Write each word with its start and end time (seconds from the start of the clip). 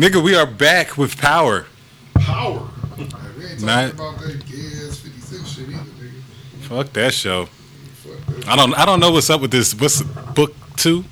Nigga, 0.00 0.22
we 0.22 0.34
are 0.34 0.46
back 0.46 0.96
with 0.96 1.18
power. 1.18 1.66
Power. 2.14 2.66
We 3.36 3.46
ain't 3.46 3.60
talking 3.60 3.66
Not- 3.66 3.94
about 3.94 4.18
that 4.20 4.46
gas 4.46 4.98
50 5.00 5.20
cent 5.20 5.46
shit 5.46 5.68
either, 5.68 5.78
nigga. 5.78 6.20
Fuck 6.68 6.92
that 6.92 7.12
show. 7.14 7.46
Fuck 7.46 8.26
that. 8.36 8.48
I 8.48 8.56
don't 8.56 8.74
I 8.78 8.84
don't 8.84 9.00
know 9.00 9.10
what's 9.10 9.28
up 9.30 9.40
with 9.40 9.50
this. 9.50 9.74
What's 9.74 10.02
book 10.02 10.54
two? 10.76 11.04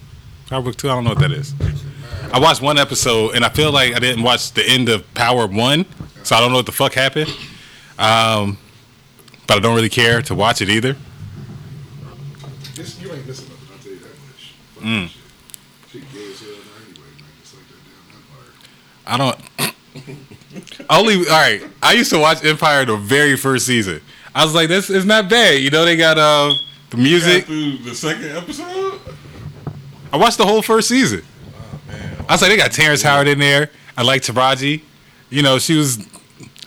Power 0.49 0.63
book 0.63 0.77
two? 0.77 0.89
I 0.91 0.95
don't 0.95 1.05
know 1.05 1.11
what 1.11 1.19
that 1.21 1.33
is. 1.33 1.55
I 2.33 2.39
watched 2.39 2.61
one 2.63 2.79
episode 2.79 3.35
and 3.35 3.45
I 3.45 3.49
feel 3.49 3.73
like 3.73 3.95
I 3.95 3.99
didn't 3.99 4.23
watch 4.23 4.53
the 4.53 4.63
end 4.67 4.89
of 4.91 5.03
Power 5.15 5.47
one, 5.47 5.87
so 6.23 6.37
I 6.37 6.41
don't 6.41 6.51
know 6.51 6.57
what 6.59 6.67
the 6.67 6.73
fuck 6.73 6.93
happened. 6.93 7.31
Um, 7.99 8.59
but 9.47 9.57
I 9.57 9.61
don't 9.61 9.75
really 9.75 9.89
care 9.89 10.21
to 10.23 10.35
watch 10.35 10.61
it 10.61 10.69
either. 10.69 10.95
This, 12.75 13.01
you 13.01 13.11
ain't 13.13 13.27
missing 13.27 13.49
nothing, 13.49 13.69
I'll 13.73 13.79
tell 13.83 13.93
you 13.93 13.99
that 14.01 14.09
much. 14.27 14.53
Mm. 14.83 15.05
that 15.05 15.11
shit. 15.11 16.03
Shit 16.03 16.13
gay 16.13 16.31
as 16.31 16.41
hell 16.41 16.49
now 16.51 16.85
anyway, 16.87 17.09
man. 17.17 17.25
It's 17.41 17.55
like 17.55 17.67
that 17.69 17.81
damn 17.89 18.17
empire. 18.21 18.53
I 19.09 19.17
don't. 19.17 19.37
Only 20.91 21.17
all 21.17 21.23
right. 21.25 21.63
I 21.83 21.95
used 21.95 22.11
to 22.11 22.19
watch 22.19 22.45
Empire 22.45 22.85
the 22.85 22.97
very 22.97 23.37
first 23.37 23.67
season. 23.67 24.01
I 24.35 24.45
was 24.45 24.55
like, 24.55 24.69
this 24.69 24.91
is 24.91 25.05
not 25.05 25.29
bad. 25.29 25.61
You 25.61 25.71
know, 25.71 25.85
they 25.85 25.97
got 25.97 26.19
uh 26.19 26.53
the 26.91 26.99
music. 26.99 27.47
through 27.47 27.79
the 27.79 27.95
second 27.95 28.37
episode. 28.37 29.01
I 30.13 30.17
watched 30.19 30.39
the 30.39 30.47
whole 30.47 30.63
first 30.63 30.89
season. 30.89 31.23
Oh 31.55 31.81
man. 31.89 32.17
I 32.29 32.33
was 32.35 32.43
like, 32.43 32.51
they 32.51 32.57
got 32.57 32.71
Terrence 32.73 33.03
Howard 33.03 33.29
in 33.29 33.39
there. 33.39 33.71
I 33.97 34.03
like 34.03 34.23
Taraji. 34.23 34.83
You 35.31 35.43
know, 35.43 35.59
she 35.59 35.77
was 35.77 35.97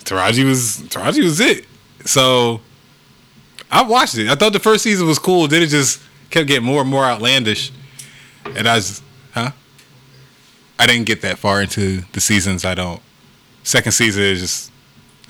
Taraji 0.03 0.43
was 0.43 0.77
Taraji 0.89 1.23
was 1.23 1.39
it. 1.39 1.65
So 2.05 2.59
I 3.71 3.83
watched 3.83 4.17
it. 4.17 4.27
I 4.29 4.35
thought 4.35 4.53
the 4.53 4.59
first 4.59 4.83
season 4.83 5.07
was 5.07 5.19
cool. 5.19 5.47
Then 5.47 5.61
it 5.61 5.67
just 5.67 6.01
kept 6.31 6.47
getting 6.47 6.65
more 6.65 6.81
and 6.81 6.89
more 6.89 7.05
outlandish. 7.05 7.71
And 8.45 8.67
I 8.67 8.75
was, 8.75 9.01
huh? 9.31 9.51
I 10.81 10.87
didn't 10.87 11.05
get 11.05 11.21
that 11.21 11.37
far 11.37 11.61
into 11.61 12.01
the 12.13 12.19
seasons. 12.19 12.65
I 12.65 12.73
don't. 12.73 13.03
Second 13.61 13.91
season 13.91 14.23
is 14.23 14.41
just, 14.41 14.71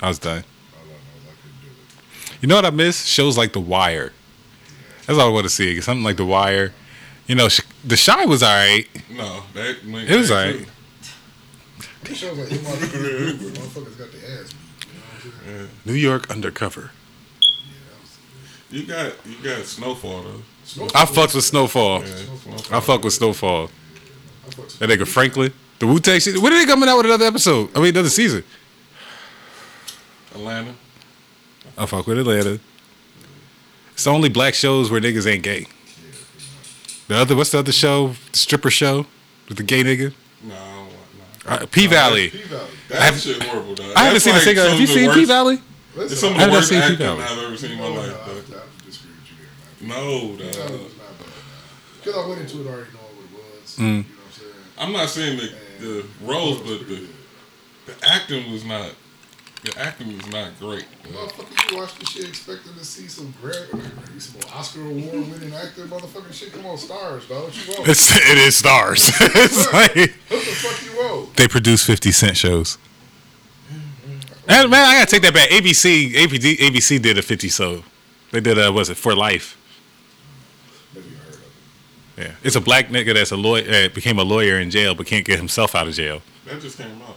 I 0.00 0.08
was 0.08 0.18
done. 0.18 0.44
All 0.74 0.80
I 0.82 0.86
know 0.88 0.94
I 0.94 1.32
do. 1.62 1.70
You 2.40 2.48
know 2.48 2.54
what 2.54 2.64
I 2.64 2.70
miss? 2.70 3.04
Shows 3.04 3.36
like 3.36 3.52
The 3.52 3.60
Wire. 3.60 4.14
That's 5.06 5.18
all 5.18 5.28
I 5.28 5.30
want 5.30 5.44
to 5.44 5.50
see. 5.50 5.78
Something 5.82 6.04
like 6.04 6.16
The 6.16 6.24
Wire. 6.24 6.72
You 7.26 7.34
know, 7.34 7.48
The 7.84 8.02
Chi 8.02 8.24
was 8.24 8.42
all 8.42 8.48
right. 8.48 8.88
No, 9.10 9.42
that 9.52 9.84
man, 9.84 10.06
It 10.08 10.16
was 10.16 10.30
that 10.30 10.46
alright. 10.54 10.66
shit- 12.04 12.16
shows 12.16 12.38
like 12.38 12.48
motherfuckers 12.48 13.98
got 13.98 14.10
their 14.10 14.40
ass 14.40 14.52
beat. 14.54 14.86
You 14.86 14.94
know 14.94 15.00
what 15.04 15.24
I'm 15.44 15.44
saying? 15.44 15.68
New 15.84 15.92
York 15.92 16.30
Undercover. 16.30 16.92
Yeah, 17.40 17.74
that 17.90 18.00
was 18.00 18.18
You 18.70 18.86
got 18.86 19.12
you 19.26 19.36
got 19.56 19.66
Snowfall 19.66 20.22
though. 20.22 20.42
Snowfall. 20.64 21.00
I 21.02 21.04
fucked 21.04 21.34
with 21.34 21.44
Snowfall. 21.44 22.00
Yeah, 22.00 22.06
Snowfall. 22.16 22.76
I 22.76 22.80
fuck 22.80 23.04
with 23.04 23.12
Snowfall. 23.12 23.68
I 24.46 24.50
fucked 24.50 24.58
with 24.58 24.78
That 24.78 24.88
nigga 24.88 25.06
Franklin. 25.06 25.52
The 25.78 25.86
Wu 25.86 25.98
Tang 25.98 26.20
shit. 26.20 26.38
When 26.38 26.52
are 26.52 26.58
they 26.58 26.66
coming 26.66 26.88
out 26.88 26.96
with 26.98 27.06
another 27.06 27.24
episode? 27.26 27.70
I 27.74 27.80
mean, 27.80 27.88
another 27.88 28.08
season. 28.08 28.44
Atlanta. 30.34 30.74
I 31.76 31.86
fuck 31.86 32.06
with 32.06 32.18
Atlanta. 32.18 32.60
It's 33.92 34.04
the 34.04 34.10
only 34.10 34.28
black 34.28 34.54
shows 34.54 34.90
where 34.90 35.00
niggas 35.00 35.26
ain't 35.26 35.42
gay. 35.42 35.66
The 37.08 37.16
other, 37.16 37.36
what's 37.36 37.50
the 37.50 37.58
other 37.58 37.72
show? 37.72 38.14
The 38.30 38.38
stripper 38.38 38.70
show 38.70 39.06
with 39.48 39.58
the 39.58 39.62
gay 39.64 39.82
nigga. 39.82 40.14
No, 40.42 40.54
I 40.54 40.58
don't 40.58 40.76
want 40.78 40.92
no. 41.44 41.50
Uh, 41.50 41.66
P 41.66 41.86
Valley. 41.86 42.30
P-Valley. 42.30 42.70
That 42.88 43.14
shit 43.14 43.42
horrible. 43.42 43.74
Though. 43.74 43.92
I 43.94 44.04
haven't 44.04 44.20
seen 44.20 44.32
a 44.32 44.36
like 44.36 44.44
single. 44.44 44.68
Have 44.68 44.80
you 44.80 44.86
seen 44.86 45.12
P 45.12 45.24
Valley? 45.24 45.60
It's 45.96 46.18
some 46.18 46.30
of 46.30 46.36
I 46.36 46.38
the 46.38 46.40
haven't 46.40 46.54
worst 46.54 46.68
seen 46.68 46.78
acting 46.78 46.96
P-Valley. 46.98 47.22
I've 47.22 47.38
ever 47.38 47.56
seen 47.56 47.72
in 47.72 47.78
my 47.78 47.84
no, 47.84 47.94
no, 47.94 48.00
life. 48.00 48.08
I, 48.08 48.12
I 48.12 48.26
Though. 48.26 48.34
have 48.34 48.78
to 48.78 48.84
disagree 48.84 49.12
with 49.12 49.30
you 49.30 49.36
there, 49.80 49.88
man. 49.88 49.98
No, 49.98 50.36
P-Valley 50.36 50.52
dog. 50.52 50.84
was 50.84 50.96
not 50.96 51.18
bad, 51.18 51.26
man. 51.26 51.34
Because 51.98 52.16
I 52.16 52.28
went 52.28 52.40
into 52.40 52.60
it 52.60 52.66
already 52.66 52.90
knowing 52.94 53.16
what 53.16 53.24
it 53.24 53.60
was. 53.60 53.76
Mm. 53.76 53.80
You 53.82 53.92
know 53.92 53.98
what 53.98 54.71
I'm 54.82 54.92
not 54.92 55.08
saying 55.08 55.38
the 55.38 55.52
the 55.78 56.06
roles, 56.22 56.58
but 56.60 56.88
the 56.88 57.06
the 57.86 57.94
acting 58.02 58.50
was 58.50 58.64
not. 58.64 58.90
The 59.64 59.78
acting 59.78 60.16
was 60.16 60.26
not 60.26 60.58
great. 60.58 60.84
Motherfucker, 61.04 61.70
you 61.70 61.78
watch 61.78 61.96
this 61.96 62.08
shit 62.08 62.28
expecting 62.28 62.74
to 62.74 62.84
see 62.84 63.06
some 63.06 63.32
great, 63.40 63.68
some 64.18 64.40
Oscar 64.52 64.80
award 64.80 65.30
winning 65.30 65.54
actor, 65.54 65.84
motherfucking 65.86 66.32
shit. 66.32 66.52
Come 66.52 66.66
on, 66.66 66.76
stars, 66.76 67.28
dog. 67.28 67.44
What 67.44 67.66
you 67.66 67.72
want? 67.72 67.88
It's, 67.88 68.10
it 68.10 68.38
is 68.38 68.56
stars. 68.56 69.12
it's 69.20 69.72
like 69.72 69.94
What 69.94 70.40
the 70.44 70.50
fuck 70.50 70.84
you 70.84 70.98
want? 70.98 71.36
they 71.36 71.46
produce 71.46 71.86
fifty 71.86 72.10
cent 72.10 72.36
shows. 72.36 72.76
Man, 74.48 74.66
I 74.74 74.98
gotta 74.98 75.06
take 75.06 75.22
that 75.22 75.32
back. 75.32 75.48
ABC, 75.50 76.10
APD, 76.14 76.56
ABC 76.56 77.00
did 77.00 77.18
a 77.18 77.22
fifty 77.22 77.48
so. 77.48 77.84
They 78.32 78.40
did 78.40 78.58
a 78.58 78.72
was 78.72 78.90
it 78.90 78.96
for 78.96 79.14
life? 79.14 79.56
Never 80.92 81.06
even 81.06 81.18
heard 81.20 81.34
of 81.34 81.40
it. 81.40 81.48
Yeah, 82.16 82.32
it's 82.42 82.56
a 82.56 82.60
black 82.60 82.88
nigga 82.88 83.14
that's 83.14 83.32
a 83.32 83.36
lawyer, 83.36 83.64
uh, 83.68 83.88
became 83.88 84.18
a 84.18 84.24
lawyer 84.24 84.58
in 84.60 84.70
jail, 84.70 84.94
but 84.94 85.06
can't 85.06 85.24
get 85.24 85.38
himself 85.38 85.74
out 85.74 85.88
of 85.88 85.94
jail. 85.94 86.20
That 86.44 86.60
just 86.60 86.76
came 86.78 87.00
out, 87.02 87.16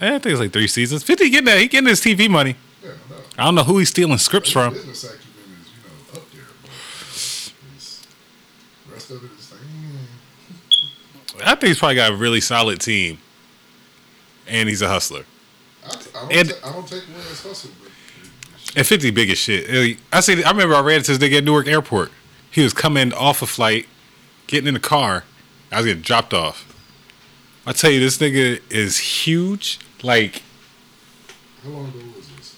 right? 0.00 0.12
I 0.14 0.18
think 0.18 0.26
it's 0.32 0.40
like 0.40 0.52
three 0.52 0.66
seasons. 0.66 1.02
Fifty 1.02 1.30
getting 1.30 1.46
that, 1.46 1.58
he 1.58 1.68
getting 1.68 1.88
his 1.88 2.00
TV 2.00 2.28
money. 2.28 2.56
Yeah, 2.82 2.90
no. 3.08 3.16
I 3.38 3.44
don't 3.44 3.54
know 3.54 3.64
who 3.64 3.78
he's 3.78 3.88
stealing 3.88 4.18
scripts 4.18 4.48
His 4.48 4.52
from. 4.52 4.74
business 4.74 5.04
acumen 5.04 5.22
is, 5.62 5.70
you 5.70 6.14
know, 6.14 6.20
up 6.20 6.30
there. 6.32 6.42
But 6.62 6.70
the 8.88 8.94
rest 8.94 9.10
of 9.10 9.24
it 9.24 9.30
is 9.38 9.52
like, 9.52 9.60
mm, 9.60 11.46
I 11.46 11.54
think 11.54 11.68
he's 11.68 11.78
probably 11.78 11.94
got 11.96 12.12
a 12.12 12.16
really 12.16 12.40
solid 12.40 12.80
team, 12.80 13.18
and 14.46 14.68
he's 14.68 14.82
a 14.82 14.88
hustler. 14.88 15.24
I, 15.84 15.88
I, 15.88 15.92
don't 16.20 16.32
And- 16.32 16.48
ta- 16.50 16.68
I 16.68 16.72
don't 16.72 16.86
take 16.88 17.04
away 17.08 17.20
his 17.28 17.42
hustle, 17.42 17.70
but 17.82 17.90
And 18.76 18.86
50 18.86 19.10
big 19.12 19.30
as 19.30 19.38
shit. 19.38 19.98
I 20.12 20.20
see. 20.20 20.42
I 20.44 20.50
remember 20.50 20.74
I 20.74 20.80
ran 20.80 20.98
into 20.98 21.16
this 21.16 21.30
nigga 21.30 21.38
at 21.38 21.44
Newark 21.44 21.66
Airport. 21.66 22.10
He 22.50 22.62
was 22.62 22.72
coming 22.74 23.12
off 23.14 23.40
a 23.42 23.46
flight, 23.46 23.86
getting 24.46 24.68
in 24.68 24.74
the 24.74 24.80
car. 24.80 25.24
I 25.70 25.76
was 25.78 25.86
getting 25.86 26.02
dropped 26.02 26.34
off. 26.34 26.68
I 27.66 27.72
tell 27.72 27.90
you, 27.90 28.00
this 28.00 28.18
nigga 28.18 28.60
is 28.70 28.98
huge. 28.98 29.78
Like 30.02 30.42
how 31.62 31.70
long 31.70 31.88
ago 31.88 31.98
was 32.16 32.28
this? 32.36 32.56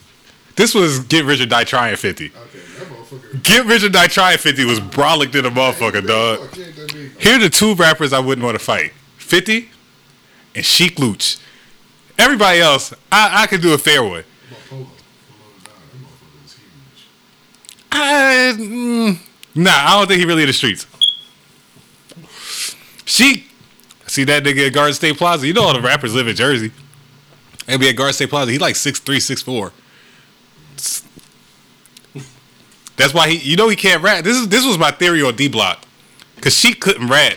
this 0.56 0.74
was 0.74 1.00
Get 1.00 1.24
Rich 1.24 1.40
or 1.42 1.46
Die 1.46 1.64
Trying 1.64 1.96
50. 1.96 2.26
Okay, 2.26 2.34
that 2.34 2.88
motherfucker. 2.88 3.42
Get 3.42 3.66
Rich 3.66 3.84
or 3.84 3.90
Die 3.90 4.06
Trying 4.06 4.38
50 4.38 4.64
was 4.64 4.80
brolic 4.80 5.34
in 5.34 5.44
a 5.44 5.50
motherfucker, 5.50 6.06
dog. 6.06 6.40
Fuck, 6.40 6.54
he 6.54 6.62
ain't 6.62 6.76
that 6.76 6.92
big. 6.92 7.20
Here 7.20 7.36
are 7.36 7.38
the 7.38 7.50
two 7.50 7.74
rappers 7.74 8.12
I 8.12 8.20
wouldn't 8.20 8.44
want 8.44 8.58
to 8.58 8.64
fight: 8.64 8.92
50 9.18 9.68
and 10.54 10.64
Sheek 10.64 10.98
Louch. 10.98 11.38
Everybody 12.16 12.60
else, 12.60 12.94
I, 13.12 13.42
I 13.42 13.46
could 13.46 13.60
do 13.60 13.74
a 13.74 13.78
fair 13.78 14.02
one. 14.02 14.10
What 14.12 14.22
about 14.22 14.68
Polo? 14.70 14.84
Polo 14.84 14.94
Don, 15.64 15.74
that 15.90 15.98
motherfucker 16.00 16.42
was 16.42 16.52
huge. 16.54 17.08
I, 17.92 18.54
mm, 18.56 19.18
nah, 19.54 19.70
I 19.70 19.98
don't 19.98 20.06
think 20.06 20.20
he 20.20 20.26
really 20.26 20.42
in 20.42 20.46
the 20.46 20.52
streets. 20.54 20.86
Sheek, 23.04 23.50
see 24.06 24.24
that 24.24 24.42
nigga 24.44 24.66
at 24.68 24.72
Garden 24.72 24.94
State 24.94 25.16
Plaza. 25.16 25.46
You 25.46 25.52
know 25.52 25.62
all 25.64 25.74
the 25.74 25.80
rappers 25.80 26.14
live 26.14 26.28
in 26.28 26.36
Jersey. 26.36 26.72
And 27.66 27.80
be 27.80 27.88
at 27.88 27.96
Garden 27.96 28.12
State 28.14 28.30
Plaza. 28.30 28.52
He 28.52 28.58
like 28.58 28.76
six 28.76 28.98
three, 29.00 29.20
six 29.20 29.40
four. 29.42 29.72
That's 32.96 33.12
why 33.12 33.28
he. 33.28 33.36
You 33.38 33.56
know 33.56 33.68
he 33.68 33.76
can't 33.76 34.02
rap. 34.02 34.22
This 34.24 34.36
is 34.36 34.48
this 34.48 34.64
was 34.64 34.78
my 34.78 34.90
theory 34.90 35.22
on 35.22 35.34
D 35.34 35.48
Block, 35.48 35.84
cause 36.40 36.56
Sheek 36.56 36.80
couldn't 36.80 37.08
rap. 37.08 37.36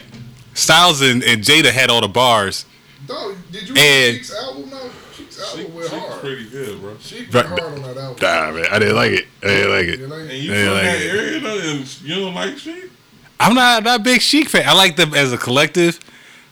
Styles 0.53 1.01
and, 1.01 1.23
and 1.23 1.43
Jada 1.43 1.71
had 1.71 1.89
all 1.89 2.01
the 2.01 2.07
bars. 2.07 2.65
Dog, 3.05 3.35
did 3.51 3.63
you 3.69 3.75
And- 3.75 3.77
read 3.77 4.21
Sheek's 4.21 4.33
album? 4.35 4.69
No, 4.71 4.89
Sheek's 5.15 5.35
She, 5.53 5.59
album 5.61 5.75
went 5.75 5.89
she 5.89 5.95
was 5.95 6.03
hard. 6.03 6.21
pretty 6.21 6.49
good, 6.49 6.81
bro. 6.81 6.97
Sheek 6.99 7.33
Right, 7.33 7.45
went 7.47 7.59
hard 7.59 7.73
on 7.73 7.81
that 7.83 7.97
album. 7.97 8.17
Nah, 8.21 8.51
man, 8.51 8.65
I 8.71 8.79
didn't 8.79 8.95
like 8.95 9.11
it. 9.11 9.25
I 9.43 9.45
didn't 9.47 9.71
like 9.71 9.85
it. 9.85 9.99
You 9.99 10.07
know, 10.07 10.15
And 10.15 10.31
he- 10.31 10.37
you 10.39 10.51
Yeah, 10.53 10.65
from 10.65 10.73
like 10.73 10.83
that 10.83 11.01
it. 11.01 11.15
area 11.15 11.39
though, 11.39 11.59
and 11.59 12.01
you 12.01 12.15
don't 12.15 12.33
like 12.33 12.57
shit? 12.57 12.91
I'm 13.39 13.53
not 13.53 13.83
not 13.83 13.99
a 13.99 14.03
big 14.03 14.21
Sheek 14.21 14.49
fan. 14.49 14.67
I 14.67 14.73
like 14.73 14.95
them 14.95 15.13
as 15.13 15.31
a 15.31 15.37
collective, 15.37 15.99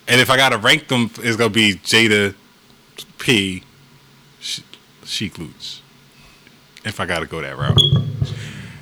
and 0.07 0.21
if 0.21 0.29
I 0.29 0.37
gotta 0.37 0.57
rank 0.57 0.87
them, 0.87 1.09
it's 1.19 1.35
gonna 1.37 1.49
be 1.49 1.75
Jada, 1.75 2.35
P, 3.17 3.63
Sh- 4.39 4.61
Sheek 5.03 5.37
Louch. 5.39 5.81
If 6.83 6.99
I 6.99 7.05
gotta 7.05 7.25
go 7.25 7.41
that 7.41 7.57
route, 7.57 7.77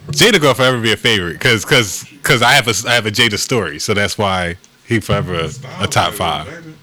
Jada 0.08 0.42
gonna 0.42 0.54
forever 0.56 0.82
be 0.82 0.92
a 0.92 0.98
favorite 0.98 1.34
because 1.34 1.64
because 1.64 2.04
because 2.04 2.42
I 2.42 2.52
have 2.52 2.68
a 2.68 2.74
I 2.90 2.94
have 2.96 3.06
a 3.06 3.12
Jada 3.12 3.38
story, 3.40 3.80
so 3.80 3.94
that's 3.94 4.18
why 4.18 4.58
he 4.86 5.00
forever 5.00 5.36
a, 5.36 5.50
a 5.82 5.88
top 5.88 6.14
five. 6.14 6.76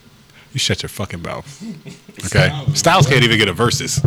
You 0.53 0.59
shut 0.59 0.83
your 0.83 0.89
fucking 0.89 1.23
mouth. 1.23 1.63
Okay, 2.27 2.51
Styles 2.75 3.07
can't 3.07 3.25
even 3.25 3.39
get 3.39 3.49
a 3.49 3.53
versus. 3.55 3.97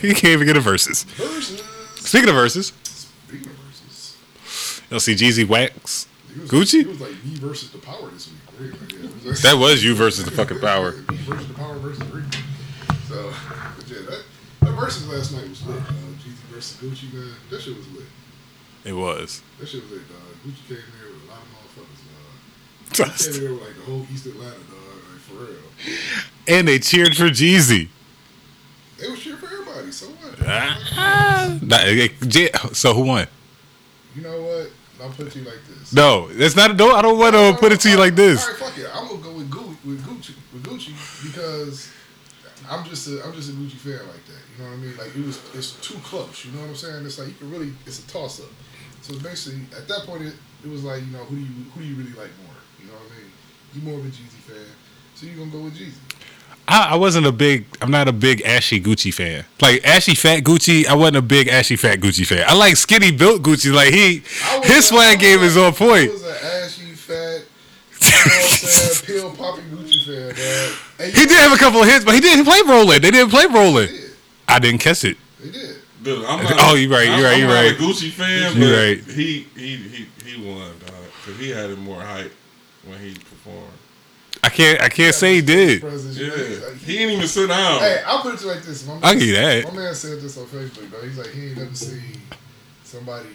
he 0.00 0.14
can't 0.14 0.24
even 0.24 0.46
get 0.46 0.56
a 0.56 0.60
versus. 0.60 0.98
Speaking 1.00 1.18
of 1.18 1.34
verses, 1.34 1.62
Speaking 1.96 2.28
of 2.28 2.34
versus. 2.36 2.72
You'll 4.90 5.00
see 5.00 5.14
Jeezy 5.14 5.46
Wax. 5.46 6.06
Was, 6.40 6.50
Gucci? 6.50 6.80
He 6.82 6.84
was 6.86 7.00
like 7.00 7.24
me 7.24 7.34
versus 7.36 7.70
the 7.70 7.78
power 7.78 8.08
this 8.10 8.28
week. 8.30 8.72
Right? 8.72 8.92
Yeah, 8.92 9.08
was 9.10 9.24
like- 9.26 9.38
That 9.38 9.58
was 9.58 9.82
you 9.84 9.94
versus 9.94 10.24
the 10.24 10.30
fucking 10.30 10.60
power. 10.60 10.92
me 11.10 11.16
versus 11.18 11.48
the 11.48 11.54
power 11.54 11.76
versus 11.78 12.04
Rick. 12.08 12.24
So, 13.08 13.32
but 13.76 13.88
yeah, 13.88 13.98
that, 14.10 14.22
that 14.60 14.72
versus 14.72 15.08
last 15.08 15.32
night 15.32 15.48
was 15.48 15.64
lit. 15.66 15.80
Uh, 15.80 15.84
Jeezy 16.20 16.32
versus 16.52 16.76
Gucci, 16.80 17.12
man. 17.14 17.32
That 17.50 17.60
shit 17.62 17.76
was 17.76 17.88
lit. 17.92 18.04
It 18.84 18.92
was. 18.92 19.42
That 19.58 19.68
shit 19.68 19.82
was 19.82 19.90
lit, 19.92 20.08
dog. 20.08 20.18
Gucci 20.46 20.68
came 20.68 20.76
there 21.00 21.12
with 21.12 21.24
a 21.24 21.30
lot 21.30 21.40
of 21.40 21.48
motherfuckers, 21.54 22.02
dog. 22.98 23.16
He 23.18 23.32
came 23.32 23.40
there 23.42 23.52
with 23.54 23.62
like 23.62 23.76
the 23.76 23.82
whole 23.82 24.06
East 24.12 24.26
Atlanta, 24.26 24.52
dog. 24.54 24.60
Like 25.10 25.20
for 25.20 25.34
real. 25.44 25.96
and 26.48 26.68
they 26.68 26.78
cheered 26.78 27.16
for 27.16 27.24
Jeezy. 27.28 27.88
They 28.98 29.08
was 29.10 29.20
cheering 29.22 29.38
for 29.38 29.46
everybody. 29.46 29.90
So 29.92 30.06
what? 30.06 30.40
Nah, 31.62 31.76
eh, 31.82 32.48
so 32.72 32.94
who 32.94 33.02
won? 33.02 33.26
You 34.14 34.22
know 34.22 34.40
what? 34.42 34.70
I'll 35.00 35.10
put 35.10 35.26
it 35.26 35.32
to 35.32 35.38
you 35.40 35.44
like 35.44 35.64
this. 35.68 35.92
No, 35.92 36.28
it's 36.30 36.56
not. 36.56 36.76
No, 36.76 36.94
I 36.94 37.02
don't 37.02 37.18
want 37.18 37.34
to 37.34 37.56
put 37.58 37.72
it 37.72 37.80
to 37.80 37.90
you 37.90 37.96
like 37.96 38.14
this. 38.14 38.44
All 38.44 38.52
right, 38.52 38.60
fuck 38.60 38.78
it. 38.78 38.90
I'm 38.94 39.08
gonna 39.08 39.20
go 39.20 39.32
with 39.32 39.50
Gucci. 39.50 39.84
with 39.84 40.02
Gucci 40.04 40.34
with 40.52 40.64
Gucci 40.64 40.92
because 41.22 41.90
I'm 42.68 42.84
just 42.84 43.06
a 43.08 43.22
I'm 43.24 43.32
just 43.34 43.50
a 43.50 43.52
Gucci 43.52 43.76
fan 43.76 44.06
like 44.08 44.24
that. 44.26 44.42
You 44.56 44.64
know 44.64 44.70
what 44.70 44.78
I 44.78 44.82
mean? 44.82 44.96
Like 44.96 45.16
it 45.16 45.24
was 45.24 45.40
it's 45.54 45.72
too 45.80 45.98
close. 46.02 46.44
You 46.44 46.52
know 46.52 46.60
what 46.60 46.70
I'm 46.70 46.76
saying? 46.76 47.04
It's 47.04 47.18
like 47.18 47.28
you 47.28 47.34
can 47.34 47.50
really 47.50 47.72
it's 47.84 48.04
a 48.04 48.08
toss 48.08 48.40
up. 48.40 48.50
So 49.02 49.18
basically, 49.20 49.62
at 49.76 49.86
that 49.88 50.06
point, 50.06 50.22
it, 50.22 50.34
it 50.64 50.70
was 50.70 50.82
like 50.82 51.04
you 51.04 51.12
know 51.12 51.24
who 51.24 51.36
do 51.36 51.42
you 51.42 51.52
who 51.74 51.80
do 51.80 51.86
you 51.86 51.96
really 51.96 52.16
like 52.16 52.32
more? 52.42 52.56
You 52.80 52.86
know 52.86 52.94
what 52.94 53.12
I 53.12 53.20
mean? 53.20 53.30
You 53.74 53.82
more 53.82 53.98
of 54.00 54.06
a 54.06 54.08
Jeezy 54.08 54.40
fan, 54.48 54.66
so 55.14 55.26
you 55.26 55.34
are 55.34 55.44
gonna 55.44 55.50
go 55.50 55.60
with 55.60 55.76
Jeezy. 55.76 56.00
I, 56.68 56.90
I 56.92 56.94
wasn't 56.96 57.26
a 57.26 57.32
big. 57.32 57.64
I'm 57.80 57.90
not 57.90 58.08
a 58.08 58.12
big 58.12 58.42
ashy 58.42 58.80
Gucci 58.80 59.12
fan. 59.14 59.44
Like 59.60 59.84
ashy 59.84 60.14
fat 60.14 60.42
Gucci, 60.42 60.86
I 60.86 60.94
wasn't 60.94 61.18
a 61.18 61.22
big 61.22 61.48
ashy 61.48 61.76
fat 61.76 62.00
Gucci 62.00 62.26
fan. 62.26 62.44
I 62.46 62.54
like 62.54 62.76
skinny 62.76 63.12
built 63.12 63.42
Gucci. 63.42 63.72
Like 63.72 63.92
he, 63.94 64.20
was 64.58 64.66
his 64.66 64.78
a- 64.78 64.82
swag 64.88 65.18
I 65.18 65.20
game 65.20 65.40
is 65.40 65.56
on 65.56 65.72
point. 65.74 66.10
I 66.10 66.12
was 66.12 66.22
an 66.24 66.36
ashy 66.64 66.92
fat, 66.94 67.42
you 68.00 68.10
know 68.10 68.16
what 68.16 68.42
I'm 68.42 68.58
saying, 68.58 69.06
pill 69.06 69.30
popping 69.36 69.64
Gucci 69.66 70.04
fan, 70.04 70.28
dog. 70.34 70.78
And 70.98 71.14
you 71.14 71.20
He 71.20 71.26
did 71.26 71.38
have 71.38 71.52
a 71.52 71.56
couple 71.56 71.80
of 71.82 71.86
hits, 71.88 72.04
but 72.04 72.14
he 72.14 72.20
didn't 72.20 72.44
play 72.44 72.60
rolling. 72.66 73.00
They 73.00 73.10
didn't 73.12 73.30
play 73.30 73.46
rolling. 73.46 73.88
Did. 73.88 74.10
I 74.48 74.58
didn't 74.58 74.80
catch 74.80 75.04
it. 75.04 75.16
They 75.40 75.50
did. 75.50 75.76
Dude, 76.02 76.24
I'm 76.24 76.42
not, 76.44 76.52
Oh, 76.58 76.74
you're 76.74 76.90
right, 76.90 77.04
you 77.06 77.12
I'm- 77.12 77.22
right, 77.24 77.36
you 77.38 77.46
not 77.46 77.54
right. 77.54 77.72
a 77.72 77.74
Gucci 77.76 78.10
fan, 78.10 78.56
You 78.56 78.68
but 78.68 78.76
right. 78.76 79.14
he 79.16 79.46
he 79.56 79.76
he 79.76 80.06
he 80.24 80.44
won, 80.48 80.58
dog, 80.80 80.94
because 81.24 81.38
he 81.40 81.50
had 81.50 81.70
it 81.70 81.78
more 81.78 82.00
hype 82.00 82.32
when 82.84 82.98
he 83.00 83.14
performed. 83.14 83.72
I 84.46 84.48
can't. 84.48 84.80
I 84.80 84.88
can't 84.88 85.14
say 85.14 85.34
he 85.36 85.42
did. 85.42 85.82
Yeah, 85.82 85.88
like, 85.88 86.76
he 86.78 86.92
didn't 86.98 87.14
even 87.16 87.26
sit 87.26 87.48
down. 87.48 87.80
Hey, 87.80 88.00
I'll 88.06 88.22
put 88.22 88.34
it 88.34 88.38
to 88.38 88.44
you 88.46 88.50
like 88.52 88.62
this. 88.62 88.86
My 88.86 88.94
man, 88.94 89.04
I'll 89.04 89.18
give 89.18 89.34
that. 89.34 89.64
My 89.64 89.70
man 89.82 89.94
said 89.94 90.20
this 90.20 90.38
on 90.38 90.44
Facebook, 90.46 90.88
though. 90.90 91.00
He's 91.02 91.18
like, 91.18 91.28
he 91.30 91.48
ain't 91.48 91.58
never 91.58 91.74
seen 91.74 92.00
somebody 92.84 93.26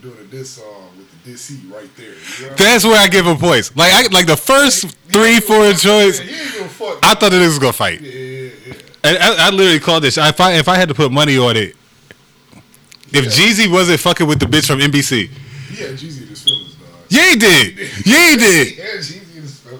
doing 0.00 0.16
a 0.18 0.24
diss 0.24 0.50
song 0.52 0.88
with 0.96 1.10
the 1.24 1.30
diss 1.30 1.48
heat 1.48 1.60
right 1.70 1.94
there. 1.96 2.06
You 2.06 2.12
know 2.14 2.16
what 2.16 2.50
I'm 2.52 2.56
That's 2.56 2.84
where 2.84 2.98
I 2.98 3.06
give 3.08 3.26
him 3.26 3.36
points. 3.36 3.76
Like 3.76 3.92
I 3.92 4.06
like 4.10 4.26
the 4.26 4.36
first 4.36 4.80
saying? 4.80 4.94
three, 5.12 5.40
four 5.40 5.66
Yeah, 5.66 5.74
choice. 5.74 6.20
He 6.20 6.34
ain't 6.40 6.54
gonna 6.56 6.68
fuck. 6.70 6.98
I 7.02 7.08
thought 7.14 7.30
that 7.32 7.38
this 7.38 7.48
was 7.48 7.58
gonna 7.58 7.74
fight. 7.74 8.00
Yeah, 8.00 8.10
yeah, 8.10 8.50
yeah. 8.66 8.74
And 9.04 9.18
I, 9.18 9.46
I 9.48 9.50
literally 9.50 9.78
called 9.80 10.02
this. 10.04 10.16
If 10.16 10.40
I 10.40 10.52
if 10.54 10.68
I 10.68 10.76
had 10.76 10.88
to 10.88 10.94
put 10.94 11.12
money 11.12 11.36
on 11.36 11.54
it, 11.58 11.76
if 13.12 13.24
Yeah. 13.24 13.30
Jeezy 13.30 13.70
wasn't 13.70 14.00
fucking 14.00 14.26
with 14.26 14.40
the 14.40 14.46
bitch 14.46 14.66
from 14.66 14.78
NBC, 14.78 15.28
Yeah, 15.76 15.88
had 15.88 15.96
Jeezy 15.98 16.22
in 16.22 16.28
his 16.28 16.42
feelings, 16.42 16.74
dog. 16.76 16.88
yeah 17.10 17.28
he 17.30 17.36
did, 17.36 17.78
yeah 18.06 18.30
he 18.30 18.36
did. 18.36 18.78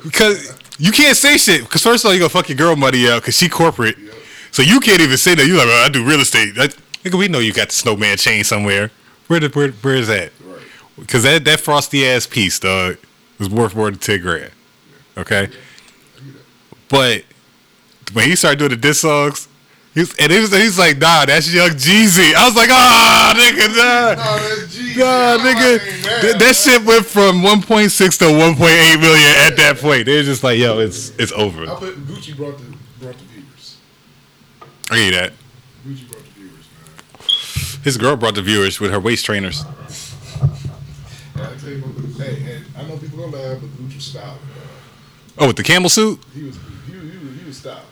Because 0.03 0.57
you 0.79 0.93
can't 0.93 1.17
say 1.17 1.37
shit. 1.37 1.63
Because 1.63 1.83
first 1.83 2.05
of 2.05 2.09
all, 2.09 2.15
you 2.15 2.21
gonna 2.21 2.29
fuck 2.31 2.49
your 2.49 2.57
girl 2.57 2.77
money 2.77 3.09
up 3.09 3.23
because 3.23 3.37
she 3.37 3.49
corporate, 3.49 3.99
Yep. 3.99 4.15
so 4.51 4.63
you 4.63 4.81
can't 4.81 5.01
even 5.01 5.17
say 5.17 5.35
that. 5.35 5.47
You 5.47 5.57
like, 5.57 5.67
oh, 5.69 5.85
I 5.87 5.89
do 5.89 6.05
real 6.05 6.21
estate. 6.21 6.57
Like, 6.57 6.73
nigga, 7.05 7.19
we 7.19 7.29
know 7.29 7.39
you 7.39 7.53
got 7.53 7.69
the 7.69 7.75
snowman 7.75 8.17
chain 8.17 8.45
somewhere. 8.45 8.91
Where 9.27 9.41
the 9.41 9.49
where, 9.49 9.71
where 9.71 9.97
is 9.97 10.09
that? 10.09 10.33
Right. 10.45 10.61
Because 10.99 11.23
that 11.25 11.45
that 11.45 11.61
frosty 11.61 12.07
ass 12.07 12.27
piece, 12.27 12.59
dog, 12.59 12.97
was 13.39 13.49
worth 13.51 13.75
more 13.75 13.91
than 13.91 14.01
ten 14.01 14.21
grand. 14.21 14.53
Okay, 15.19 15.39
I 15.39 15.47
get 15.47 15.53
that. 15.53 16.35
but 16.89 17.25
when 18.15 18.29
he 18.29 18.37
started 18.37 18.59
doing 18.59 18.71
the 18.71 18.77
diss 18.77 19.01
songs. 19.01 19.47
He's, 19.93 20.17
and 20.19 20.31
he 20.31 20.39
was, 20.39 20.53
he's 20.53 20.79
like, 20.79 20.99
nah, 20.99 21.25
that's 21.25 21.53
Young 21.53 21.71
Jeezy. 21.71 22.33
I 22.33 22.47
was 22.47 22.55
like, 22.55 22.69
ah, 22.71 23.35
nigga, 23.37 23.77
nah. 23.77 24.15
No, 24.23 24.67
Nah, 25.01 25.35
I'm 25.35 25.41
nigga, 25.41 25.73
like, 26.23 26.39
that, 26.39 26.55
shit 26.57 26.85
went 26.85 27.05
from 27.07 27.43
1.6 27.43 28.19
to 28.19 28.25
1.8 28.27 29.01
million 29.01 29.35
at 29.39 29.57
that 29.57 29.79
point. 29.81 30.07
They're 30.07 30.23
just 30.23 30.43
like, 30.45 30.59
yo, 30.59 30.79
it's 30.79 31.11
it's 31.19 31.33
over. 31.33 31.63
I 31.69 31.75
put 31.77 31.97
Gucci 32.07 32.37
brought 32.37 32.59
the 32.59 32.65
brought 33.01 33.17
the 33.19 33.25
viewers. 33.25 33.77
I 34.91 34.97
get 34.97 35.11
that. 35.13 35.33
Gucci 35.87 36.09
brought 36.11 36.25
the 36.25 36.31
viewers, 36.31 36.67
man. 37.75 37.83
His 37.85 37.97
girl 37.97 38.17
brought 38.17 38.35
the 38.35 38.43
viewers 38.43 38.79
with 38.81 38.91
her 38.91 39.01
waist 39.01 39.25
trainers. 39.25 39.65
I 39.65 40.47
tell 41.57 41.71
you 41.71 41.81
what, 41.81 42.27
hey, 42.27 42.55
and 42.57 42.65
I 42.77 42.83
know 42.89 42.97
people 42.99 43.19
gonna 43.19 43.37
laugh, 43.37 43.61
but 43.61 43.71
Gucci 43.71 43.95
was 43.97 44.05
styling. 44.05 44.39
Oh, 45.39 45.47
with 45.47 45.57
the 45.57 45.63
camel 45.63 45.89
suit? 45.89 46.21
He 46.35 46.43
was 46.45 46.57
he, 46.87 46.97
was- 46.97 47.03
he, 47.13 47.19
was- 47.19 47.39
he 47.41 47.45
was 47.47 47.57
styling. 47.57 47.83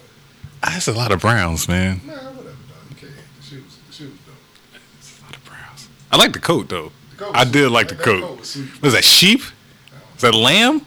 Ah, 0.62 0.70
That's 0.72 0.88
a 0.88 0.92
lot 0.92 1.12
of 1.12 1.20
browns, 1.20 1.68
man. 1.68 2.00
Man, 2.04 2.16
whatever, 2.16 2.44
dog. 2.44 2.54
You 2.90 2.96
can't. 2.96 3.12
The 3.40 3.42
shit 3.46 3.64
was 3.64 3.76
the 3.86 3.92
shit 3.92 4.10
was 4.10 4.18
dope. 4.26 4.34
A 5.22 5.24
lot 5.24 5.36
of 5.36 5.44
browns. 5.44 5.88
I 6.12 6.16
like 6.16 6.32
the 6.32 6.40
coat 6.40 6.68
though. 6.68 6.92
The 7.18 7.30
I 7.34 7.44
did 7.44 7.52
sweet. 7.52 7.66
like 7.68 7.88
the 7.88 7.94
that 7.96 8.04
coat. 8.04 8.38
was 8.82 8.92
that 8.94 9.04
sheep? 9.04 9.40
Is 10.16 10.22
that 10.22 10.34
lamb? 10.34 10.86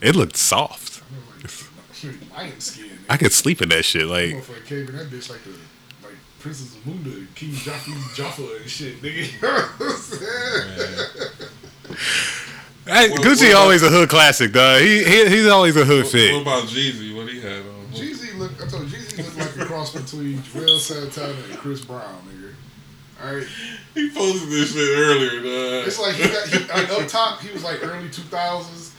It 0.00 0.14
looked 0.16 0.36
soft. 0.36 1.02
I 2.36 2.36
lion 2.36 2.60
skin. 2.60 2.90
I 3.08 3.16
could 3.16 3.32
sleep 3.32 3.62
in 3.62 3.68
that 3.70 3.84
shit. 3.84 4.06
Like, 4.06 4.30
Motherfucker 4.30 4.66
came 4.66 4.88
in 4.88 4.96
that 4.96 5.08
bitch 5.10 5.30
like 5.30 5.42
the 5.44 5.50
like 6.06 6.16
Princess 6.40 6.74
Zamunda, 6.76 7.26
King 7.34 7.52
Jaffa, 7.52 7.90
Jaffa 8.14 8.42
and 8.60 8.68
shit, 8.70 9.00
nigga. 9.02 9.24
You 9.40 9.48
know 9.48 9.54
what 9.54 9.80
I'm 9.80 9.96
saying? 9.96 11.50
I, 12.86 13.08
What- 13.08 13.20
Gucci 13.22 13.50
about- 13.50 13.62
always 13.62 13.82
a 13.82 13.88
hood 13.88 14.08
classic, 14.10 14.52
dog. 14.52 14.80
He, 14.82 15.04
he 15.04 15.28
he's 15.28 15.46
always 15.46 15.76
a 15.76 15.84
hood 15.84 16.04
What, 16.04 16.12
fit. 16.12 16.32
what 16.34 16.42
about 16.42 16.64
Jeezy? 16.64 17.14
What 17.16 17.28
he 17.28 17.40
had 17.40 17.60
on? 17.60 17.86
Jeezy 17.92 18.36
look. 18.38 18.52
I 18.62 18.66
told 18.68 18.90
you, 18.90 18.98
Jeezy 18.98 19.18
looked 19.38 19.38
like 19.58 19.64
a 19.64 19.64
cross 19.66 19.92
between 19.94 20.42
Joel 20.42 20.78
Santana 20.78 21.34
and 21.48 21.58
Chris 21.58 21.84
Brown, 21.84 22.20
nigga. 22.28 22.53
All 23.24 23.34
right, 23.36 23.46
He 23.94 24.10
posted 24.10 24.50
this 24.50 24.72
shit 24.74 24.98
earlier, 24.98 25.40
dog. 25.40 25.86
it's 25.88 25.98
like 25.98 26.14
he 26.14 26.28
got 26.28 26.46
he, 26.48 26.58
like 26.66 26.90
up 27.00 27.08
top. 27.08 27.40
He 27.40 27.50
was 27.52 27.64
like 27.64 27.82
early 27.82 28.10
two 28.10 28.22
thousands. 28.22 28.92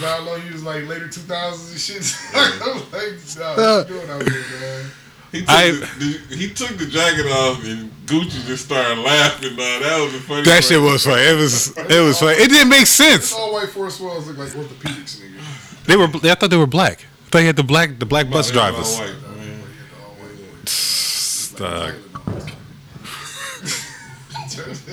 Down 0.00 0.24
low, 0.26 0.38
he 0.38 0.50
was 0.52 0.62
like 0.64 0.86
later 0.88 1.08
two 1.08 1.20
thousands 1.20 1.70
and 1.72 1.80
shit. 1.80 2.16
I'm 2.34 2.76
like, 2.90 3.20
nah, 3.38 3.56
what 3.56 3.88
you 3.88 3.94
doing 3.96 4.10
out 4.10 4.22
here, 4.22 4.44
man? 4.60 4.90
He 5.32 5.40
took, 5.40 5.50
I- 5.50 5.70
the, 5.72 6.22
the, 6.30 6.36
he 6.36 6.48
took 6.54 6.78
the 6.78 6.86
jacket 6.86 7.26
off 7.26 7.62
and 7.64 7.90
Gucci 8.06 8.46
just 8.46 8.64
started 8.64 8.98
laughing. 9.02 9.50
Dog. 9.56 9.82
That 9.82 10.00
was 10.02 10.12
the 10.12 10.20
funny. 10.20 10.42
That 10.44 10.50
part. 10.52 10.64
shit 10.64 10.80
was 10.80 11.04
funny. 11.04 11.22
It 11.22 11.36
was 11.36 11.76
it 11.76 12.00
was 12.00 12.18
funny. 12.20 12.38
It 12.38 12.48
didn't 12.48 12.68
make 12.70 12.86
sense. 12.86 13.32
All 13.34 13.52
white 13.52 13.68
Force 13.68 14.00
Wells 14.00 14.26
look 14.26 14.38
like 14.38 14.48
orthopedics, 14.50 15.20
nigga. 15.20 15.84
They 15.84 15.96
were. 15.96 16.04
I 16.30 16.34
thought 16.34 16.48
they 16.50 16.56
were 16.56 16.66
black. 16.66 17.00
I 17.26 17.28
thought 17.30 17.38
you 17.40 17.46
had 17.46 17.56
the 17.56 17.62
black 17.64 17.98
the 17.98 18.06
black 18.06 18.30
bus 18.30 18.50
They 18.50 18.58
all 18.58 18.70
drivers. 18.70 18.96
white, 18.98 19.36
man. 19.36 19.62
All 20.02 20.14
white 20.14 20.62
boys. 20.64 21.54
Dog. 21.58 21.94
Like 22.34 22.52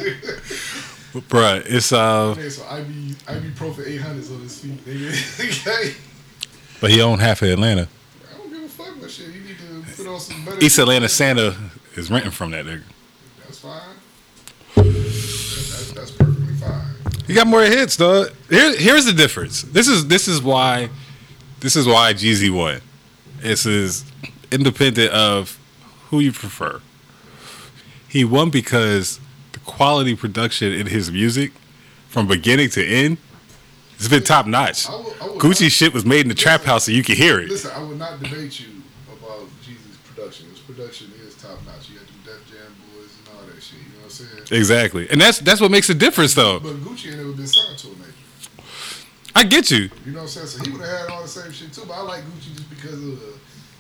Bruh, 1.30 1.64
it's 1.66 1.92
uh. 1.92 2.32
Okay, 2.32 2.50
so 2.50 2.66
IB 2.66 3.16
ibuprofen 3.28 3.86
800s 3.86 4.34
on 4.34 4.42
his 4.42 4.60
feet, 4.60 4.84
nigga. 4.86 5.68
okay. 5.68 5.96
But 6.82 6.92
he 6.92 7.02
owned 7.02 7.22
half 7.22 7.42
of 7.42 7.50
Atlanta. 7.50 7.88
I 8.34 8.38
don't 8.38 8.50
give 8.50 8.64
a 8.64 8.68
fuck 8.68 8.96
about 8.96 9.10
shit. 9.10 9.28
You 9.28 9.42
need 9.42 9.58
to 9.58 9.96
put 9.96 10.08
on 10.08 10.20
some 10.20 10.44
better. 10.44 10.64
East 10.64 10.80
Atlanta 10.80 11.08
Santa 11.08 11.56
is 11.96 12.10
renting 12.10 12.32
from 12.32 12.52
that 12.52 12.66
nigga. 12.66 12.84
That's 13.40 13.60
fine. 13.60 13.82
That's, 14.76 15.92
that's 15.92 16.12
perfectly 16.12 16.56
fine. 16.56 16.96
He 17.28 17.34
got 17.34 17.48
more 17.48 17.62
hits, 17.62 17.96
dog. 17.96 18.32
Here, 18.50 18.76
here's 18.76 19.06
the 19.06 19.14
difference. 19.14 19.62
This 19.62 19.88
is 19.88 20.08
this 20.08 20.28
is 20.28 20.42
why 20.42 20.90
this 21.60 21.76
is 21.76 21.88
why 21.88 22.14
Jeezy 22.14 22.50
won. 22.50 22.82
This 23.40 23.66
is 23.66 24.04
independent 24.52 25.12
of 25.12 25.60
who 26.10 26.20
you 26.20 26.32
prefer. 26.32 26.82
He 28.10 28.26
won 28.26 28.50
because 28.50 29.20
quality 29.66 30.16
production 30.16 30.72
in 30.74 30.88
his 30.88 31.12
music, 31.12 31.52
from 32.10 32.28
beginning 32.28 32.70
to 32.72 32.86
end, 32.86 33.18
It's 33.96 34.08
been 34.08 34.24
top 34.24 34.46
notch. 34.48 34.90
I 34.90 34.92
will, 34.92 35.16
I 35.22 35.26
will 35.28 35.40
Gucci 35.40 35.64
not, 35.64 35.72
shit 35.72 35.94
was 35.94 36.06
made 36.06 36.22
in 36.22 36.28
the 36.30 36.36
trap 36.36 36.64
house, 36.64 36.86
so 36.86 36.92
you 36.92 37.04
can 37.04 37.16
hear 37.16 37.40
it. 37.40 37.50
Listen, 37.50 37.72
I 37.76 37.80
will 37.80 37.96
not 37.96 38.22
debate 38.22 38.60
you 38.60 38.68
about 39.12 39.48
Jeezy's 39.64 39.98
production. 40.06 40.50
His 40.50 40.60
production 40.60 41.12
is 41.26 41.36
top 41.36 41.58
notch. 41.66 41.90
You 41.90 42.00
got 42.00 42.08
the 42.08 42.32
Def 42.32 42.52
Jam 42.52 42.74
boys 42.94 43.10
and 43.20 43.38
all 43.40 43.46
that 43.46 43.62
shit. 43.64 43.80
You 43.80 43.86
know 43.86 44.04
what 44.04 44.06
I'm 44.06 44.10
saying? 44.10 44.60
Exactly, 44.60 45.10
and 45.10 45.22
that's 45.22 45.40
that's 45.40 45.62
what 45.62 45.72
makes 45.72 45.90
a 45.90 45.94
difference, 45.94 46.34
though. 46.34 46.60
But 46.60 46.76
Gucci 46.78 47.08
ain't 47.10 47.18
never 47.18 47.32
been 47.32 47.48
signed 47.48 47.78
to 47.78 47.88
a 47.88 47.92
major. 47.92 48.14
I 49.36 49.44
get 49.44 49.72
you. 49.72 49.90
You 50.06 50.12
know 50.12 50.20
what 50.20 50.22
I'm 50.24 50.28
saying? 50.28 50.48
So 50.48 50.64
he 50.64 50.72
would 50.72 50.82
have 50.82 51.00
had 51.00 51.10
all 51.10 51.22
the 51.22 51.28
same 51.28 51.52
shit 51.52 51.74
too. 51.74 51.86
But 51.88 51.94
I 51.94 52.02
like 52.02 52.24
Gucci 52.24 52.56
just 52.56 52.70
because 52.70 52.94
of 52.94 53.20
the, 53.20 53.34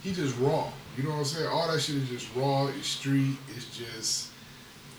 he 0.03 0.13
just 0.13 0.37
raw. 0.39 0.67
You 0.97 1.03
know 1.03 1.09
what 1.09 1.17
I'm 1.17 1.25
saying? 1.25 1.47
All 1.47 1.71
that 1.71 1.79
shit 1.81 1.97
is 1.97 2.09
just 2.09 2.33
raw. 2.35 2.67
It's 2.67 2.87
street. 2.87 3.35
It's 3.55 3.65
just. 3.77 4.29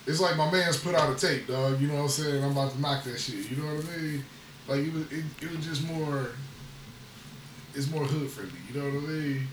It's 0.07 0.21
like 0.21 0.37
my 0.37 0.51
man's 0.51 0.77
put 0.77 0.95
out 0.95 1.15
a 1.15 1.19
tape, 1.19 1.47
dog. 1.47 1.81
You 1.81 1.89
know 1.89 1.95
what 1.95 2.03
I'm 2.03 2.09
saying? 2.09 2.45
I'm 2.45 2.51
about 2.51 2.73
to 2.73 2.81
knock 2.81 3.05
that 3.05 3.19
shit. 3.19 3.51
You 3.51 3.57
know 3.57 3.75
what 3.75 3.85
I 3.85 3.97
mean? 3.97 4.25
Like 4.69 4.81
it 4.81 4.93
was, 4.93 5.13
it, 5.13 5.25
it 5.41 5.57
was 5.57 5.67
just 5.67 5.87
more. 5.87 6.29
It's 7.75 7.91
more 7.91 8.05
hood 8.05 8.31
friendly. 8.31 8.53
You 8.73 8.81
know 8.81 9.01
what 9.01 9.05
I 9.05 9.13
mean? 9.13 9.49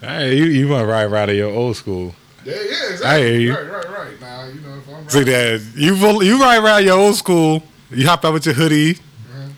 Hey, 0.00 0.36
you 0.36 0.44
you 0.44 0.68
want 0.68 0.82
to 0.82 0.86
ride 0.86 1.06
right 1.06 1.28
of 1.28 1.36
your 1.36 1.50
old 1.50 1.76
school. 1.76 2.14
Yeah, 2.44 2.54
yeah, 2.54 2.90
exactly. 2.90 3.06
I 3.06 3.18
hear 3.18 3.40
you. 3.40 3.54
Right, 3.54 3.70
right, 3.70 3.88
right. 3.88 4.20
Now 4.20 4.44
you 4.46 4.60
know 4.60 4.78
if 4.78 4.88
I'm 4.88 4.94
right. 4.94 5.10
See 5.10 5.22
that 5.24 5.72
you 5.76 6.22
you 6.22 6.40
ride 6.40 6.62
around 6.62 6.84
your 6.84 6.98
old 6.98 7.14
school. 7.14 7.62
You 7.90 8.06
hop 8.06 8.24
out 8.24 8.32
with 8.32 8.46
your 8.46 8.54
hoodie. 8.54 8.92
Uh-huh. 8.92 9.38
man, 9.38 9.54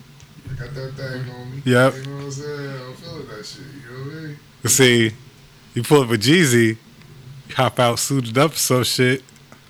I 0.51 0.55
got 0.55 0.75
that 0.75 0.93
thing 0.93 1.31
on 1.31 1.51
me. 1.51 1.63
Yep. 1.65 1.95
You 1.95 2.03
know 2.05 2.17
what 2.17 2.25
I'm 2.25 2.31
saying? 2.31 2.71
I'm 2.71 2.95
feeling 2.95 3.27
that 3.29 3.47
shit. 3.47 3.63
You 3.63 3.91
know 3.91 4.05
what 4.05 4.17
I 4.17 4.27
mean? 4.27 4.39
See, 4.67 5.13
you 5.75 5.83
pull 5.83 6.03
up 6.03 6.09
with 6.09 6.23
Jeezy, 6.23 6.77
you 7.49 7.55
hop 7.55 7.79
out 7.79 7.99
suited 7.99 8.37
up, 8.39 8.55
some 8.55 8.85
shit. 8.85 9.23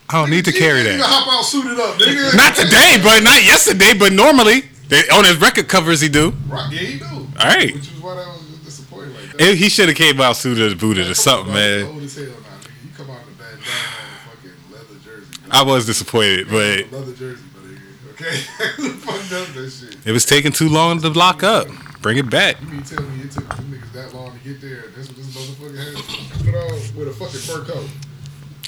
I 0.08 0.20
don't 0.20 0.30
need 0.30 0.44
to 0.44 0.52
carry 0.52 0.78
you 0.80 0.84
that. 0.98 1.00
hop 1.00 1.26
out 1.32 1.44
suited 1.44 1.80
up, 1.80 1.96
nigga. 1.98 2.36
Not 2.36 2.54
today, 2.54 2.98
but 3.02 3.22
not 3.22 3.42
yesterday, 3.44 3.94
but 3.98 4.12
normally. 4.12 4.62
They, 4.88 5.00
on 5.08 5.24
his 5.24 5.40
record 5.40 5.66
covers, 5.66 6.00
he 6.02 6.08
do. 6.10 6.34
Right, 6.46 6.70
yeah, 6.70 6.78
he 6.80 6.98
do. 6.98 7.04
All 7.06 7.26
right. 7.40 7.74
Which 7.74 7.88
is 7.90 8.00
why 8.00 8.14
that 8.16 8.26
was 8.28 8.46
just 8.48 8.64
disappointing 8.64 9.14
like 9.14 9.36
that. 9.38 9.54
He 9.56 9.68
should 9.70 9.88
have 9.88 9.96
came 9.96 10.20
out 10.20 10.36
suited 10.36 10.72
or 10.72 10.76
booted 10.76 11.08
or 11.08 11.14
something, 11.14 11.54
man. 11.54 11.86
Old 11.86 12.02
as 12.02 12.14
hell 12.16 12.26
now, 12.26 12.32
nigga. 12.32 12.84
You 12.84 12.90
come 12.94 13.10
out 13.10 13.22
in 13.22 13.32
a 13.32 13.36
bad 13.38 13.58
fucking 13.64 14.50
leather 14.70 15.00
jersey. 15.02 15.32
I 15.50 15.62
was 15.62 15.86
disappointed, 15.86 16.48
but 16.50 16.92
leather 16.92 17.12
jersey, 17.14 17.42
but 17.54 17.62
nigga. 17.64 18.12
Okay, 18.12 18.36
fuck 18.98 19.40
up 19.40 19.48
that 19.54 19.70
shit. 19.70 19.96
it 20.04 20.12
was 20.12 20.26
taking 20.26 20.52
too 20.52 20.68
long 20.68 21.00
to 21.00 21.08
lock 21.08 21.42
up. 21.42 21.66
Bring 22.02 22.18
it 22.18 22.28
back. 22.28 22.60
You 22.60 22.68
mean 22.68 22.82
tell 22.82 23.02
me 23.02 23.22
it 23.22 23.30
took 23.30 23.48
them 23.56 23.64
niggas 23.72 23.92
that 23.92 24.12
long 24.14 24.32
to 24.32 24.38
get 24.44 24.60
there? 24.60 24.84
That's 24.94 25.08
what 25.08 25.16
this 25.16 25.34
motherfucker 25.34 25.78
had 25.78 26.44
put 26.44 26.54
on 26.54 26.72
with 26.94 27.08
a 27.08 27.12
fucking 27.14 27.40
fur 27.40 27.64
coat. 27.64 27.88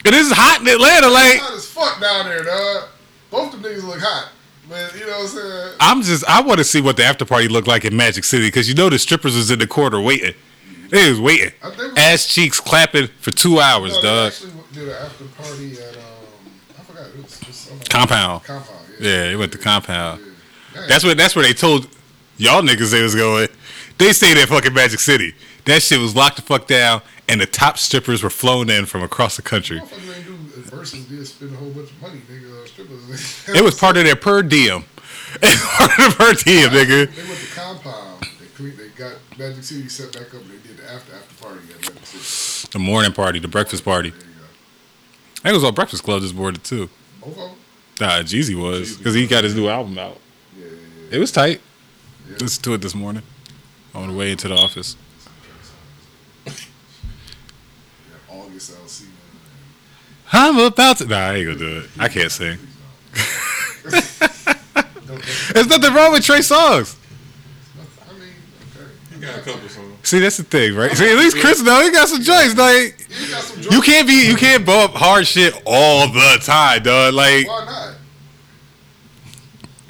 It 0.04 0.14
is 0.14 0.30
hot 0.32 0.60
in 0.60 0.68
Atlanta. 0.68 1.08
Like 1.08 1.38
Hot 1.40 1.56
as 1.56 1.66
fuck 1.66 2.00
down 2.00 2.26
there, 2.26 2.44
dog. 2.44 2.88
Both 3.30 3.52
them 3.52 3.62
niggas 3.62 3.84
look 3.84 4.00
hot. 4.00 4.30
But 4.68 4.94
you 4.98 5.06
know 5.06 5.12
what 5.12 5.20
I'm 5.22 5.26
saying? 5.28 5.74
I'm 5.80 6.02
just, 6.02 6.24
I 6.28 6.40
want 6.42 6.58
to 6.58 6.64
see 6.64 6.80
what 6.80 6.96
the 6.96 7.04
after 7.04 7.24
party 7.24 7.48
looked 7.48 7.68
like 7.68 7.84
in 7.84 7.96
Magic 7.96 8.24
City 8.24 8.48
because 8.48 8.68
you 8.68 8.74
know 8.74 8.88
the 8.90 8.98
strippers 8.98 9.36
was 9.36 9.50
in 9.50 9.58
the 9.60 9.66
corner 9.66 10.00
waiting. 10.00 10.34
They 10.90 11.08
was 11.10 11.20
waiting, 11.20 11.50
ass 11.96 12.26
cheeks 12.32 12.60
clapping 12.60 13.08
for 13.20 13.32
two 13.32 13.58
hours, 13.58 13.92
No, 13.94 14.02
dog. 14.02 14.26
actually 14.32 14.52
did 14.72 14.88
an 14.88 14.94
after 14.94 15.24
party 15.24 15.72
at 15.72 15.96
um 15.96 16.02
I 16.78 16.82
forgot 16.82 17.06
it 17.06 17.16
was, 17.16 17.40
it 17.42 17.46
was 17.48 17.88
Compound. 17.88 18.44
Compound, 18.44 18.78
Yeah, 19.00 19.10
yeah. 19.10 19.24
they 19.30 19.36
went 19.36 19.50
to 19.52 19.58
compound. 19.58 20.20
Yeah. 20.74 20.86
That's 20.88 21.02
where 21.04 21.14
that's 21.16 21.34
where 21.34 21.44
they 21.44 21.52
told 21.54 21.88
y'all 22.36 22.62
niggas 22.62 22.92
they 22.92 23.02
was 23.02 23.16
going. 23.16 23.48
They 23.98 24.12
stayed 24.12 24.36
at 24.36 24.48
fucking 24.48 24.74
Magic 24.74 25.00
City. 25.00 25.34
That 25.66 25.82
shit 25.82 26.00
was 26.00 26.14
locked 26.14 26.36
the 26.36 26.42
fuck 26.42 26.66
down, 26.66 27.02
and 27.28 27.40
the 27.40 27.46
top 27.46 27.76
strippers 27.78 28.22
were 28.22 28.30
flown 28.30 28.70
in 28.70 28.86
from 28.86 29.02
across 29.02 29.36
the 29.36 29.42
country. 29.42 29.80
Motherfuckers 29.80 30.16
ain't 30.16 30.24
do 30.26 30.32
versus 30.62 31.04
did 31.06 31.26
spend 31.26 31.52
a 31.52 31.56
whole 31.56 31.70
bunch 31.70 31.90
of 31.90 32.00
money, 32.02 32.20
nigga. 32.30 32.66
Strippers. 32.68 33.48
It 33.56 33.62
was 33.64 33.74
part 33.74 33.96
of 33.96 34.04
their 34.04 34.16
per 34.16 34.42
diem. 34.42 34.84
It 35.42 35.42
was 35.42 35.60
part 35.64 35.98
of 35.98 36.18
per 36.18 36.32
diem, 36.34 36.70
nigga. 36.70 37.14
They 37.14 37.22
went 37.24 37.40
to 37.40 37.46
compound. 37.54 38.22
They 38.40 38.46
cleaned. 38.56 38.78
They 38.78 38.88
got 38.90 39.14
Magic 39.38 39.64
City 39.64 39.88
set 39.88 40.12
back 40.12 40.32
up. 40.34 40.40
and 40.40 40.50
They 40.50 40.68
did 40.68 40.76
the 40.78 40.90
after 40.92 41.12
after 41.14 41.34
party 41.44 41.60
at 41.74 41.80
Magic 41.80 42.06
City. 42.06 42.68
The 42.72 42.78
morning 42.78 43.12
party, 43.12 43.38
the 43.40 43.48
breakfast 43.48 43.84
party. 43.84 44.10
There 44.10 44.20
you 44.20 44.24
go. 44.24 44.42
I 44.44 45.42
think 45.42 45.50
it 45.50 45.52
was 45.54 45.64
on 45.64 45.74
Breakfast 45.74 46.02
Club 46.04 46.22
this 46.22 46.32
morning 46.32 46.60
too. 46.62 46.88
Both 47.20 47.30
of 47.30 47.36
them. 47.36 47.50
Nah, 48.00 48.22
Jeezy 48.22 48.54
was 48.54 48.96
because 48.96 49.14
he 49.14 49.26
got 49.26 49.42
his 49.42 49.54
new 49.56 49.68
album 49.68 49.98
out. 49.98 50.18
Yeah, 50.56 50.66
yeah, 50.66 50.70
yeah. 51.10 51.16
It 51.16 51.18
was 51.18 51.32
tight. 51.32 51.60
Yeah. 52.30 52.36
Listened 52.40 52.62
to 52.64 52.74
it 52.74 52.82
this 52.82 52.94
morning 52.94 53.22
on 53.94 54.08
the 54.08 54.14
way 54.16 54.30
into 54.30 54.48
the 54.48 54.54
office. 54.54 54.96
Yeah, 56.46 56.52
August 58.30 58.72
LC. 58.72 59.02
man. 59.04 59.12
I'm 60.32 60.58
about 60.58 60.98
to. 60.98 61.06
Nah, 61.06 61.16
I 61.16 61.34
ain't 61.34 61.46
gonna 61.46 61.58
do 61.58 61.78
it. 61.78 61.90
I 61.98 62.08
can't 62.08 62.30
sing. 62.30 62.58
There's 65.52 65.68
nothing 65.68 65.94
wrong 65.94 66.12
with 66.12 66.24
Trey 66.24 66.40
Songz. 66.40 66.96
I 68.08 68.12
mean, 68.14 68.28
okay. 68.76 68.90
He 69.14 69.20
got 69.20 69.38
a 69.38 69.42
couple 69.42 69.68
songs. 69.68 69.94
See, 70.02 70.20
that's 70.20 70.36
the 70.36 70.44
thing, 70.44 70.74
right? 70.74 70.96
See, 70.96 71.10
at 71.10 71.16
least 71.16 71.38
Chris 71.38 71.62
though, 71.62 71.82
he 71.82 71.90
got 71.90 72.08
some 72.08 72.22
joints. 72.22 72.56
Like 72.56 73.06
You 73.08 73.30
got 73.30 73.42
some 73.42 73.62
you 73.62 73.80
can't 73.80 74.06
be, 74.06 74.28
you 74.28 74.36
can't 74.36 74.64
bump 74.64 74.92
hard 74.94 75.26
shit 75.26 75.60
all 75.66 76.08
the 76.08 76.38
time, 76.42 76.82
dog. 76.82 77.14
Like 77.14 77.48
Why 77.48 77.64
not? 77.64 77.94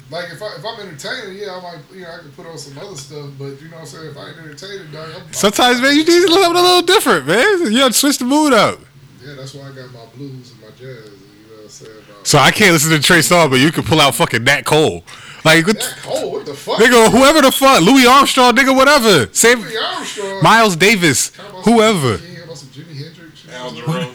Like 0.09 0.31
if 0.31 0.41
I 0.41 0.55
if 0.55 0.65
I'm 0.65 0.79
entertaining, 0.87 1.37
yeah, 1.37 1.57
I 1.57 1.61
might 1.61 1.79
you 1.93 2.01
know 2.01 2.11
I 2.11 2.19
can 2.19 2.31
put 2.31 2.45
on 2.45 2.57
some 2.57 2.77
other 2.77 2.95
stuff, 2.95 3.29
but 3.37 3.61
you 3.61 3.67
know 3.67 3.75
what 3.75 3.81
I'm 3.81 3.85
saying 3.85 4.11
if 4.11 4.17
I 4.17 4.29
ain't 4.29 4.37
entertaining, 4.37 4.91
dog, 4.91 5.09
I'm, 5.15 5.33
sometimes, 5.33 5.81
man, 5.81 5.91
you 5.95 6.05
need 6.05 6.27
to 6.27 6.33
live 6.33 6.51
a 6.51 6.53
little 6.53 6.81
different, 6.81 7.27
man. 7.27 7.71
You 7.71 7.79
gotta 7.79 7.93
switch 7.93 8.17
the 8.17 8.25
mood 8.25 8.53
up. 8.53 8.79
Yeah, 9.27 9.33
that's 9.35 9.53
why 9.53 9.67
I 9.67 9.71
got 9.75 9.91
my 9.93 10.05
blues 10.15 10.51
and 10.51 10.61
my 10.61 10.67
jazz. 10.77 10.79
You 10.79 11.49
know 11.49 11.55
what 11.57 11.63
I'm 11.63 11.69
saying? 11.69 11.91
About, 12.09 12.27
So 12.27 12.37
I 12.39 12.51
can't 12.51 12.71
listen 12.73 12.91
to 12.91 12.99
Trey 12.99 13.21
song, 13.21 13.49
but 13.49 13.59
you 13.59 13.71
can 13.71 13.83
pull 13.83 13.99
out 13.99 14.15
fucking 14.15 14.43
Nat 14.43 14.63
Cole, 14.65 15.03
like 15.43 15.67
what, 15.67 15.79
that 15.79 15.97
cold, 16.01 16.33
what 16.33 16.45
the 16.45 16.53
fuck? 16.53 16.77
nigga, 16.79 17.11
whoever 17.11 17.41
the 17.41 17.51
fuck, 17.51 17.81
Louis 17.81 18.05
Armstrong, 18.07 18.55
nigga, 18.55 18.75
whatever, 18.75 19.27
same 19.33 19.59
Louis 19.61 19.77
Armstrong. 19.77 20.43
Miles 20.43 20.75
Davis, 20.75 21.29
Talk 21.31 21.49
about 21.49 21.63
some- 21.65 21.73
whoever. 21.73 22.11
You 22.11 22.17
hear 22.17 22.43
about 22.43 22.57
some 22.57 22.69
Jimi 22.69 22.95
Hendrix? 22.97 23.47
Al 23.51 23.71
Jarreau. 23.71 24.13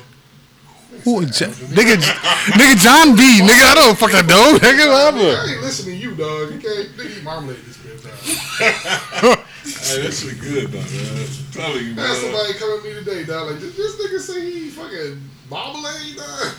Who, 1.05 1.27
J- 1.27 1.47
nigga, 1.47 1.97
nigga, 1.97 2.77
John 2.77 3.17
B, 3.17 3.41
nigga, 3.43 3.63
I 3.71 3.75
don't 3.75 3.99
fucking 3.99 4.27
know, 4.27 4.57
nigga, 4.59 4.87
I, 4.87 5.11
whatever. 5.11 5.37
I 5.41 5.53
ain't 5.53 5.61
listening 5.63 5.99
to 5.99 6.07
you, 6.07 6.15
dog. 6.15 6.53
You 6.53 6.59
can't 6.61 6.89
nigga 6.97 7.17
eat 7.19 7.25
marmalade 7.25 7.57
this 7.67 7.79
man 7.85 9.35
time. 9.35 9.45
Hey, 9.83 10.03
that 10.03 10.13
shit 10.15 10.39
good 10.41 10.69
though, 10.71 10.79
man. 10.79 11.27
Telling 11.51 11.85
you, 11.85 11.95
Had 11.95 12.11
uh, 12.11 12.15
somebody 12.15 12.55
come 12.55 12.79
at 12.79 12.85
me 12.85 12.95
today, 12.95 13.25
dog. 13.25 13.51
Like 13.51 13.61
this, 13.61 13.77
this 13.77 13.97
nigga 14.01 14.21
say 14.21 14.51
he 14.51 14.69
fucking 14.71 15.21
marmalade, 15.51 16.17
dog. 16.17 16.55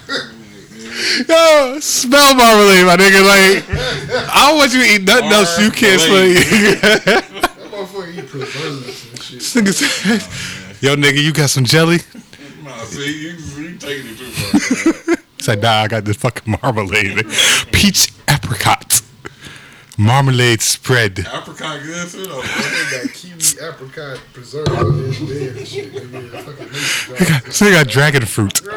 Oh, 1.30 1.74
Yo, 1.74 1.80
smell 1.80 2.36
marmalade, 2.36 2.86
my 2.86 2.98
nigga. 2.98 3.24
Like, 3.24 3.64
I 4.30 4.50
don't 4.50 4.58
want 4.58 4.74
you 4.74 4.84
to 4.84 4.90
eat 4.96 5.04
nothing 5.04 5.32
else 5.32 5.58
you 5.60 5.72
can't 5.72 6.02
smell. 6.02 6.18
that 6.28 7.72
motherfucker 7.72 8.18
eat 8.18 8.28
preservatives 8.28 9.10
and 9.10 9.22
shit. 9.22 9.40
Nigga 9.40 9.74
said, 9.74 10.82
Yo, 10.82 10.96
nigga, 10.98 11.24
you 11.24 11.32
got 11.32 11.50
some 11.50 11.64
jelly? 11.64 12.00
Nah, 12.64 12.84
see, 12.84 13.22
you, 13.22 13.30
you 13.64 13.78
taking 13.78 14.12
it 14.12 14.18
too 14.18 14.26
far. 14.32 15.08
man. 15.08 15.18
He's 15.38 15.48
like, 15.48 15.60
nah, 15.62 15.82
I 15.84 15.88
got 15.88 16.04
this 16.04 16.18
fucking 16.18 16.58
marmalade. 16.62 17.26
Peach 17.72 18.12
apricot. 18.30 19.02
Marmalade 19.98 20.62
spread. 20.62 21.20
Apricot 21.20 21.82
good 21.84 22.10
too 22.10 22.26
though. 22.26 22.42
They 22.42 22.98
got 23.04 23.14
kiwi 23.14 23.68
apricot 23.68 24.20
preserved 24.34 24.70
in 24.72 25.14
his 25.14 25.20
bed 25.20 25.58
and 25.58 25.68
shit. 25.68 25.94
Nigga, 25.94 26.42
fucking 26.44 26.72
mason 26.72 27.14
They 27.16 27.26
got, 27.26 27.44
jars. 27.44 27.56
so 27.56 27.66
they 27.66 27.72
got 27.72 27.88
dragon 27.88 28.26
fruit. 28.26 28.62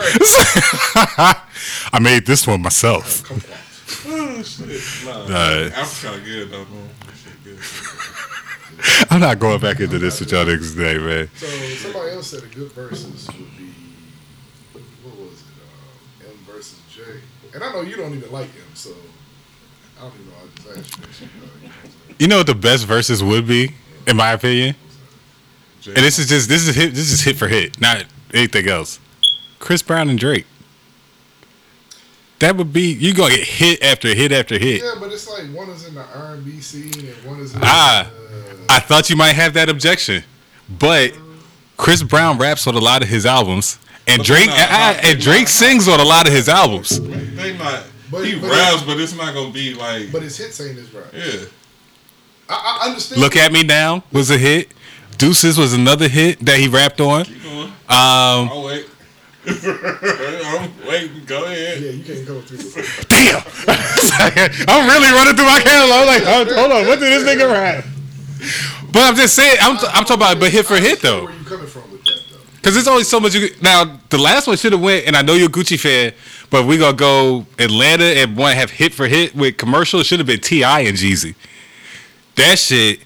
I 1.92 1.99
made 2.00 2.26
this 2.26 2.46
one 2.46 2.61
myself. 2.62 3.23
Oh 4.06 4.42
shit. 4.42 4.82
Nah, 5.06 5.26
Nah. 5.26 5.66
apricot 5.68 6.25
good 6.25 6.50
though, 6.50 6.64
man. 6.66 6.90
That 7.06 7.14
shit 7.16 7.44
good. 7.44 7.58
I'm 9.11 9.20
not 9.20 9.38
going 9.38 9.58
back 9.61 9.80
into 9.80 9.99
this 9.99 10.20
with 10.20 10.32
y'all 10.32 10.44
niggas 10.44 10.75
today, 10.76 10.99
man. 10.99 11.30
So 11.37 11.46
somebody 11.46 12.11
else 12.12 12.26
said 12.30 12.42
a 12.42 12.46
good 12.46 12.70
versus 12.73 13.26
would 13.28 13.56
be 13.56 13.73
what 15.02 15.16
was 15.16 15.40
it? 15.40 16.26
Uh, 16.26 16.30
M 16.30 16.37
versus 16.46 16.78
J. 16.94 17.00
And 17.54 17.64
I 17.64 17.73
know 17.73 17.80
you 17.80 17.96
don't 17.96 18.12
even 18.14 18.30
like 18.30 18.52
him, 18.52 18.64
so 18.75 18.90
I 19.98 20.02
don't 20.02 20.12
even 20.14 20.26
know. 20.26 20.32
I 20.42 20.46
just 20.54 20.68
asked 20.78 20.96
you 20.98 21.02
that 21.06 21.14
shit. 21.14 21.28
dog. 21.40 21.50
You 21.62 21.68
know 21.68 21.68
what 21.68 21.74
I'm 21.84 21.90
saying? 21.90 22.16
You 22.18 22.28
know 22.28 22.36
what 22.38 22.46
the 22.46 22.54
best 22.54 22.86
verses 22.86 23.22
would 23.22 23.46
be, 23.46 23.74
in 24.06 24.16
my 24.16 24.32
opinion? 24.32 24.74
And 25.86 25.96
this 25.96 26.18
is 26.18 26.28
just 26.28 26.48
this 26.48 26.66
is 26.66 26.74
hit 26.74 26.94
this 26.94 27.12
is 27.12 27.22
hit 27.22 27.36
for 27.36 27.46
hit, 27.46 27.80
not 27.80 28.04
anything 28.34 28.68
else. 28.68 28.98
Chris 29.60 29.82
Brown 29.82 30.08
and 30.10 30.18
Drake. 30.18 30.44
That 32.40 32.56
would 32.56 32.72
be 32.72 32.92
you 32.92 33.14
gonna 33.14 33.34
get 33.36 33.46
hit 33.46 33.82
after 33.82 34.08
hit 34.14 34.32
after 34.32 34.58
hit. 34.58 34.82
Yeah, 34.82 34.94
but 35.00 35.10
it's 35.12 35.28
like 35.28 35.44
one 35.54 35.70
is 35.70 35.86
in 35.86 35.94
the 35.94 36.02
R 36.14 36.34
and 36.34 36.44
B 36.44 36.60
scene 36.60 36.92
and 36.92 37.24
one 37.24 37.40
is 37.40 37.54
in 37.54 37.60
Ah. 37.62 38.10
the, 38.68 38.72
I 38.72 38.80
thought 38.80 39.08
you 39.08 39.16
might 39.16 39.32
have 39.32 39.54
that 39.54 39.68
objection, 39.68 40.22
but 40.78 41.12
Chris 41.76 42.02
Brown 42.02 42.36
raps 42.38 42.66
on 42.66 42.74
a 42.74 42.78
lot 42.80 43.02
of 43.02 43.08
his 43.08 43.24
albums, 43.24 43.78
and 44.06 44.22
Drake 44.22 44.46
they're 44.50 44.68
not- 44.68 44.96
and, 44.96 45.06
and 45.06 45.20
Drake 45.20 45.48
sings 45.48 45.88
on 45.88 46.00
a 46.00 46.04
lot 46.04 46.26
of 46.26 46.32
his 46.32 46.48
albums. 46.48 47.00
They 47.00 47.56
not. 47.56 47.84
But- 48.10 48.25
he 48.25 48.38
but- 48.38 48.50
raps, 48.50 48.82
but 48.82 48.98
it's 49.00 49.14
not 49.16 49.34
gonna 49.34 49.50
be 49.52 49.75
like. 49.75 50.12
but 50.12 50.22
his 50.22 50.36
hits 50.36 50.60
ain't 50.60 50.76
his 50.76 50.92
rap. 50.92 51.06
yeah. 51.12 51.46
I, 52.48 52.80
I 52.82 52.88
understand. 52.88 53.20
Look 53.20 53.34
at 53.36 53.52
Me 53.52 53.62
Now 53.64 54.04
was 54.12 54.30
a 54.30 54.38
hit. 54.38 54.70
Deuces 55.18 55.58
was 55.58 55.72
another 55.72 56.08
hit 56.08 56.38
that 56.44 56.58
he 56.58 56.68
rapped 56.68 57.00
on. 57.00 57.25
Keep 57.25 57.42
going. 57.42 57.66
Um, 57.66 57.72
I'll 57.88 58.64
wait. 58.64 58.86
I'm 59.48 60.86
waiting. 60.86 61.25
Go 61.25 61.44
ahead. 61.44 61.80
Yeah, 61.80 61.90
you 61.90 62.04
can't 62.04 62.26
go 62.26 62.40
through. 62.40 62.58
The, 62.58 63.06
damn, 63.08 63.42
I'm 64.68 64.88
really 64.88 65.12
running 65.12 65.36
through 65.36 65.46
my 65.46 65.60
catalog. 65.60 66.00
I'm 66.00 66.06
like, 66.06 66.22
hold 66.25 66.48
hold 66.52 66.72
on, 66.72 66.86
what 66.86 66.98
did 67.00 67.12
this 67.12 67.22
nigga 67.28 67.50
rap? 67.50 67.84
But 68.92 69.02
I'm 69.02 69.14
just 69.16 69.34
saying, 69.34 69.56
I'm, 69.60 69.76
I'm 69.78 70.04
talking 70.04 70.16
about, 70.16 70.38
but 70.40 70.50
hit 70.50 70.66
for 70.66 70.76
hit 70.76 71.00
though. 71.00 71.25
Where 71.25 71.32
you 71.32 71.44
coming 71.44 71.66
from 71.66 71.90
with 71.92 72.02
that 72.04 72.20
though? 72.30 72.38
Because 72.56 72.75
there's 72.75 72.88
only 72.88 73.04
so 73.04 73.20
much 73.20 73.34
you. 73.34 73.48
Now, 73.62 73.98
the 74.10 74.18
last 74.18 74.46
one 74.46 74.56
should 74.56 74.72
have 74.72 74.82
went, 74.82 75.06
and 75.06 75.16
I 75.16 75.22
know 75.22 75.34
you're 75.34 75.48
a 75.48 75.52
Gucci 75.52 75.78
fan, 75.78 76.12
but 76.50 76.64
we 76.66 76.78
going 76.78 76.92
to 76.94 76.98
go 76.98 77.46
Atlanta 77.58 78.04
and 78.04 78.36
to 78.36 78.44
have 78.54 78.70
hit 78.70 78.92
for 78.94 79.06
hit 79.06 79.34
with 79.34 79.56
commercial. 79.56 80.00
It 80.00 80.04
should 80.04 80.18
have 80.20 80.26
been 80.26 80.40
T.I. 80.40 80.80
and 80.80 80.96
Jeezy. 80.96 81.34
That 82.36 82.58
shit. 82.58 83.00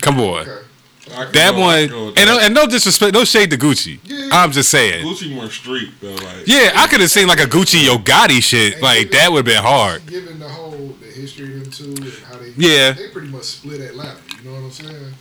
Come 0.00 0.20
on. 0.20 0.48
Okay. 0.48 1.32
That 1.32 1.52
go- 1.54 1.60
one. 1.60 1.78
And, 2.16 2.28
that. 2.28 2.42
and 2.42 2.54
no 2.54 2.66
disrespect, 2.66 3.14
no 3.14 3.24
shade 3.24 3.50
to 3.50 3.56
Gucci. 3.56 3.98
Yeah. 4.04 4.28
I'm 4.30 4.52
just 4.52 4.68
saying. 4.70 5.04
Gucci 5.04 5.34
more 5.34 5.48
street 5.50 5.90
though. 6.00 6.14
Like 6.14 6.46
Yeah, 6.46 6.72
I 6.76 6.86
could 6.86 7.00
have 7.00 7.10
seen 7.10 7.26
like 7.26 7.40
a 7.40 7.46
Gucci 7.46 7.84
Yo 7.86 7.96
Gotti 7.96 8.42
shit. 8.42 8.80
Like, 8.82 9.10
that 9.12 9.30
would 9.32 9.46
have 9.46 9.54
been 9.56 9.62
hard. 9.62 10.04
Given 10.06 10.38
the 10.38 10.48
whole 10.48 10.94
the 11.00 11.06
history 11.06 11.56
of 11.56 11.62
them 11.64 11.70
two 11.72 11.84
and 12.02 12.12
how 12.24 12.36
they 12.38 12.52
Yeah. 12.56 12.92
they 12.92 13.08
pretty 13.08 13.28
much 13.28 13.44
split 13.44 13.80
Atlanta. 13.80 14.20
You 14.42 14.50
know 14.50 14.60
what 14.60 14.64
I'm 14.64 14.70
saying? 14.70 15.14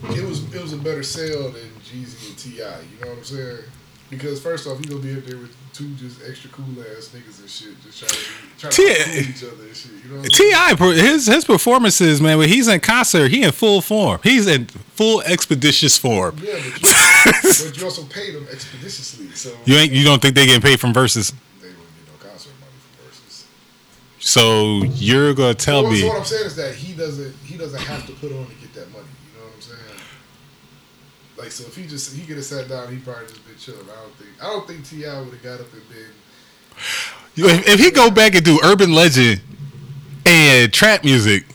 So 0.00 0.12
it 0.14 0.24
was 0.26 0.54
it 0.54 0.62
was 0.62 0.72
a 0.72 0.76
better 0.78 1.02
sale 1.02 1.50
than 1.50 1.62
Jeezy 1.84 2.28
and 2.28 2.38
Ti. 2.38 2.50
You 2.50 2.58
know 3.04 3.08
what 3.10 3.18
I'm 3.18 3.24
saying? 3.24 3.58
Because 4.10 4.42
first 4.42 4.66
off, 4.66 4.78
he 4.78 4.84
gonna 4.86 5.00
be 5.00 5.16
up 5.16 5.24
there 5.24 5.38
with 5.38 5.56
two 5.72 5.94
just 5.94 6.20
extra 6.28 6.50
cool 6.50 6.64
ass 6.80 7.10
niggas 7.14 7.40
and 7.40 7.48
shit, 7.48 7.80
just 7.82 8.00
trying 8.00 8.10
to 8.10 8.16
be, 8.16 8.58
trying 8.58 8.72
T- 8.72 8.94
to 8.94 9.04
cool 9.04 9.30
each 9.30 9.44
other 9.44 9.62
and 9.66 9.76
shit. 9.76 9.92
You 9.92 10.10
know 10.10 10.16
what 10.16 10.24
I'm 10.24 10.30
saying? 10.30 10.96
T.I., 10.98 11.10
his 11.12 11.26
his 11.26 11.44
performances, 11.44 12.20
man. 12.20 12.38
When 12.38 12.48
he's 12.48 12.66
in 12.66 12.80
concert, 12.80 13.30
he 13.30 13.44
in 13.44 13.52
full 13.52 13.80
form. 13.80 14.18
He's 14.24 14.48
in 14.48 14.66
full 14.66 15.22
expeditious 15.22 15.96
form. 15.96 16.38
Yeah, 16.42 16.54
but 16.54 16.82
you, 16.82 17.64
but 17.64 17.76
you 17.78 17.84
also 17.84 18.02
pay 18.04 18.32
them 18.32 18.46
expeditiously, 18.50 19.28
so 19.30 19.56
You 19.64 19.76
ain't. 19.76 19.92
You 19.92 20.04
don't 20.04 20.20
think 20.20 20.34
they 20.34 20.44
getting 20.46 20.60
paid 20.60 20.80
from 20.80 20.92
verses? 20.92 21.32
they 21.60 21.68
wouldn't 21.68 21.78
get 22.04 22.22
no 22.22 22.28
concert 22.30 22.52
money 22.58 22.72
from 22.72 23.06
verses. 23.06 23.46
So 24.18 24.82
you're 25.00 25.34
gonna 25.34 25.54
tell 25.54 25.84
so, 25.84 25.90
me? 25.90 26.00
so 26.00 26.08
what 26.08 26.18
I'm 26.18 26.24
saying 26.24 26.46
is 26.46 26.56
that 26.56 26.74
he 26.74 26.94
doesn't 26.94 27.34
he 27.44 27.56
doesn't 27.56 27.80
have 27.80 28.06
to 28.06 28.12
put 28.14 28.32
on 28.32 28.44
to 28.46 28.54
get 28.56 28.74
that 28.74 28.90
money. 28.90 29.06
You 29.32 29.38
know 29.40 29.46
what 29.46 29.54
I'm 29.54 29.60
saying? 29.62 29.78
Like 31.40 31.52
so, 31.52 31.64
if 31.66 31.74
he 31.74 31.86
just 31.86 32.14
he 32.14 32.26
could 32.26 32.36
have 32.36 32.44
sat 32.44 32.68
down, 32.68 32.92
he 32.92 32.98
probably 32.98 33.26
just 33.26 33.46
been 33.46 33.56
chilling. 33.56 33.88
I 33.90 33.94
don't 34.02 34.14
think 34.14 34.30
I 34.42 34.46
don't 34.46 34.66
think 34.66 34.86
T.I. 34.86 35.20
would 35.20 35.32
have 35.32 35.42
got 35.42 35.60
up 35.60 35.72
and 35.72 35.88
been. 35.88 36.12
If, 37.34 37.66
if 37.66 37.80
he 37.80 37.90
go 37.90 38.10
back 38.10 38.34
and 38.34 38.44
do 38.44 38.60
Urban 38.62 38.92
Legend 38.92 39.40
and 40.26 40.70
trap 40.70 41.02
music, 41.02 41.46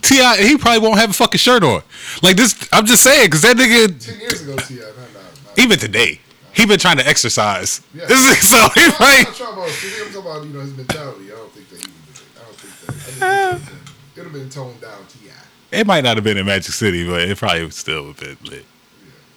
T.I. 0.00 0.42
he 0.42 0.56
probably 0.56 0.80
won't 0.80 0.98
have 0.98 1.10
a 1.10 1.12
fucking 1.12 1.38
shirt 1.38 1.62
on. 1.62 1.82
Like 2.20 2.36
this, 2.36 2.68
I'm 2.72 2.84
just 2.84 3.04
saying 3.04 3.26
because 3.26 3.42
that 3.42 3.56
nigga 3.56 4.04
Ten 4.04 4.18
years 4.18 4.42
ago, 4.42 4.56
T.I., 4.56 4.80
not, 4.80 4.96
not, 4.96 5.14
not. 5.14 5.58
even 5.58 5.78
today 5.78 6.18
he 6.52 6.66
been 6.66 6.80
trying 6.80 6.96
to 6.96 7.06
exercise. 7.06 7.80
Yeah. 7.94 8.06
This 8.06 8.42
is, 8.42 8.48
so 8.50 8.56
he 8.74 8.86
I'm 8.86 8.90
like 8.98 9.36
talking 9.36 9.54
about. 9.54 9.68
I'm 9.68 10.12
talking 10.12 10.20
about 10.20 10.44
you 10.46 10.52
know 10.52 10.60
his 10.60 10.76
mentality. 10.76 11.32
I 11.32 11.36
don't 11.36 11.52
think 11.52 11.68
that 11.70 11.80
he 11.80 11.86
would. 11.86 12.40
I 12.40 12.44
don't 12.44 12.56
think 12.56 13.20
that. 13.20 13.24
I 13.24 13.50
it 13.54 14.16
would 14.16 14.24
have 14.24 14.32
been 14.32 14.50
toned 14.50 14.80
down. 14.80 14.98
Ti. 15.06 15.30
it 15.70 15.86
might 15.86 16.02
not 16.02 16.16
have 16.16 16.24
been 16.24 16.38
in 16.38 16.44
Magic 16.46 16.74
City, 16.74 17.06
but 17.06 17.22
it 17.22 17.38
probably 17.38 17.62
would 17.62 17.72
still 17.72 18.08
have 18.08 18.18
been 18.18 18.36
lit. 18.44 18.66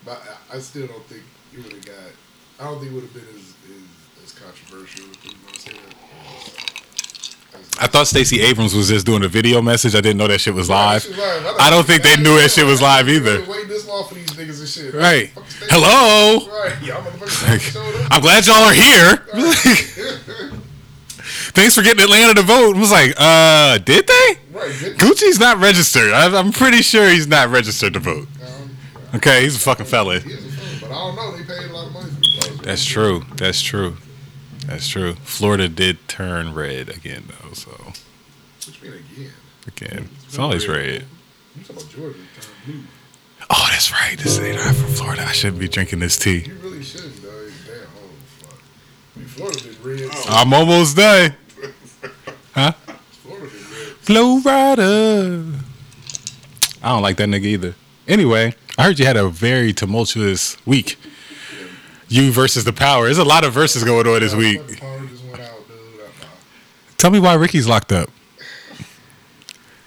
Yeah, 0.06 0.14
but 0.14 0.22
I, 0.52 0.58
I 0.58 0.60
still 0.60 0.88
don't 0.88 1.04
think 1.06 1.24
it 1.54 1.64
would 1.64 1.74
have 1.74 1.86
got. 1.86 1.96
I 2.60 2.64
don't 2.70 2.80
think 2.80 2.92
it 2.92 2.96
would 2.96 3.04
have 3.04 3.14
been 3.14 3.28
as 3.36 3.54
as, 3.70 4.24
as 4.24 4.32
controversial. 4.34 5.06
If 5.12 5.26
you 5.26 5.32
want 5.44 5.56
to 5.56 5.62
say 5.62 5.72
that. 5.74 5.96
I 7.80 7.88
thought 7.88 8.08
Stacey 8.08 8.42
Abrams 8.42 8.74
was 8.74 8.90
just 8.90 9.06
doing 9.06 9.24
a 9.24 9.28
video 9.28 9.62
message. 9.62 9.96
I 9.96 10.02
didn't 10.02 10.18
know 10.18 10.28
that 10.28 10.40
shit 10.40 10.54
was 10.54 10.70
live. 10.70 11.04
Shit 11.04 11.18
live. 11.18 11.56
I 11.60 11.70
don't 11.70 11.86
think 11.86 12.04
they 12.04 12.16
knew 12.18 12.36
that 12.40 12.52
shit 12.52 12.66
was 12.66 12.82
live 12.82 13.10
either. 13.10 13.44
Waiting 13.46 13.68
this 13.68 13.88
long 13.88 14.08
for 14.08 14.16
these 14.16 14.30
niggas 14.32 14.60
and 14.60 14.68
shit. 14.68 14.94
Right. 14.94 15.32
Hello. 15.70 16.48
Right. 16.48 16.82
Y'all 16.82 17.02
motherfuckers. 17.02 18.08
I'm 18.12 18.22
glad 18.22 18.46
y'all 18.46 18.64
are 18.64 18.74
here. 18.74 19.18
Thanks 21.56 21.76
for 21.76 21.82
getting 21.82 22.04
Atlanta 22.04 22.34
to 22.36 22.42
vote. 22.42 22.76
I 22.76 22.80
was 22.80 22.92
like, 22.92 23.14
uh, 23.18 23.78
did 23.80 24.08
they? 24.08 24.38
Right. 24.52 24.72
Gucci's 24.98 25.40
not 25.40 25.58
registered. 25.60 26.12
I'm 26.12 26.52
pretty 26.52 26.82
sure 26.82 27.10
he's 27.10 27.28
not 27.28 27.50
registered 27.50 27.94
to 27.94 28.00
vote. 28.00 28.28
Okay, 29.16 29.44
he's 29.44 29.56
a 29.56 29.60
fucking 29.60 29.86
felon. 29.86 30.22
he 30.22 30.32
is 30.32 30.46
a 30.46 30.50
felon, 30.50 30.80
but 30.82 30.92
I 30.92 30.94
don't 30.94 31.16
know. 31.16 31.38
They 31.38 31.44
paid 31.44 31.70
a 31.70 31.74
lot 31.74 31.88
of 31.88 31.94
money 31.94 32.10
for 32.42 32.54
the. 32.58 32.64
That's 32.64 32.84
true. 32.86 33.24
That's 33.36 33.62
true. 33.62 33.98
That's 34.66 34.88
true. 34.88 35.14
Florida 35.24 35.68
did 35.70 36.08
turn 36.08 36.54
red 36.54 36.90
again, 36.90 37.26
though. 37.28 37.54
So 37.54 37.72
What 37.72 38.82
you 38.84 38.90
mean 38.92 39.04
again? 39.16 39.32
again, 39.68 40.10
it's 40.26 40.40
always 40.40 40.68
red. 40.68 41.06
You 41.56 41.64
talking 41.64 41.76
about 41.84 41.90
Georgia 41.92 42.18
turned 42.40 42.48
blue? 42.66 42.84
Oh, 43.50 43.68
that's 43.72 43.92
right. 43.92 44.18
This 44.18 44.40
ain't 44.40 44.58
I'm 44.60 44.74
from 44.74 44.88
Florida. 44.94 45.22
I 45.24 45.32
shouldn't 45.32 45.60
be 45.60 45.68
drinking 45.68 46.00
this 46.00 46.18
tea. 46.18 46.40
You 46.48 46.56
really 46.64 46.84
shouldn't, 46.84 47.22
though. 47.22 47.30
Damn. 47.68 47.84
Oh 47.96 48.10
fuck. 48.40 48.60
I 49.16 49.20
mean, 49.20 49.28
Florida 49.28 49.60
been 49.64 49.84
red. 49.84 50.00
since- 50.00 50.26
oh. 50.28 50.34
I'm 50.36 50.54
almost 50.54 50.98
done. 50.98 51.36
Huh? 52.56 52.72
Florida 53.22 53.46
been 53.48 53.54
red. 53.54 53.96
Flo 54.02 54.40
Rida. 54.40 55.60
I 56.82 56.90
don't 56.90 57.02
like 57.04 57.18
that 57.18 57.30
nigga 57.30 57.44
either. 57.46 57.76
Anyway, 58.08 58.54
I 58.78 58.84
heard 58.84 59.00
you 59.00 59.06
had 59.06 59.18
a 59.18 59.30
very 59.30 59.74
tumultuous 59.74 60.58
week. 60.66 60.98
You 62.08 62.32
versus 62.32 62.64
the 62.66 62.74
power. 62.74 63.06
There's 63.06 63.18
a 63.18 63.24
lot 63.24 63.44
of 63.44 63.54
verses 63.54 63.84
going 63.84 64.06
on 64.08 64.20
this 64.20 64.36
week. 64.36 64.60
fucking 64.62 64.78
Power 64.78 65.06
just 65.08 65.24
went 65.26 65.40
out, 65.42 65.68
dude. 65.68 66.02
Tell 66.98 67.10
me 67.10 67.20
why 67.20 67.34
Ricky's 67.34 67.68
locked 67.68 67.92
up. 67.92 68.10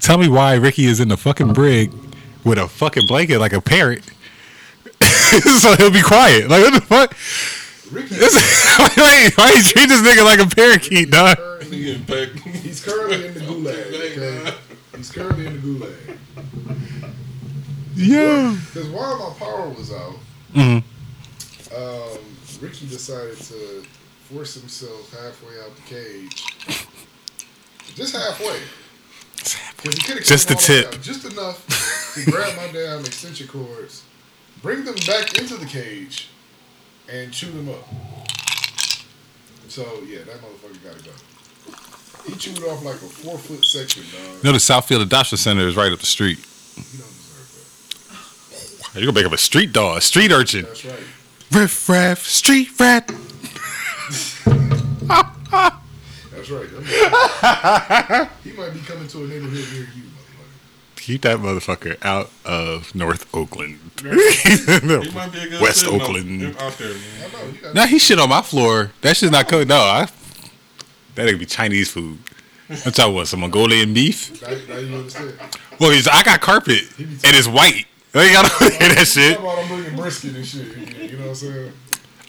Tell 0.01 0.17
me 0.19 0.29
why 0.29 0.55
Ricky 0.55 0.85
is 0.87 1.01
in 1.01 1.09
the 1.09 1.17
fucking 1.17 1.53
brig 1.53 1.93
with 2.45 2.57
a 2.59 2.67
fucking 2.69 3.07
blanket 3.09 3.39
like 3.41 3.53
a 3.53 3.61
parrot. 3.61 4.05
so 5.61 5.75
he'll 5.77 5.91
be 5.93 6.03
quiet. 6.03 6.49
Like 6.49 6.63
what 6.63 6.75
the 6.75 6.81
fuck? 6.81 7.15
Ricky 7.93 8.15
why, 9.01 9.31
why 9.35 9.53
you 9.57 9.63
treat 9.63 9.89
this 9.89 10.01
nigga 10.03 10.25
like 10.25 10.41
a 10.41 10.47
parakeet, 10.55 11.11
dog? 11.11 11.37
currently, 11.37 11.77
He 11.77 11.85
getting 11.85 12.05
packed. 12.05 12.39
he's 12.57 12.85
currently 12.85 13.27
in 13.27 13.35
the 13.35 13.41
gulag. 13.41 13.87
Okay? 13.95 14.57
He's 14.97 15.11
currently 15.11 15.47
in 15.47 15.55
the 15.61 15.87
gulag. 15.87 16.19
Yeah. 17.99 18.57
Because 18.73 18.89
while 18.91 19.19
my 19.19 19.39
power 19.39 19.69
was 19.71 19.93
out, 19.93 20.15
Mhm. 20.55 20.83
um, 21.75 22.19
Ricky 22.61 22.87
decided 22.87 23.37
to 23.39 23.85
force 24.33 24.55
himself 24.55 25.11
halfway 25.13 25.59
out 25.61 25.75
the 25.77 25.83
cage. 25.83 26.45
Just 27.95 28.15
halfway. 28.15 28.61
Just 30.23 30.49
the 30.49 30.55
tip. 30.55 31.01
Just 31.03 31.25
enough 31.25 31.65
to 32.15 32.31
grab 32.31 32.57
my 32.57 32.69
damn 32.73 33.01
extension 33.05 33.47
cords, 33.49 34.03
bring 34.63 34.85
them 34.85 34.95
back 35.07 35.37
into 35.39 35.57
the 35.57 35.67
cage, 35.67 36.29
and 37.09 37.33
chew 37.33 37.51
them 37.51 37.69
up. 37.71 37.89
So, 39.69 40.03
yeah, 40.07 40.21
that 40.25 40.41
motherfucker 40.41 40.83
gotta 40.85 41.03
go. 41.05 41.11
He 42.27 42.35
chewed 42.37 42.63
off 42.65 42.83
like 42.85 42.97
a 42.97 42.99
four 42.99 43.39
foot 43.39 43.65
section, 43.65 44.03
dog. 44.13 44.37
You 44.39 44.45
know 44.45 44.53
the 44.53 44.59
Southfield 44.59 45.03
Adoption 45.03 45.39
Center 45.39 45.67
is 45.69 45.77
right 45.77 45.93
up 45.93 46.01
the 46.01 46.07
street. 46.07 46.39
He 46.39 46.83
don't 46.83 46.87
deserve 46.91 47.09
that. 47.09 47.18
You're 48.99 49.07
gonna 49.07 49.21
make 49.21 49.27
up 49.27 49.33
a 49.33 49.39
street 49.39 49.73
dog, 49.73 49.99
a 49.99 50.01
street 50.01 50.33
urchin. 50.33 50.65
That's 50.65 50.85
right. 50.85 51.01
Riff 51.53 51.89
raff, 51.89 52.19
street 52.27 52.69
rat. 52.79 53.07
That's 56.31 56.51
right. 56.51 56.69
That 56.71 58.31
he 58.45 58.53
might 58.53 58.73
be 58.73 58.81
coming 58.81 59.09
to 59.09 59.19
a 59.25 59.27
neighborhood 59.27 59.67
near 59.73 59.83
you, 59.95 60.03
motherfucker. 60.03 60.97
Keep 60.97 61.23
that 61.23 61.39
motherfucker 61.39 62.05
out 62.05 62.31
of 62.45 62.95
North 62.95 63.33
Oakland. 63.35 63.79
He 63.99 64.07
might 64.07 65.33
be 65.33 65.39
a 65.41 65.49
good 65.49 65.61
West. 65.61 65.85
Oakland. 65.87 66.41
Him 66.41 66.57
out 66.61 66.73
there, 66.79 66.89
man. 66.93 67.01
I 67.25 67.33
know. 67.33 67.47
You 67.53 67.59
got 67.61 67.75
Nah, 67.75 67.87
he 67.87 67.99
shit 67.99 68.21
on 68.21 68.29
my 68.29 68.43
floor. 68.43 68.93
That 69.01 69.17
shit's 69.17 69.33
not 69.33 69.49
cooked. 69.49 69.69
No, 69.69 69.77
I, 69.77 70.09
that 71.17 71.27
nigga 71.29 71.39
be 71.39 71.47
Chinese 71.47 71.91
food. 71.91 72.19
I'm 72.71 72.93
talking 72.93 73.15
about 73.15 73.27
some 73.29 73.41
Mongolian 73.41 73.93
beef. 73.95 74.41
now, 74.43 74.81
now. 74.81 75.35
Well, 75.81 75.91
he's, 75.91 76.07
I 76.07 76.23
got 76.23 76.41
carpet 76.41 76.83
and 76.99 77.09
it's 77.25 77.49
white. 77.49 77.87
You 78.21 78.33
gotta 78.33 78.65
hear 78.79 78.95
that 78.95 79.07
shit. 79.07 79.37
How 79.39 79.45
about 79.45 79.59
I'm 79.59 79.69
bringing 79.69 79.97
brisket 79.97 80.35
and 80.35 80.45
shit? 80.47 80.77
You 80.77 81.17
know 81.19 81.25
what 81.25 81.29
I'm 81.31 81.35
saying? 81.37 81.73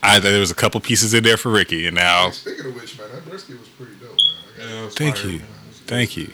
I 0.02 0.20
there 0.20 0.40
was 0.40 0.52
a 0.52 0.56
couple 0.56 0.80
pieces 0.82 1.14
in 1.14 1.24
there 1.24 1.38
for 1.38 1.50
Ricky, 1.50 1.88
and 1.88 1.96
now 1.96 2.32
Speaking 2.32 2.68
of 2.68 2.76
which, 2.76 2.98
man, 2.98 3.10
that 3.12 3.26
brisket 3.28 3.60
was 3.60 3.68
pretty 3.70 3.94
dope, 3.96 4.12
man. 4.12 4.68
I 4.68 4.72
got 4.72 4.84
Yeah, 4.84 4.90
Thank 4.90 5.24
you. 5.24 5.40
Thank 5.88 6.18
you. 6.18 6.28
D 6.28 6.34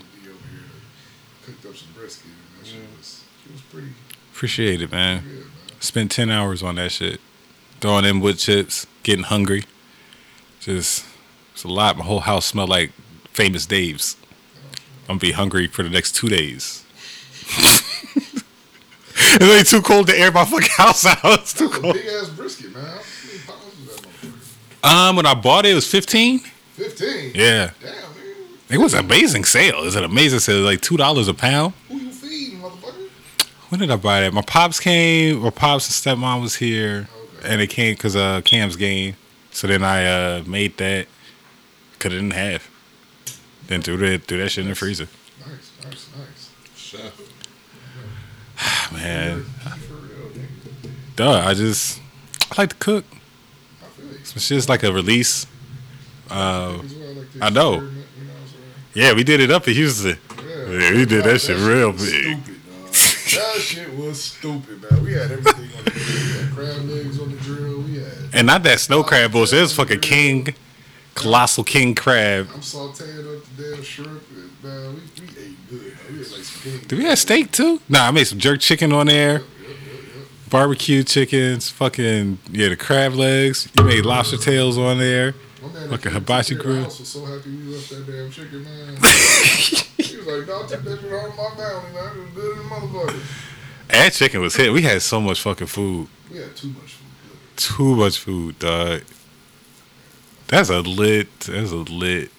cooked 1.46 1.66
up 1.66 1.76
some 1.76 1.88
brisket, 1.94 2.26
and 2.26 2.66
that 2.66 2.70
shit 2.70 2.82
was, 2.98 3.24
it 3.46 3.52
was 3.54 3.62
pretty 3.62 3.90
appreciate 4.34 4.82
it, 4.82 4.92
man. 4.92 5.24
good, 5.24 5.40
man. 5.40 5.46
Spent 5.80 6.12
ten 6.12 6.30
hours 6.30 6.62
on 6.62 6.76
that 6.76 6.92
shit, 6.92 7.22
throwing 7.80 8.06
in 8.06 8.20
wood 8.20 8.38
chips, 8.38 8.86
getting 9.04 9.24
hungry. 9.24 9.64
Just 10.60 11.06
it's 11.54 11.64
a 11.64 11.68
lot. 11.68 11.98
My 11.98 12.04
whole 12.04 12.22
house 12.22 12.46
smelled 12.46 12.70
like 12.70 12.92
famous 13.32 13.66
Dave's. 13.66 14.18
Oh, 14.20 14.70
I'm 15.02 15.08
gonna 15.08 15.20
be 15.20 15.32
hungry 15.32 15.68
for 15.68 15.84
the 15.84 15.90
next 15.90 16.14
two 16.14 16.28
days. 16.28 16.84
it's 19.40 19.72
like 19.74 19.82
too 19.82 19.82
cold 19.86 20.08
to 20.08 20.18
air 20.18 20.32
my 20.32 20.46
fucking 20.46 20.70
house 20.76 21.06
out. 21.06 21.20
It's 21.24 21.54
too 21.54 21.70
cold. 21.70 21.94
big 21.96 22.06
ass 22.08 22.30
brisket, 22.30 22.74
man. 22.74 22.84
How 22.84 22.92
many 22.92 23.40
pounds 23.48 23.78
was 23.88 23.96
that 24.02 24.10
motherfucker? 24.84 25.10
Um, 25.10 25.16
when 25.16 25.26
I 25.26 25.34
bought 25.34 25.66
it, 25.66 25.72
it 25.72 25.76
was 25.76 25.90
fifteen. 25.90 26.40
Fifteen. 26.74 27.32
Yeah, 27.34 27.72
Damn, 27.82 27.92
man. 27.92 28.02
it 28.70 28.78
was 28.78 28.94
an 28.94 29.00
amazing 29.06 29.46
sale. 29.46 29.80
It 29.80 29.86
was 29.86 29.96
an 29.96 30.04
amazing 30.04 30.40
sale, 30.40 30.62
like 30.62 30.82
two 30.82 30.98
dollars 30.98 31.28
a 31.30 31.34
pound. 31.34 31.74
Who 31.88 31.98
you 31.98 32.12
feeding, 32.12 32.60
motherfucker? 32.60 33.08
When 33.70 33.80
did 33.80 33.90
I 33.92 33.96
buy 33.96 34.22
that? 34.22 34.34
My 34.34 34.42
pops 34.42 34.80
came. 34.80 35.40
My 35.40 35.50
pops 35.50 35.88
and 36.06 36.20
stepmom 36.20 36.42
was 36.42 36.56
here, 36.56 37.08
Okay. 37.40 37.50
and 37.54 37.62
it 37.62 37.68
came 37.68 37.94
because 37.96 38.16
uh, 38.18 38.42
Cam's 38.44 38.76
game. 38.76 39.16
So 39.52 39.68
then 39.68 39.84
I 39.84 40.06
uh, 40.06 40.44
made 40.46 40.78
that. 40.78 41.08
Cut 42.00 42.12
it 42.12 42.18
in 42.20 42.32
half. 42.32 42.70
Then 43.68 43.82
threw 43.82 43.96
that 43.98 44.26
threw 44.26 44.38
that 44.40 44.50
shit 44.50 44.64
in 44.66 44.70
the 44.70 44.76
freezer. 44.76 45.08
Nice, 45.40 45.72
nice, 45.84 46.10
nice. 46.18 46.52
Chef. 46.76 47.25
Man, 48.92 49.44
For 49.44 49.94
real, 49.94 50.30
nigga. 50.30 50.90
duh. 51.16 51.44
I 51.46 51.54
just 51.54 52.00
I 52.52 52.62
like 52.62 52.70
to 52.70 52.76
cook. 52.78 53.06
I 53.82 53.86
feel 53.88 54.06
you. 54.06 54.18
It's 54.20 54.48
just 54.48 54.70
like 54.70 54.84
a 54.84 54.92
release. 54.92 55.46
Uh, 56.30 56.80
As 56.84 56.96
well, 56.96 57.14
like 57.14 57.32
this 57.34 57.42
I 57.42 57.50
know. 57.50 57.74
experiment, 57.74 58.08
You 58.18 58.26
know 58.26 58.34
what 58.34 58.42
I'm 58.42 58.48
saying? 58.48 58.62
yeah, 58.96 59.14
we 59.14 59.24
did 59.24 59.40
it 59.42 59.52
up 59.52 59.68
in 59.68 59.74
Houston. 59.76 60.18
Yeah, 60.68 60.92
we 60.94 61.06
did 61.06 61.24
that 61.26 61.40
shit 61.42 61.58
real 61.58 61.92
big. 61.92 62.38
That 63.36 63.58
shit 63.60 63.94
was 63.96 64.24
stupid, 64.24 64.82
man. 64.90 65.04
We 65.04 65.14
had 65.14 65.32
everything 65.32 65.70
on 65.78 65.84
the 65.84 65.92
grill. 65.92 66.04
We 66.06 66.32
had 66.40 66.54
crab 66.54 66.86
legs 66.90 67.20
on 67.20 67.32
the 67.32 67.38
drill. 67.38 67.82
We 67.82 67.96
had. 68.00 68.14
And 68.34 68.48
not 68.48 68.64
that 68.64 68.80
snow 68.80 69.04
crab 69.04 69.32
bullshit. 69.34 69.60
It 69.60 69.62
was 69.62 69.74
fucking 69.76 70.00
king, 70.00 70.56
colossal 71.16 71.64
king 71.64 71.94
crab. 71.96 72.48
I'm 72.54 72.62
sauteing 72.62 73.38
up 73.38 73.44
the 73.58 73.72
damn 73.76 73.84
shrimp. 73.84 74.24
And, 74.34 74.64
man, 74.64 74.96
we, 74.96 75.02
good. 75.70 75.82
Man. 75.82 75.96
We 76.12 76.18
like 76.20 76.28
some 76.44 76.62
king. 76.72 76.88
Did 76.88 76.98
we 77.00 77.06
have 77.06 77.20
steak 77.20 77.52
too? 77.52 77.82
Nah, 77.90 78.08
I 78.08 78.12
made 78.12 78.26
some 78.26 78.40
jerk 78.40 78.60
chicken 78.60 78.92
on 78.94 79.08
there. 79.08 79.42
Barbecue 80.50 81.04
chickens, 81.04 81.70
fucking 81.70 82.38
yeah, 82.52 82.70
the 82.70 82.76
crab 82.78 83.14
legs. 83.14 83.68
You 83.78 83.84
made 83.84 84.06
lobster 84.06 84.38
tails 84.38 84.78
on 84.78 85.00
there. 85.00 85.34
My 85.62 85.68
man 85.74 85.90
Like 85.92 86.06
a 86.06 86.12
hibachi 86.12 86.56
grill. 86.56 86.84
was 86.86 87.08
so 87.08 87.26
happy 87.26 87.50
we 87.50 87.64
left 87.74 87.90
that 87.90 88.06
damn 88.06 88.30
chicken, 88.30 88.64
man. 88.64 88.96
he 89.98 90.18
was 90.18 90.28
like, 90.28 90.48
"Dog, 90.48 90.70
take 90.70 90.82
that 90.84 91.02
shit 91.02 91.12
out 91.12 91.30
of 91.30 91.36
my 91.36 91.50
bounty, 91.58 91.94
man. 91.94 92.18
It 92.18 92.20
was 92.20 92.30
good 92.36 92.58
as 92.60 92.64
motherfucker." 92.66 93.24
That 93.90 94.14
chicken 94.14 94.42
was 94.42 94.56
hit. 94.56 94.72
We 94.72 94.84
had 94.84 95.02
so 95.02 95.20
much 95.20 95.42
fucking 95.42 95.68
food. 95.68 96.08
We 96.32 96.38
had 96.38 96.56
too 96.56 96.68
much 96.70 96.94
food. 96.94 97.58
Too 97.58 97.96
much 97.96 98.20
food, 98.20 98.60
dog. 98.60 99.02
That's 100.48 100.70
a 100.70 100.82
lit. 100.82 101.40
That's 101.42 101.72
a 101.72 101.76
lit, 101.78 102.32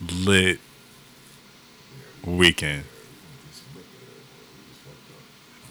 lit 0.00 0.60
weekend. 2.24 2.84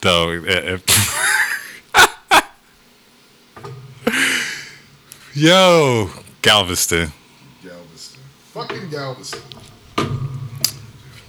Dog. 0.01 0.45
eh. 0.47 0.77
Yo, 5.33 6.09
Galveston. 6.41 7.11
Galveston. 7.63 8.19
Fucking 8.53 8.89
Galveston. 8.89 9.41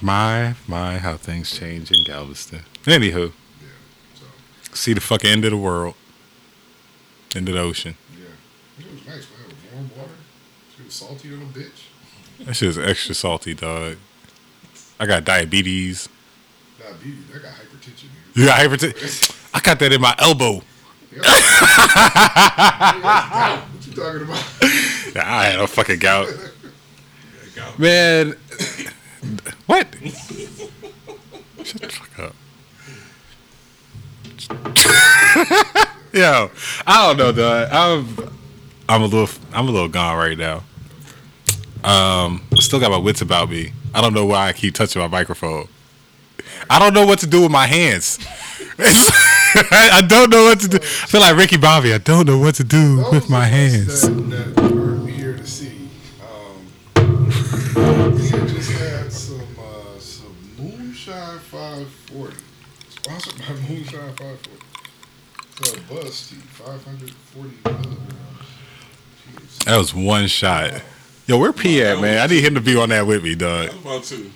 My, 0.02 0.54
my, 0.68 0.98
how 0.98 1.16
things 1.16 1.50
change 1.56 1.90
in 1.90 2.04
Galveston. 2.04 2.60
Anywho, 2.84 3.32
Yeah. 3.62 3.68
So 4.14 4.24
see 4.74 4.92
the 4.92 5.00
fucking 5.00 5.30
end 5.30 5.44
of 5.46 5.52
the 5.52 5.56
world. 5.56 5.94
End 7.34 7.48
of 7.48 7.54
the 7.54 7.60
ocean. 7.60 7.96
yeah, 8.12 8.26
it 8.78 8.92
was 8.92 9.06
nice, 9.06 9.26
man. 9.30 9.48
It 9.48 9.54
was 9.54 9.72
warm 9.72 9.90
water. 9.96 10.10
She 10.76 10.82
was 10.84 10.94
salty 10.94 11.28
little 11.30 11.46
bitch. 11.46 11.88
That 12.44 12.54
shit's 12.54 12.76
extra 12.76 13.14
salty, 13.14 13.54
dog. 13.54 13.96
I 14.98 15.07
got 15.07 15.24
diabetes. 15.24 16.09
Diabetes. 16.78 17.24
I 17.35 17.38
got 17.38 17.52
hypertension. 17.52 18.09
Nigga. 18.09 18.37
You 18.37 18.46
got 18.46 18.61
hypertension? 18.61 19.35
I 19.54 19.61
got 19.61 19.78
that 19.78 19.92
in 19.92 20.00
my 20.00 20.14
elbow. 20.18 20.54
What 20.54 20.64
you 23.87 23.92
talking 23.92 24.22
about? 24.22 24.44
I 25.16 25.44
had 25.44 25.61
a 25.61 25.66
fucking 25.66 25.98
gout. 25.98 26.28
Man, 27.78 28.37
what? 29.66 29.87
Shut 31.64 31.80
the 31.80 31.88
fuck 31.88 32.18
up. 32.18 32.35
Yo, 36.12 36.50
I 36.87 37.07
don't 37.07 37.16
know, 37.16 37.33
dog. 37.33 37.68
I'm, 37.72 38.16
I'm 38.88 39.02
a 39.02 39.07
little, 39.07 39.28
I'm 39.52 39.68
a 39.68 39.70
little 39.70 39.88
gone 39.88 40.16
right 40.16 40.38
now. 40.38 40.62
Um, 41.83 42.42
still 42.61 42.80
got 42.80 42.90
my 42.90 42.98
wits 42.98 43.20
about 43.20 43.50
me. 43.50 43.72
I 43.94 44.00
don't 44.00 44.12
know 44.12 44.26
why 44.26 44.48
I 44.48 44.52
keep 44.52 44.74
touching 44.74 45.00
my 45.00 45.07
microphone. 45.07 45.68
I 46.68 46.80
don't 46.80 46.94
know 46.94 47.07
what 47.07 47.20
to 47.20 47.28
do 47.28 47.42
with 47.42 47.52
my 47.52 47.66
hands. 47.66 48.18
I, 48.76 50.02
don't 50.07 50.30
know 50.30 50.44
what 50.44 50.59
to 50.61 50.68
do. 50.68 50.78
I 50.78 50.80
feel 50.80 51.20
like 51.20 51.37
Ricky 51.37 51.59
Bobby. 51.59 51.94
I 51.94 51.98
don't 51.98 52.26
know 52.26 52.38
what 52.38 52.57
to 52.57 52.64
do 52.64 52.96
Those 52.96 53.12
with 53.12 53.30
my 53.30 53.44
hands. 53.44 54.02
That, 54.02 54.54
that 54.54 54.64
are 54.64 55.07
here 55.07 55.37
to 55.37 55.46
see. 55.46 55.88
Um, 56.96 58.18
just 58.18 58.72
had 58.72 59.12
some 59.12 59.40
uh, 59.61 59.98
some 60.00 60.37
Moonshine 60.59 61.38
540, 61.38 62.37
sponsored 62.88 63.38
by 63.38 63.54
Moonshine 63.68 64.16
540. 64.16 64.61
It's 65.61 65.72
a 65.72 65.80
Buzz 65.83 66.33
540 66.33 67.50
milligrams. 67.64 69.59
That 69.66 69.76
was 69.76 69.94
one 69.94 70.26
shot. 70.26 70.83
Yo, 71.26 71.38
where 71.38 71.52
P 71.52 71.82
at, 71.82 72.00
man? 72.00 72.18
I 72.20 72.26
need 72.26 72.44
him 72.44 72.54
to 72.54 72.60
be 72.60 72.76
on 72.76 72.90
that 72.90 73.06
with 73.06 73.22
me, 73.24 73.34
dog. 73.34 73.64
I 73.64 73.66
dog. 73.68 73.74
was 73.76 73.82
about 73.84 74.04
to. 74.04 74.30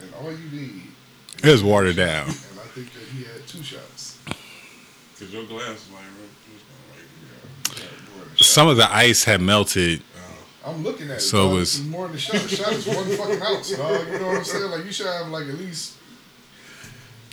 And 0.00 0.14
all 0.20 0.32
you 0.32 0.50
need. 0.50 0.82
It 1.42 1.50
was 1.50 1.62
watered 1.62 1.96
down. 1.96 2.22
And 2.26 2.30
I 2.30 2.66
think 2.74 2.92
that 2.94 3.02
he 3.14 3.22
had 3.24 3.46
two 3.46 3.62
shots. 3.62 4.18
Cause 5.18 5.30
your 5.32 5.44
glass 5.44 5.70
is 5.86 5.90
like, 5.92 6.02
right, 6.02 7.68
Yeah, 7.68 7.74
he 7.74 7.80
had 7.82 7.90
more 8.16 8.24
than 8.24 8.32
a 8.32 8.36
shot. 8.36 8.44
Some 8.46 8.68
of 8.68 8.76
the 8.76 8.92
ice 8.92 9.22
had 9.24 9.40
melted. 9.40 10.02
Uh, 10.16 10.70
I'm 10.70 10.82
looking 10.82 11.10
at 11.10 11.18
it. 11.18 11.20
So 11.20 11.44
dog. 11.44 11.52
it 11.52 11.58
was- 11.58 11.74
is 11.76 11.86
more 11.86 12.06
than 12.08 12.16
a 12.16 12.20
shot. 12.20 12.34
A 12.36 12.48
shot 12.48 12.72
is 12.72 12.86
one 12.88 13.06
fucking 13.16 13.42
ounce, 13.42 13.70
dog. 13.76 14.06
You 14.08 14.18
know 14.18 14.26
what 14.28 14.36
I'm 14.38 14.44
saying? 14.44 14.70
Like 14.70 14.84
you 14.84 14.92
should 14.92 15.06
have 15.06 15.28
like 15.28 15.46
at 15.46 15.58
least. 15.58 15.94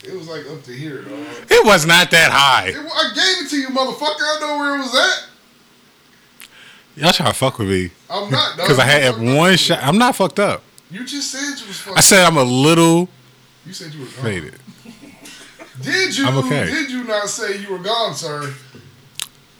It 0.03 0.13
was 0.13 0.27
like 0.29 0.47
up 0.49 0.63
to 0.63 0.71
here, 0.71 1.01
dog. 1.01 1.19
It 1.49 1.65
was 1.65 1.85
not 1.85 2.09
that 2.11 2.31
high. 2.31 2.67
It, 2.69 2.75
I 2.77 3.11
gave 3.15 3.45
it 3.45 3.49
to 3.49 3.57
you, 3.57 3.67
motherfucker. 3.69 4.21
I 4.21 4.37
know 4.39 4.57
where 4.57 4.75
it 4.75 4.79
was 4.79 4.95
at. 4.95 5.29
Y'all 6.99 7.13
trying 7.13 7.29
to 7.31 7.33
fuck 7.37 7.57
with 7.59 7.69
me 7.69 7.91
I'm 8.09 8.29
not, 8.29 8.57
because 8.57 8.77
I 8.77 8.83
had 8.85 9.17
one 9.21 9.55
shot. 9.55 9.79
I'm 9.81 9.97
not 9.97 10.15
fucked 10.17 10.39
up. 10.39 10.61
You 10.91 11.05
just 11.05 11.31
said 11.31 11.59
you 11.61 11.67
was 11.67 11.77
fucked. 11.79 11.97
I 11.97 12.01
said 12.01 12.25
I'm 12.25 12.35
a 12.37 12.43
little 12.43 13.07
You 13.65 13.71
said 13.73 13.93
you 13.93 14.01
were 14.01 14.05
gone. 14.07 14.15
faded. 14.23 14.55
Did 15.81 16.17
you? 16.17 16.25
I'm 16.27 16.37
okay. 16.39 16.65
Did 16.65 16.91
you 16.91 17.03
not 17.05 17.29
say 17.29 17.57
you 17.61 17.71
were 17.71 17.79
gone, 17.79 18.13
sir? 18.15 18.53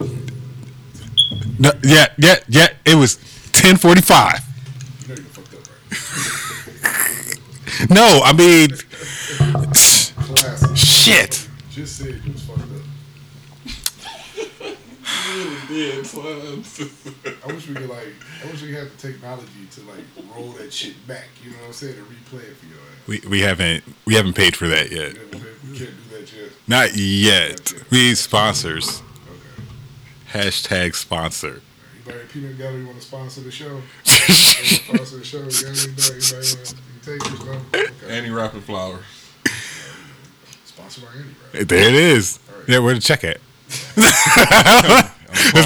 the 0.00 0.08
bottle. 0.08 0.16
No, 1.58 1.70
yeah. 1.84 2.06
Yeah. 2.18 2.36
Yeah. 2.48 2.68
It 2.84 2.94
was 2.96 3.18
10:45. 3.66 4.40
You 5.02 5.08
know 5.08 5.14
you 5.16 5.22
fucked 5.24 5.54
up, 5.54 5.60
right? 7.80 7.90
No, 7.90 8.20
I 8.24 8.32
mean, 8.32 8.68
Classic. 10.36 10.76
shit. 10.76 11.48
Just 11.72 11.96
said 11.98 12.20
you 12.24 12.32
was 12.32 12.42
fucked 12.44 12.60
up. 12.60 12.66
I 17.44 17.52
wish 17.52 17.66
we 17.68 17.74
could 17.74 17.88
like. 17.88 18.14
I 18.44 18.50
wish 18.52 18.62
we 18.62 18.72
had 18.72 18.86
the 18.88 18.96
technology 18.98 19.66
to 19.72 19.80
like 19.82 20.04
roll 20.34 20.52
that 20.52 20.72
shit 20.72 21.04
back. 21.08 21.26
You 21.42 21.50
know 21.50 21.56
what 21.58 21.66
I'm 21.66 21.72
saying? 21.72 21.94
To 21.96 22.02
replay 22.02 22.44
it 22.44 22.56
for 22.56 22.66
your 22.66 22.78
ass. 22.78 23.08
We 23.08 23.20
we 23.28 23.40
haven't 23.40 23.82
we 24.04 24.14
haven't 24.14 24.34
paid 24.34 24.54
for 24.56 24.68
that 24.68 24.92
yet. 24.92 25.14
We, 25.14 25.40
we 25.72 25.78
can't 25.78 25.90
do 26.08 26.16
that 26.16 26.32
yet. 26.32 26.50
Not 26.68 26.94
yet. 26.94 27.72
We 27.90 27.98
need 27.98 28.16
sponsors. 28.18 29.02
Okay. 29.28 30.38
Hashtag 30.38 30.94
sponsor. 30.94 31.62
Anybody 32.06 32.24
at 32.24 32.30
Peanut 32.30 32.56
Gallery 32.58 32.84
want 32.84 32.98
to 33.00 33.04
sponsor 33.04 33.40
the 33.40 33.50
show? 33.50 33.82
sponsor 34.04 35.16
the 35.18 35.24
show. 35.24 35.38
You 35.38 35.50
got 35.50 35.64
anybody? 35.64 36.12
Anybody 36.12 36.54
want 36.54 36.66
to 36.66 36.74
take 37.02 37.20
this? 37.20 37.44
No. 37.44 37.60
Okay. 37.74 38.16
Annie 38.16 38.30
Rapid 38.30 38.62
Flowers. 38.62 39.02
Sponsored 40.64 41.04
by 41.04 41.10
Andy, 41.16 41.34
right? 41.54 41.68
There 41.68 41.88
it 41.88 41.94
is. 41.96 42.38
Alright. 42.48 42.68
Yeah, 42.68 42.78
where 42.78 42.94
to 42.94 43.00
check 43.00 43.24
at? 43.24 43.38
All 43.96 44.02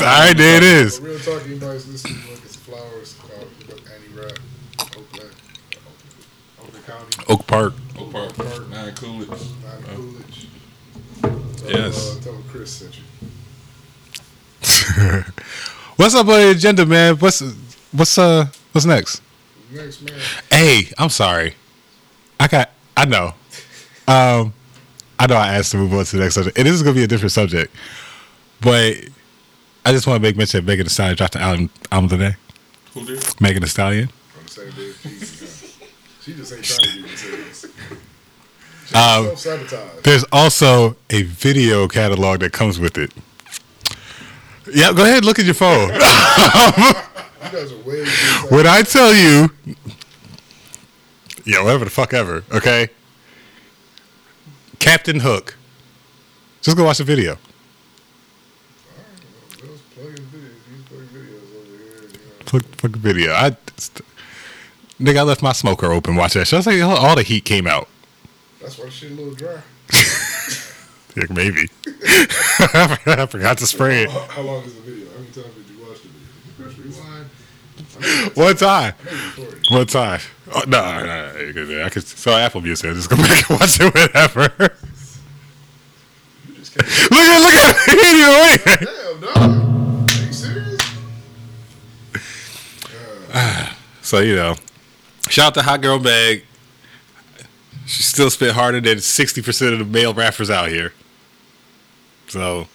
right, 0.00 0.32
there 0.34 0.56
it 0.56 0.62
is. 0.62 0.98
But 0.98 1.06
real 1.08 1.18
talk, 1.18 1.42
anybody's 1.44 1.86
listening, 1.86 2.16
look, 2.30 2.42
it's 2.42 2.56
flowers 2.56 3.14
called 3.20 3.48
look 3.68 3.82
Andy 3.92 4.08
Rap, 4.18 4.38
Oakland, 4.96 5.34
Oakland 6.62 6.86
County, 6.86 7.24
Oak 7.28 7.46
Park. 7.46 7.74
Oak 7.98 8.12
Park 8.12 8.34
Park. 8.34 8.68
Nine 8.70 8.94
Coolidge. 8.94 9.28
Nine 9.28 9.84
Uh, 9.84 9.94
Coolidge. 9.94 10.46
Tell, 11.58 11.70
Yes. 11.70 12.16
Uh, 12.16 12.20
tell 12.22 12.38
Chris 12.48 12.70
sent 12.72 12.96
you. 12.96 13.04
what's 16.00 16.14
up 16.14 16.26
on 16.28 16.40
the 16.40 16.50
agenda, 16.50 16.86
man? 16.86 17.16
What's 17.16 17.42
what's 17.92 18.16
uh 18.16 18.46
what's 18.72 18.86
next? 18.86 19.20
Next 19.70 20.00
man, 20.02 20.18
Hey, 20.50 20.90
I'm 20.98 21.10
sorry. 21.10 21.54
I 22.38 22.48
got 22.48 22.70
I 22.96 23.04
know. 23.04 23.34
Um 24.08 24.54
I 25.18 25.26
know 25.26 25.36
I 25.36 25.54
asked 25.56 25.72
to 25.72 25.76
move 25.76 25.92
on 25.92 26.04
to 26.06 26.16
the 26.16 26.22
next 26.22 26.36
subject. 26.36 26.56
And 26.56 26.66
this 26.66 26.74
is 26.74 26.82
gonna 26.82 26.94
be 26.94 27.04
a 27.04 27.06
different 27.06 27.32
subject. 27.32 27.74
But 28.62 28.96
I 29.84 29.92
just 29.92 30.06
want 30.06 30.22
to 30.22 30.22
make 30.22 30.36
mention 30.36 30.64
that 30.64 30.70
Megan 30.70 30.86
Thee 30.86 30.90
Stallion 30.90 31.16
dropped 31.16 31.34
the 31.34 31.40
album 31.40 31.70
album 31.92 32.08
today. 32.08 32.36
Who 32.94 33.04
did? 33.04 33.40
Megan 33.40 33.62
Thee 33.62 33.68
Stallion. 33.68 34.10
on 34.38 34.44
the 34.44 34.50
same 34.50 34.70
day 34.70 34.88
as 34.88 35.02
Jesus. 35.02 35.76
huh? 35.80 35.86
She 36.22 36.34
just 36.34 36.52
ain't 36.52 36.64
trying 36.64 37.02
to 37.02 37.08
get 37.08 37.18
serious. 37.18 37.64
Um, 38.94 39.36
sabotage. 39.36 40.02
There's 40.02 40.24
also 40.32 40.96
a 41.10 41.22
video 41.22 41.88
catalog 41.88 42.40
that 42.40 42.52
comes 42.52 42.80
with 42.80 42.98
it. 42.98 43.12
Yeah, 44.72 44.92
go 44.92 45.04
ahead 45.04 45.24
look 45.24 45.38
at 45.38 45.44
your 45.44 45.54
phone. 45.54 45.90
You 47.42 47.58
guys 47.58 47.72
are 47.72 47.78
way 47.78 48.04
too 48.04 48.54
when 48.54 48.66
I 48.66 48.82
tell 48.82 49.14
you, 49.14 49.50
yeah, 51.44 51.62
whatever 51.62 51.86
the 51.86 51.90
fuck 51.90 52.12
ever, 52.12 52.44
okay? 52.52 52.90
Captain 54.78 55.20
Hook. 55.20 55.56
Just 56.60 56.76
go 56.76 56.84
watch 56.84 56.98
the 56.98 57.04
video. 57.04 57.36
Fuck, 59.48 59.70
plugging 59.94 60.16
videos, 60.26 60.52
these 60.68 60.84
plugging 60.86 61.08
videos 61.08 61.56
over 61.56 61.76
here. 61.76 62.02
You 62.02 62.18
know. 62.18 62.44
Plug, 62.44 62.62
plug 62.76 62.92
the 62.92 62.98
video. 62.98 63.32
I, 63.32 63.56
st- 63.78 64.06
nigga, 65.00 65.16
I 65.16 65.22
left 65.22 65.42
my 65.42 65.52
smoker 65.52 65.90
open. 65.92 66.16
Watch 66.16 66.34
that. 66.34 66.46
shit. 66.46 66.54
I 66.54 66.56
was 66.58 66.66
like, 66.66 66.82
all 66.82 67.16
the 67.16 67.22
heat 67.22 67.44
came 67.46 67.66
out. 67.66 67.88
That's 68.60 68.78
why 68.78 68.84
the 68.84 68.90
shit 68.90 69.12
a 69.12 69.14
little 69.14 69.34
dry. 69.34 69.62
Yeah, 71.16 71.24
maybe. 71.30 71.68
I 71.86 73.26
forgot 73.28 73.58
to 73.58 73.66
spray 73.66 74.04
it. 74.04 74.10
How, 74.10 74.20
how 74.20 74.42
long 74.42 74.64
is 74.64 74.74
the 74.74 74.80
video? 74.82 75.08
How 75.10 75.18
many 75.18 75.30
times 75.32 75.54
did 75.54 75.68
you 75.68 75.86
watch 75.86 76.02
the 76.02 76.08
video? 76.08 76.28
Did 76.44 76.46
you 76.46 76.64
press 76.64 76.78
rewind? 76.78 77.30
I 77.98 78.24
know, 78.24 78.44
One 78.44 78.56
time. 78.56 78.94
I 79.00 79.04
know 79.04 79.10
you 79.12 79.20
recorded. 79.26 79.70
One 79.70 79.86
time. 79.86 80.20
Oh, 80.52 80.62
no, 80.66 80.80
no, 81.52 81.64
no, 81.64 81.84
I 81.84 81.88
could. 81.90 82.06
So 82.06 82.32
Apple 82.32 82.60
Music. 82.60 82.94
Just 82.94 83.10
go 83.10 83.16
back 83.22 83.50
and 83.50 83.60
watch 83.60 83.78
it 83.80 83.92
whenever. 83.94 84.76
Look 86.76 86.78
at, 86.78 87.40
look 87.40 87.54
at 87.54 87.76
it. 87.88 88.88
Damn, 88.88 89.20
dog. 89.20 89.36
Are 90.10 90.26
you 90.26 90.32
serious? 90.32 90.80
So 94.02 94.18
you 94.18 94.34
know, 94.34 94.56
shout 95.28 95.48
out 95.48 95.54
to 95.54 95.62
Hot 95.62 95.80
Girl 95.80 95.98
Bag. 96.00 96.44
She 97.86 98.02
still 98.02 98.28
spit 98.30 98.52
harder 98.54 98.80
than 98.80 98.98
sixty 99.00 99.40
percent 99.42 99.72
of 99.72 99.78
the 99.78 99.84
male 99.84 100.12
rappers 100.14 100.50
out 100.50 100.68
here. 100.68 100.92
So 102.30 102.40
I 102.40 102.60
it's 102.62 102.68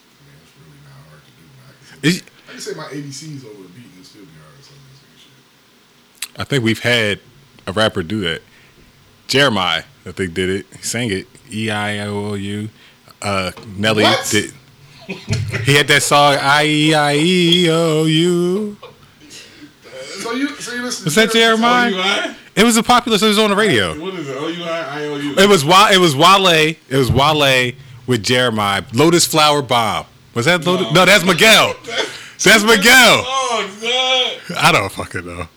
really 0.60 0.80
not 0.84 1.10
hard 1.10 1.22
to 1.26 1.32
do. 1.32 1.44
Man. 1.56 1.66
I 1.68 2.02
can 2.02 2.12
say, 2.12 2.18
is- 2.18 2.24
I 2.48 2.52
can 2.52 2.62
say 2.62 2.74
my 2.76 2.84
ADCs 2.86 3.46
over 3.46 3.66
a 3.66 3.68
beat 3.70 3.86
and 3.96 4.06
still 4.06 4.22
be 4.22 4.28
hard 4.42 4.54
at 4.60 4.64
some 4.66 4.76
of 4.76 4.84
this 4.92 5.02
nigga 5.02 6.32
shit. 6.34 6.40
I 6.40 6.44
think 6.44 6.64
we've 6.64 6.80
had 6.80 7.20
a 7.68 7.72
rapper 7.72 8.04
do 8.04 8.22
that. 8.22 8.42
Jeremiah, 9.28 9.84
I 10.06 10.12
think, 10.12 10.34
did 10.36 10.50
it. 10.50 10.66
He 10.76 10.84
sang 10.84 11.10
it. 11.12 11.28
E 11.52 11.70
I 11.72 12.00
O 12.02 12.34
U. 12.36 12.70
Uh, 13.22 13.52
Nelly 13.76 14.04
What? 14.04 14.28
did. 14.30 14.54
He 15.66 15.76
had 15.76 15.88
that 15.88 16.02
song 16.04 16.36
I 16.40 16.66
E 16.66 16.94
I 16.94 17.16
E 17.16 17.70
O 17.70 18.06
U. 18.06 18.78
So 20.20 20.32
you, 20.34 20.48
so 20.56 20.74
you 20.74 20.82
listen. 20.84 21.06
Was 21.06 21.16
that 21.16 21.32
Jeremiah? 21.32 21.90
You 21.92 21.98
alright? 21.98 22.36
It 22.56 22.64
was 22.64 22.78
a 22.78 22.84
popular. 22.84 23.18
So 23.18 23.26
it 23.28 23.30
was 23.30 23.40
on 23.40 23.50
the 23.52 23.56
radio. 23.56 24.00
What 24.00 24.14
is 24.16 24.28
it? 24.28 24.36
O 24.38 24.48
U 24.48 24.64
I 24.64 25.02
I 25.02 25.06
O 25.06 25.16
U. 25.18 25.36
It 25.38 25.48
was 25.50 25.64
Wa- 25.66 25.90
It 25.92 25.98
was 26.00 26.16
Wale. 26.16 26.48
It 26.48 26.78
was 26.98 27.12
Wale 27.12 27.74
with 28.08 28.24
Jeremiah. 28.24 28.84
Lotus 28.94 29.26
Flower 29.26 29.62
Bomb. 29.62 30.06
Was 30.34 30.46
that 30.46 30.66
Lotus? 30.66 30.92
No, 30.94 31.06
that's 31.06 31.24
Miguel. 31.26 31.76
That's 32.44 32.64
Miguel. 32.64 33.24
Oh 33.26 34.40
God! 34.50 34.58
I 34.58 34.72
don't 34.72 34.92
fucking 34.92 35.26
know. 35.26 35.42
On. 35.42 35.48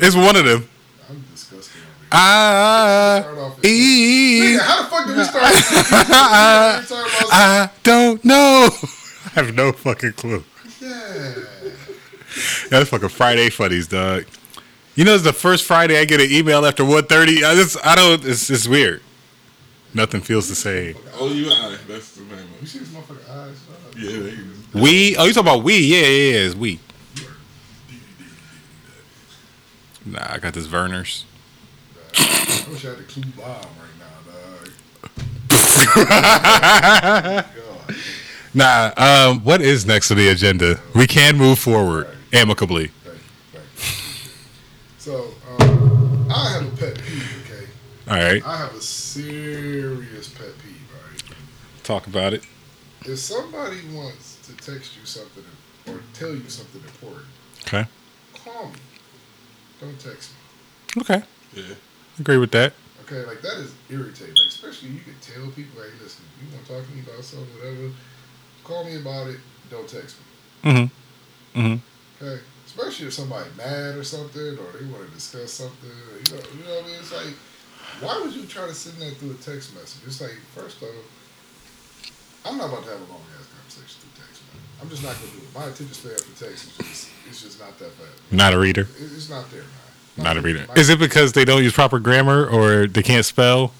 It's 0.00 0.16
one 0.16 0.36
of 0.36 0.44
them. 0.44 0.68
I'm 1.08 1.22
disgusted. 1.32 1.76
over. 1.82 1.92
I 2.12 3.20
Start 3.22 3.38
off 3.38 3.58
as- 3.58 3.64
E. 3.70 4.40
Nigga, 4.40 4.60
how 4.60 4.82
the 4.82 4.88
fuck 4.88 5.06
did 5.06 5.16
we 5.16 5.24
start? 5.24 5.44
I 6.10 6.84
I 7.30 7.70
don't 7.82 8.24
know. 8.24 8.68
I 9.26 9.28
have 9.40 9.54
no 9.54 9.72
fucking 9.72 10.14
clue. 10.14 10.42
yeah. 10.80 11.34
That's 12.70 12.88
fucking 12.90 13.08
Friday 13.10 13.50
funnies, 13.50 13.88
dog. 13.88 14.24
You 14.94 15.04
know, 15.04 15.14
it's 15.14 15.24
the 15.24 15.32
first 15.32 15.64
Friday 15.64 15.98
I 15.98 16.04
get 16.04 16.20
an 16.20 16.30
email 16.30 16.64
after 16.66 16.82
1.30. 16.82 17.44
I 17.48 17.54
just, 17.54 17.76
I 17.86 17.94
don't, 17.94 18.24
it's, 18.24 18.50
it's 18.50 18.66
weird. 18.66 19.00
Nothing 19.94 20.20
feels 20.20 20.48
the 20.48 20.54
same. 20.54 20.96
Oh, 21.14 21.32
you 21.32 21.46
O 21.46 21.48
U 21.48 21.52
I. 21.52 21.76
That's 21.88 22.12
the 22.12 22.22
name 22.22 22.30
You 22.38 22.62
of 22.62 22.68
see 22.68 22.78
this 22.80 22.88
motherfucker 22.88 23.30
eyes? 23.30 23.58
Shut 23.66 23.76
up. 23.86 23.96
it. 23.96 24.02
Yeah, 24.02 24.22
they 24.22 24.30
can- 24.32 24.80
We, 24.82 25.16
oh, 25.16 25.24
you 25.24 25.32
talking 25.32 25.48
about 25.50 25.62
we? 25.64 25.78
Yeah, 25.78 25.98
yeah, 26.00 26.32
yeah, 26.32 26.46
it's 26.46 26.54
we. 26.54 26.78
Nah, 30.04 30.26
I 30.34 30.38
got 30.38 30.52
this 30.54 30.66
Vernors. 30.66 31.24
I 32.18 32.64
wish 32.70 32.84
I 32.84 32.88
had 32.90 32.98
the 32.98 33.02
clue 33.04 33.22
bomb 33.36 33.46
right 33.78 33.96
now, 33.98 34.16
dog. 37.34 37.44
Nah, 38.54 38.92
um, 38.96 39.40
what 39.44 39.60
is 39.60 39.84
next 39.84 40.10
on 40.10 40.16
the 40.16 40.28
agenda? 40.28 40.80
We 40.94 41.06
can 41.06 41.36
move 41.36 41.58
forward 41.58 42.08
amicably. 42.32 42.86
Thank 42.88 43.18
you. 43.18 43.60
Thank 43.60 43.66
you. 43.66 44.30
So, 44.98 45.28
All 48.08 48.14
right, 48.16 48.42
I 48.46 48.56
have 48.56 48.74
a 48.74 48.80
serious 48.80 50.28
pet 50.30 50.46
peeve, 50.62 50.88
right? 50.94 51.22
talk 51.82 52.06
about 52.06 52.32
it. 52.32 52.42
If 53.04 53.18
somebody 53.18 53.80
wants 53.92 54.38
to 54.46 54.52
text 54.56 54.96
you 54.98 55.04
something 55.04 55.44
or 55.86 56.00
tell 56.14 56.34
you 56.34 56.48
something 56.48 56.80
important, 56.82 57.26
Okay. 57.66 57.86
call 58.44 58.68
me. 58.68 58.78
Don't 59.80 60.00
text 60.00 60.30
me. 60.96 61.02
Okay. 61.02 61.22
Yeah. 61.54 61.74
Agree 62.18 62.38
with 62.38 62.50
that. 62.52 62.72
Okay, 63.04 63.24
like 63.26 63.42
that 63.42 63.58
is 63.58 63.74
irritating. 63.90 64.34
Like, 64.34 64.46
especially 64.46 64.88
you 64.88 65.00
can 65.00 65.14
tell 65.20 65.50
people, 65.50 65.82
hey, 65.82 65.90
listen, 66.02 66.24
you 66.40 66.48
want 66.54 66.66
to 66.66 66.72
talk 66.72 66.86
to 66.86 66.92
me 66.92 67.00
about 67.00 67.22
something, 67.22 67.48
whatever. 67.58 67.90
Call 68.64 68.84
me 68.84 68.96
about 68.96 69.28
it. 69.28 69.40
Don't 69.70 69.88
text 69.88 70.16
me. 70.64 70.70
Mm-hmm. 70.72 71.60
Mm-hmm. 71.60 72.24
Okay, 72.24 72.42
especially 72.66 73.06
if 73.08 73.12
somebody 73.12 73.50
mad 73.56 73.96
or 73.96 74.04
something, 74.04 74.56
or 74.58 74.72
they 74.78 74.86
want 74.86 75.06
to 75.06 75.14
discuss 75.14 75.52
something. 75.52 75.90
You 75.90 76.36
know, 76.36 76.42
you 76.56 76.64
know 76.64 76.74
what 76.76 76.84
I 76.84 76.86
mean? 76.86 76.96
It's 77.00 77.12
like, 77.12 77.34
why 78.00 78.20
would 78.20 78.32
you 78.34 78.46
try 78.46 78.66
to 78.66 78.74
send 78.74 79.00
that 79.02 79.16
through 79.16 79.32
a 79.32 79.34
text 79.34 79.74
message? 79.74 80.02
It's 80.06 80.20
like, 80.20 80.36
first 80.54 80.82
off, 80.82 80.88
I'm 82.44 82.56
not 82.56 82.68
about 82.68 82.84
to 82.84 82.90
have 82.90 83.00
a 83.00 83.10
long 83.12 83.20
ass 83.38 83.46
conversation 83.52 84.00
through 84.00 84.24
text, 84.24 84.42
man. 84.52 84.62
I'm 84.80 84.88
just 84.88 85.02
not 85.02 85.14
gonna 85.14 85.32
do 85.32 85.38
it. 85.38 85.54
My 85.54 85.64
attention 85.64 85.92
span 85.92 86.16
for 86.16 86.44
text 86.44 86.68
is 86.68 86.76
just, 86.76 87.08
it's 87.28 87.42
just 87.42 87.60
not 87.60 87.78
that 87.78 87.90
fast. 87.92 88.32
Not 88.32 88.54
a 88.54 88.58
reader. 88.58 88.88
It's 88.98 89.28
not 89.28 89.50
there, 89.50 89.62
man. 89.62 90.24
Not 90.24 90.36
a 90.36 90.40
reader. 90.40 90.66
Is 90.76 90.88
it 90.88 90.98
because 90.98 91.32
they 91.32 91.44
don't 91.44 91.62
use 91.62 91.72
proper 91.72 91.98
grammar 91.98 92.46
or 92.48 92.86
they 92.86 93.02
can't 93.02 93.24
spell? 93.24 93.72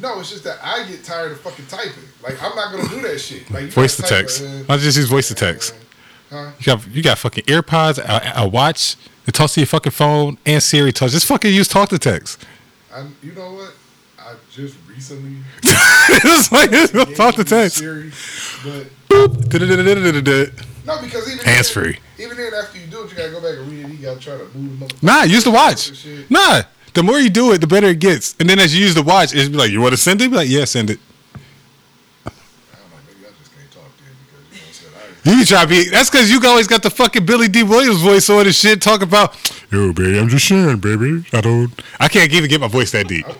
No, 0.00 0.18
it's 0.20 0.30
just 0.30 0.44
that 0.44 0.58
I 0.62 0.86
get 0.88 1.04
tired 1.04 1.32
of 1.32 1.40
fucking 1.40 1.66
typing. 1.66 2.02
Like 2.22 2.42
I'm 2.42 2.54
not 2.56 2.72
gonna 2.72 2.88
do 2.88 3.00
that 3.02 3.20
shit. 3.20 3.48
Like 3.50 3.66
Voice 3.66 3.96
to 3.96 4.02
text. 4.02 4.42
I'll 4.68 4.78
just 4.78 4.96
use 4.96 5.08
voice 5.08 5.28
to 5.28 5.34
text. 5.34 5.74
Huh? 6.30 6.50
You 6.58 6.66
got 6.66 6.86
you 6.88 7.02
got 7.02 7.18
fucking 7.18 7.44
earpods, 7.44 7.98
a, 7.98 8.42
a 8.42 8.48
watch 8.48 8.96
that 9.24 9.32
talks 9.32 9.54
to 9.54 9.60
your 9.60 9.66
fucking 9.68 9.92
phone, 9.92 10.36
and 10.44 10.62
Siri 10.62 10.92
talks. 10.92 11.12
Just 11.12 11.26
fucking 11.26 11.52
use 11.54 11.68
talk 11.68 11.90
to 11.90 11.98
text. 11.98 12.44
I, 12.94 13.06
you 13.22 13.32
know 13.32 13.52
what? 13.54 13.74
I 14.18 14.34
just 14.52 14.76
recently 14.88 15.36
it's 15.64 16.52
like 16.52 16.70
it's 16.72 17.16
talk 17.16 17.34
to 17.34 17.44
text. 17.44 17.78
Siri, 17.78 18.12
but. 18.62 18.86
No, 20.86 21.00
because 21.00 21.32
even 21.32 21.44
Hands 21.44 21.72
then- 21.74 21.84
free. 21.84 21.98
Even 22.18 22.36
then, 22.36 22.52
after 22.54 22.78
you 22.78 22.86
do 22.86 23.02
it, 23.02 23.10
you 23.10 23.16
gotta 23.16 23.30
go 23.32 23.40
back 23.40 23.58
and 23.58 23.68
read 23.70 23.84
it. 23.86 23.90
You 23.98 23.98
gotta 24.06 24.20
try 24.20 24.36
to 24.36 24.44
move 24.56 24.78
them. 24.80 24.88
Nah, 25.02 25.22
use 25.24 25.42
the 25.44 25.50
watch. 25.50 25.90
Nah, 26.30 26.62
the 26.94 27.02
more 27.02 27.18
you 27.18 27.28
do 27.30 27.52
it, 27.52 27.60
the 27.60 27.66
better 27.66 27.88
it 27.88 27.98
gets. 27.98 28.36
And 28.38 28.48
then 28.48 28.58
as 28.60 28.74
you 28.76 28.84
use 28.84 28.94
the 28.94 29.02
watch, 29.02 29.34
it's 29.34 29.48
be 29.48 29.56
like, 29.56 29.70
you 29.70 29.80
want 29.80 29.92
to 29.94 29.96
send 29.96 30.20
it? 30.20 30.30
Be 30.30 30.36
like, 30.36 30.48
yeah, 30.48 30.64
send 30.64 30.90
it. 30.90 31.00
I 32.24 32.30
don't 32.30 32.36
know. 32.90 32.96
Maybe 33.08 33.26
I 33.26 33.30
just 33.38 33.50
can't 33.52 33.70
talk 33.72 33.90
then 33.98 34.14
because 34.62 35.13
you 35.24 35.32
know 35.32 35.38
what 35.38 35.40
I'm 35.40 35.44
saying. 35.44 35.44
You 35.44 35.44
can 35.44 35.46
try 35.46 35.62
to 35.62 35.68
be. 35.68 35.90
That's 35.90 36.10
because 36.10 36.30
you 36.30 36.40
always 36.44 36.66
got 36.66 36.82
the 36.82 36.90
fucking 36.90 37.24
Billy 37.26 37.48
Dee 37.48 37.62
Williams 37.62 38.02
voice 38.02 38.28
on 38.30 38.46
and 38.46 38.54
shit. 38.54 38.82
Talk 38.82 39.02
about, 39.02 39.34
yo, 39.70 39.92
baby, 39.92 40.18
I'm 40.18 40.28
just 40.28 40.44
sharing, 40.44 40.78
baby. 40.78 41.24
I 41.32 41.40
don't. 41.40 41.70
I 41.98 42.08
can't 42.08 42.32
even 42.32 42.48
get 42.50 42.60
my 42.60 42.68
voice 42.68 42.90
that 42.92 43.08
deep. 43.08 43.26
so 43.30 43.32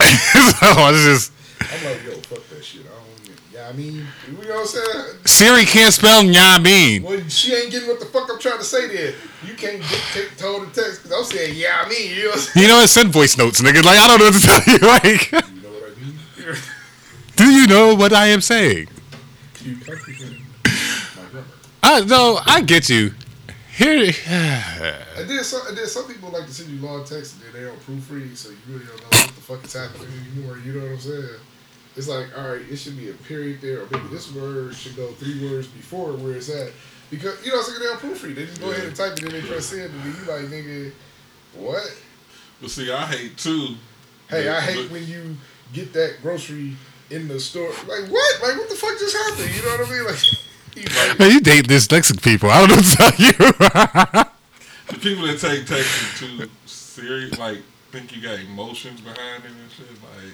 I 0.00 0.92
just 1.04 1.32
I'm 1.60 1.84
like, 1.84 2.04
yo, 2.04 2.12
fuck 2.22 2.48
that 2.48 2.64
shit. 2.64 2.82
I 2.82 2.88
don't. 2.88 3.52
Yeah, 3.52 3.68
I 3.68 3.72
mean, 3.72 4.06
you 4.26 4.48
know 4.48 4.54
what 4.54 4.60
I'm 4.60 4.66
saying. 4.66 5.18
Siri 5.24 5.64
can't 5.64 5.94
spell 5.94 6.24
yeah, 6.24 6.56
I 6.56 6.58
mean. 6.58 7.02
Well, 7.02 7.20
she 7.28 7.54
ain't 7.54 7.70
getting 7.70 7.88
what 7.88 8.00
the 8.00 8.06
fuck 8.06 8.28
I'm 8.30 8.38
trying 8.40 8.58
to 8.58 8.64
say 8.64 8.88
there. 8.88 9.14
You 9.46 9.54
can't 9.54 9.80
dictate 9.80 10.36
tone 10.38 10.66
the 10.66 10.70
text 10.72 11.02
because 11.02 11.12
I'm 11.12 11.24
saying, 11.24 11.54
yeah, 11.56 11.82
I 11.84 11.88
mean, 11.88 12.10
you 12.10 12.24
know 12.24 12.28
what 12.30 12.34
I'm 12.34 12.40
saying. 12.40 12.62
You 12.66 12.72
know? 12.72 12.86
Send 12.86 13.08
voice 13.10 13.38
notes, 13.38 13.60
nigga. 13.62 13.84
Like 13.84 13.98
I 13.98 14.08
don't 14.08 14.18
know 14.18 14.24
what 14.24 14.34
to 14.34 14.40
tell 14.40 14.62
you. 14.66 14.78
Like, 14.82 15.30
You 15.30 15.38
know 15.62 15.70
what 15.70 15.92
I 15.92 16.00
mean? 16.00 16.56
do 17.36 17.44
you 17.44 17.66
know 17.66 17.94
what 17.94 18.12
I 18.12 18.26
am 18.28 18.40
saying? 18.40 18.88
you 19.64 19.76
comprehend 19.76 20.30
my 20.30 20.36
grammar. 20.36 20.41
I 21.82 22.00
no, 22.04 22.38
I 22.46 22.60
get 22.62 22.88
you. 22.88 23.14
Here, 23.74 24.12
And 25.16 25.30
then 25.30 25.42
some, 25.42 25.66
and 25.66 25.76
then 25.76 25.86
some 25.86 26.06
people 26.06 26.28
like 26.28 26.44
to 26.44 26.52
send 26.52 26.68
you 26.68 26.86
long 26.86 27.04
texts 27.04 27.36
and 27.36 27.42
then 27.42 27.62
they 27.62 27.66
don't 27.66 27.80
proofread, 27.86 28.36
so 28.36 28.50
you 28.50 28.56
really 28.68 28.84
don't 28.84 29.00
know 29.00 29.18
what 29.18 29.28
the 29.28 29.40
fuck 29.40 29.64
is 29.64 29.72
happening 29.72 30.08
anymore. 30.30 30.58
You 30.58 30.74
know 30.74 30.82
what 30.82 30.92
I'm 30.92 31.00
saying? 31.00 31.24
It's 31.96 32.06
like, 32.08 32.26
all 32.36 32.50
right, 32.50 32.60
it 32.60 32.76
should 32.76 32.98
be 32.98 33.08
a 33.08 33.14
period 33.14 33.62
there, 33.62 33.80
or 33.80 33.86
maybe 33.90 34.08
this 34.08 34.30
word 34.34 34.74
should 34.74 34.94
go 34.94 35.08
three 35.12 35.48
words 35.48 35.68
before 35.68 36.12
where 36.12 36.36
it's 36.36 36.50
at. 36.50 36.70
Because, 37.10 37.44
you 37.44 37.50
know, 37.52 37.60
it's 37.60 37.68
like 37.70 37.78
they 37.78 37.84
don't 37.84 37.98
proofread. 38.00 38.34
They 38.34 38.46
just 38.46 38.60
go 38.60 38.70
ahead 38.70 38.84
and 38.86 38.96
type 38.96 39.12
it, 39.14 39.22
and 39.22 39.32
they 39.32 39.40
press 39.40 39.66
send, 39.66 39.90
and 39.92 40.00
then 40.02 40.16
you 40.20 40.32
like, 40.32 40.44
nigga, 40.46 40.92
what? 41.54 41.96
But 42.60 42.70
see, 42.70 42.92
I 42.92 43.06
hate 43.06 43.38
too. 43.38 43.76
Hey, 44.28 44.48
I 44.48 44.66
the- 44.66 44.72
hate 44.72 44.90
when 44.90 45.06
you 45.06 45.36
get 45.72 45.94
that 45.94 46.18
grocery 46.20 46.76
in 47.10 47.28
the 47.28 47.40
store. 47.40 47.70
Like, 47.86 48.10
what? 48.10 48.42
Like, 48.42 48.56
what 48.56 48.68
the 48.68 48.76
fuck 48.76 48.98
just 48.98 49.16
happened? 49.16 49.54
You 49.54 49.62
know 49.62 49.76
what 49.78 49.88
I 49.88 49.90
mean? 49.90 50.04
Like, 50.04 50.32
you 50.32 50.38
like 50.76 51.18
man, 51.18 51.30
you 51.30 51.40
date 51.40 51.66
dyslexic 51.68 52.22
people. 52.22 52.50
I 52.50 52.60
don't 52.60 52.70
know 52.70 52.76
what 52.76 52.84
to 52.84 52.96
tell 52.96 53.12
you. 53.18 54.26
The 54.88 54.98
people 54.98 55.26
that 55.26 55.38
take 55.38 55.64
texting 55.64 56.18
too 56.38 56.48
serious, 56.66 57.38
like 57.38 57.58
think 57.90 58.14
you 58.14 58.22
got 58.22 58.38
emotions 58.40 59.00
behind 59.00 59.44
it 59.44 59.50
and 59.50 59.70
shit. 59.70 59.86
Like 60.02 60.32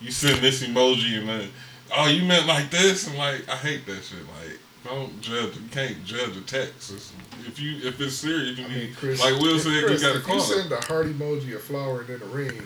you 0.00 0.10
send 0.10 0.38
this 0.40 0.62
emoji 0.62 1.18
and 1.18 1.28
then, 1.28 1.48
oh, 1.96 2.08
you 2.08 2.24
meant 2.24 2.46
like 2.46 2.70
this, 2.70 3.06
and 3.06 3.16
like 3.18 3.48
I 3.48 3.56
hate 3.56 3.86
that 3.86 4.02
shit. 4.02 4.18
Like 4.40 4.58
don't 4.84 5.20
judge. 5.20 5.56
You 5.56 5.68
can't 5.70 6.04
judge 6.04 6.36
a 6.36 6.40
text. 6.42 6.90
It's- 6.90 7.12
if 7.46 7.60
you 7.60 7.76
if 7.86 8.00
it's 8.00 8.16
serious, 8.16 8.58
you 8.58 8.64
I 8.64 8.68
need 8.68 8.76
mean, 8.76 8.94
Chris, 8.94 9.20
like 9.20 9.40
Will 9.40 9.58
said, 9.58 9.84
Chris, 9.84 10.02
you 10.02 10.08
got 10.08 10.14
to 10.14 10.18
if 10.18 10.24
call 10.24 10.34
you 10.36 10.40
send 10.40 10.72
a 10.72 10.80
heart 10.86 11.06
emoji, 11.06 11.54
a 11.54 11.58
flower, 11.58 12.00
and 12.00 12.08
then 12.08 12.22
a 12.22 12.24
ring, 12.24 12.48
the 12.48 12.62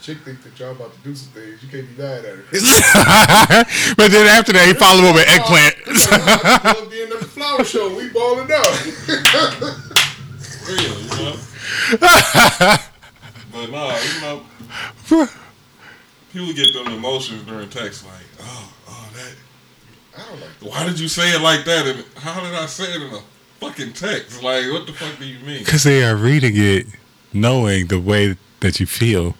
chick 0.00 0.18
think 0.18 0.42
that 0.42 0.58
y'all 0.58 0.72
about 0.72 0.92
to 0.94 0.98
do 1.00 1.14
some 1.14 1.32
things. 1.32 1.62
You 1.62 1.68
can't 1.68 1.96
be 1.96 2.02
mad 2.02 2.24
at 2.24 2.36
her. 2.36 2.44
but 3.96 4.10
then 4.10 4.26
after 4.26 4.52
that, 4.52 4.66
he 4.66 4.74
followed 4.74 5.04
up 5.04 5.14
with 5.14 5.28
eggplant. 5.28 5.74
It's 5.86 6.10
like, 6.10 6.22
I 6.24 6.72
love 6.72 6.90
being 6.90 7.12
at 7.12 7.20
the 7.20 7.26
flower 7.26 7.64
show. 7.64 7.94
We 7.94 8.08
balling 8.08 8.50
out. 8.50 8.66
real, 10.66 11.00
you 11.00 11.08
know. 11.20 11.36
but 13.52 13.70
no, 13.70 13.98
you 14.00 14.20
know, 14.22 14.42
people 16.32 16.52
get 16.54 16.72
them 16.72 16.92
emotions 16.92 17.42
during 17.42 17.68
text, 17.68 18.06
like, 18.06 18.14
oh, 18.40 18.72
oh, 18.88 19.10
that. 19.14 19.34
I 20.16 20.30
don't 20.30 20.40
like 20.40 20.58
that. 20.60 20.68
Why 20.68 20.86
did 20.86 20.98
you 20.98 21.08
say 21.08 21.34
it 21.34 21.40
like 21.40 21.64
that? 21.66 21.86
And 21.86 22.04
how 22.16 22.40
did 22.40 22.54
I 22.54 22.66
say 22.66 22.84
it 22.84 23.02
in 23.02 23.14
a 23.14 23.20
fucking 23.60 23.92
text? 23.92 24.42
Like, 24.42 24.70
what 24.70 24.86
the 24.86 24.92
fuck 24.92 25.18
do 25.18 25.26
you 25.26 25.38
mean? 25.44 25.58
Because 25.58 25.84
they 25.84 26.04
are 26.04 26.16
reading 26.16 26.52
it, 26.56 26.86
knowing 27.32 27.88
the 27.88 28.00
way 28.00 28.36
that 28.60 28.80
you 28.80 28.86
feel. 28.86 29.34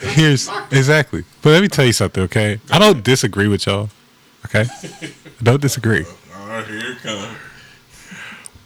Here's 0.00 0.48
exactly. 0.70 1.24
But 1.42 1.50
let 1.50 1.62
me 1.62 1.68
tell 1.68 1.86
you 1.86 1.92
something, 1.92 2.22
okay? 2.24 2.60
I 2.70 2.78
don't 2.78 3.02
disagree 3.02 3.48
with 3.48 3.66
y'all. 3.66 3.90
Okay, 4.46 4.66
I 4.82 5.42
don't 5.42 5.60
disagree. 5.60 6.04
All 6.34 6.48
right, 6.48 6.66
here 6.66 6.96
comes. 7.02 7.36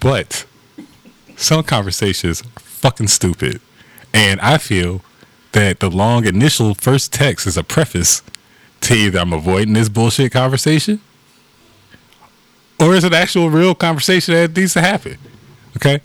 But 0.01 0.47
some 1.37 1.65
conversations 1.65 2.43
are 2.43 2.61
fucking 2.61 3.09
stupid, 3.09 3.61
and 4.13 4.41
I 4.41 4.59
feel 4.59 5.03
that 5.53 5.81
the 5.81 5.91
long 5.91 6.27
initial 6.27 6.75
first 6.75 7.13
text 7.13 7.47
is 7.47 7.57
a 7.57 7.65
preface 7.65 8.23
to 8.83 8.95
either 8.95 9.19
I'm 9.19 9.33
avoiding 9.33 9.75
this 9.75 9.89
bullshit 9.89 10.33
conversation, 10.33 11.01
or 12.79 12.95
it's 12.95 13.05
an 13.05 13.15
actual 13.15 13.51
real 13.51 13.75
conversation 13.75 14.35
that 14.35 14.57
needs 14.57 14.75
to 14.75 14.81
happen. 14.81 15.19
Okay, 15.77 16.01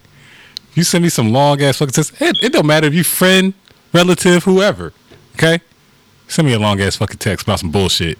you 0.79 0.83
send 0.83 1.03
me 1.03 1.09
some 1.09 1.31
long 1.31 1.61
ass 1.61 1.77
fucking 1.77 1.91
text. 1.91 2.21
It, 2.21 2.41
it 2.41 2.53
don't 2.53 2.65
matter 2.65 2.87
if 2.87 2.93
you 2.93 3.03
friend, 3.03 3.53
relative, 3.93 4.45
whoever. 4.45 4.93
Okay, 5.35 5.59
send 6.27 6.47
me 6.47 6.53
a 6.53 6.59
long 6.59 6.79
ass 6.81 6.95
fucking 6.95 7.17
text 7.17 7.45
about 7.45 7.59
some 7.59 7.69
bullshit. 7.69 8.17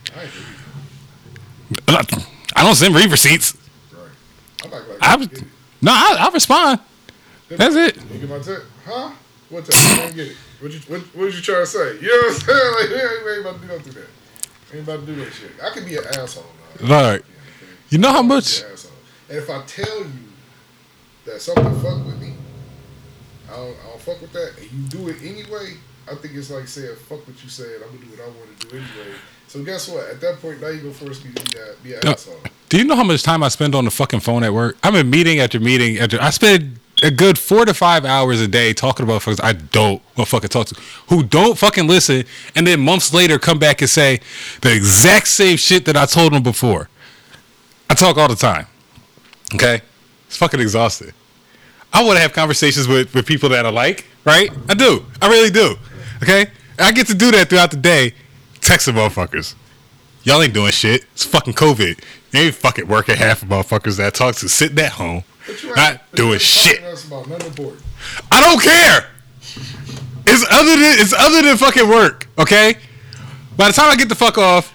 I 1.88 2.06
I 2.56 2.63
don't 2.63 2.76
send 2.76 2.93
read 2.93 3.10
receipts. 3.10 3.56
Right. 3.93 4.84
I 5.02 5.17
no, 5.82 5.91
I, 5.91 6.17
I 6.19 6.30
respond. 6.34 6.82
That's 7.48 7.76
it. 7.76 7.95
You 8.12 8.19
get 8.19 8.30
my 8.30 8.39
text? 8.39 8.65
Huh? 8.86 9.12
What 9.50 9.65
time? 9.65 10.00
I 10.00 10.04
don't 10.04 10.15
get 10.15 10.28
it. 10.28 10.38
What 10.60 10.72
you 10.72 10.80
what, 10.88 11.02
what 11.15 11.34
you 11.34 11.41
trying 11.41 11.62
to 11.62 11.65
say? 11.65 11.95
You 12.00 12.08
know 12.08 12.28
what 12.28 12.34
I'm 12.34 12.39
saying? 12.41 12.74
Like, 12.80 12.89
yeah, 12.89 13.26
we 13.26 13.32
ain't 13.32 13.41
about 13.41 13.62
to 13.62 13.89
do 13.89 13.91
that. 13.91 14.08
Ain't 14.74 14.84
about 14.84 15.00
to 15.00 15.06
do 15.06 15.15
that 15.15 15.34
shit. 15.34 15.52
I 15.63 15.69
could 15.69 15.86
be 15.86 15.98
an 15.98 16.04
asshole. 16.17 16.45
Dog. 16.80 16.89
Right. 16.89 17.22
You 17.89 17.98
know 17.98 18.12
how 18.12 18.22
much? 18.22 18.60
Be 18.60 18.67
an 18.67 18.74
asshole. 18.74 18.91
And 19.30 19.38
if 19.38 19.50
I 19.50 19.62
tell 19.63 20.00
you 20.00 20.12
that 21.26 21.41
something 21.41 21.80
fuck 21.82 22.06
with 22.06 22.19
me, 22.19 22.34
I 23.51 23.55
don't, 23.57 23.75
I 23.85 23.89
don't 23.89 24.01
fuck 24.01 24.21
with 24.21 24.31
that, 24.33 24.53
and 24.59 24.71
you 24.71 24.88
do 24.89 25.07
it 25.09 25.17
anyway. 25.23 25.73
I 26.09 26.15
think 26.15 26.33
it's 26.35 26.49
like 26.49 26.67
saying 26.67 26.95
fuck 27.07 27.25
what 27.27 27.43
you 27.43 27.49
said. 27.49 27.81
I'm 27.83 27.89
gonna 27.95 28.05
do 28.05 28.12
what 28.12 28.21
I 28.21 28.27
want 28.27 28.59
to 28.59 28.67
do 28.67 28.75
anyway. 28.77 29.15
So 29.47 29.63
guess 29.63 29.88
what? 29.89 30.07
At 30.09 30.21
that 30.21 30.39
point, 30.41 30.62
now 30.62 30.67
you're 30.67 30.77
gonna 30.81 30.93
force 30.93 31.23
me 31.23 31.31
to 31.33 31.43
be, 31.51 31.57
a, 31.57 31.73
be 31.83 31.93
an 31.93 31.99
No. 32.03 32.12
asshole. 32.12 32.39
Do 32.69 32.77
you 32.77 32.83
know 32.83 32.95
how 32.95 33.03
much 33.03 33.23
time 33.23 33.41
I 33.43 33.47
spend 33.49 33.73
on 33.75 33.85
the 33.85 33.91
fucking 33.91 34.19
phone 34.19 34.43
at 34.43 34.53
work? 34.53 34.77
I'm 34.83 34.95
in 34.95 35.09
meeting 35.09 35.39
after 35.39 35.59
meeting 35.59 35.97
after. 35.97 36.21
I 36.21 36.29
spend 36.29 36.79
a 37.01 37.09
good 37.09 37.38
four 37.39 37.65
to 37.65 37.73
five 37.73 38.05
hours 38.05 38.41
a 38.41 38.47
day 38.47 38.73
talking 38.73 39.03
about 39.05 39.21
folks 39.23 39.39
I 39.41 39.53
don't 39.53 40.01
want 40.17 40.29
fucking 40.29 40.49
talk 40.49 40.67
to, 40.67 40.75
who 41.07 41.23
don't 41.23 41.57
fucking 41.57 41.88
listen, 41.88 42.25
and 42.55 42.67
then 42.67 42.79
months 42.81 43.13
later 43.13 43.39
come 43.39 43.57
back 43.57 43.81
and 43.81 43.89
say 43.89 44.19
the 44.62 44.73
exact 44.75 45.27
same 45.27 45.57
shit 45.57 45.85
that 45.85 45.95
I 45.97 46.05
told 46.05 46.33
them 46.33 46.43
before. 46.43 46.89
I 47.89 47.93
talk 47.95 48.17
all 48.17 48.27
the 48.27 48.35
time. 48.35 48.67
Okay, 49.55 49.81
it's 50.27 50.38
fucking 50.38 50.59
exhausting. 50.59 51.12
I 51.91 52.04
want 52.04 52.17
to 52.17 52.21
have 52.21 52.34
conversations 52.34 52.88
with, 52.88 53.13
with 53.13 53.25
people 53.25 53.49
that 53.49 53.65
I 53.65 53.69
like, 53.69 54.06
right? 54.25 54.49
I 54.69 54.73
do. 54.73 55.06
I 55.21 55.28
really 55.30 55.49
do. 55.49 55.75
Okay? 56.23 56.47
I 56.78 56.91
get 56.91 57.08
to 57.08 57.13
do 57.15 57.32
that 57.32 57.49
throughout 57.49 57.71
the 57.71 57.78
day. 57.78 58.13
Texting 58.62 58.93
motherfuckers. 58.93 59.56
Y'all 60.23 60.41
ain't 60.41 60.54
doing 60.54 60.71
shit. 60.71 61.04
It's 61.13 61.23
fucking 61.25 61.54
COVID. 61.54 61.99
You 62.32 62.39
ain't 62.41 62.56
fucking 62.56 62.88
working 62.88 63.15
half 63.15 63.41
of 63.41 63.47
motherfuckers 63.49 63.97
that 63.97 64.08
I 64.08 64.10
talk 64.12 64.36
to 64.36 64.49
sitting 64.49 64.78
at 64.80 64.91
home, 64.93 65.23
But 65.47 65.63
you 65.63 65.69
ain't- 65.69 65.78
not 65.78 65.93
you 66.12 66.17
doing 66.17 66.39
shit. 66.39 66.75
talking 66.78 66.84
to 66.86 66.91
us 66.93 67.06
about 67.06 67.28
nothing 67.28 67.47
important. 67.47 67.84
I 68.32 68.39
don't 68.41 68.62
care. 68.62 69.08
It's 70.28 70.45
other 70.52 70.75
than 70.75 70.99
it's 70.99 71.13
other 71.13 71.41
than 71.41 71.58
fucking 71.58 71.89
work. 71.89 72.28
Okay. 72.38 72.75
By 73.58 73.67
the 73.67 73.73
time 73.73 73.89
I 73.89 73.95
get 73.95 74.10
the 74.10 74.15
fuck 74.15 74.38
off, 74.38 74.71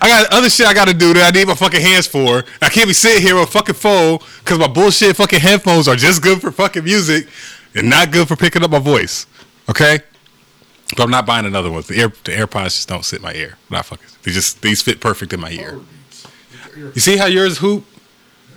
I 0.00 0.08
got 0.08 0.32
other 0.32 0.50
shit 0.50 0.66
I 0.66 0.74
got 0.74 0.88
to 0.88 0.94
do 0.94 1.14
that 1.14 1.34
I 1.34 1.38
need 1.38 1.46
my 1.48 1.54
fucking 1.54 1.80
hands 1.80 2.06
for. 2.06 2.44
I 2.62 2.68
can't 2.68 2.86
be 2.86 2.92
sitting 2.94 3.22
here 3.22 3.34
with 3.34 3.48
a 3.48 3.50
fucking 3.52 3.74
phone 3.74 4.18
because 4.40 4.58
my 4.58 4.68
bullshit 4.68 5.16
fucking 5.16 5.40
headphones 5.40 5.88
are 5.88 5.96
just 5.96 6.22
good 6.22 6.40
for 6.40 6.50
fucking 6.52 6.84
music 6.84 7.28
and 7.74 7.88
not 7.90 8.10
good 8.10 8.28
for 8.28 8.36
picking 8.36 8.62
up 8.62 8.70
my 8.70 8.78
voice. 8.78 9.26
Okay. 9.68 10.00
But 10.96 11.02
I'm 11.02 11.10
not 11.10 11.26
buying 11.26 11.46
another 11.46 11.70
one. 11.70 11.82
The 11.86 11.96
Air 12.00 12.08
the 12.08 12.32
AirPods 12.32 12.76
just 12.76 12.88
don't 12.88 13.04
sit 13.04 13.16
in 13.18 13.22
my 13.22 13.34
ear. 13.34 13.56
Not 13.70 13.86
fucking. 13.86 14.06
They 14.22 14.30
just 14.32 14.62
these 14.62 14.82
fit 14.82 15.00
perfect 15.00 15.32
in 15.32 15.40
my 15.40 15.50
ear. 15.50 15.70
Power 15.72 15.80
beats. 15.80 16.26
Get 16.64 16.76
your 16.76 16.86
ear- 16.88 16.92
You 16.94 17.00
see 17.00 17.16
how 17.16 17.26
yours 17.26 17.58
hoop? 17.58 17.84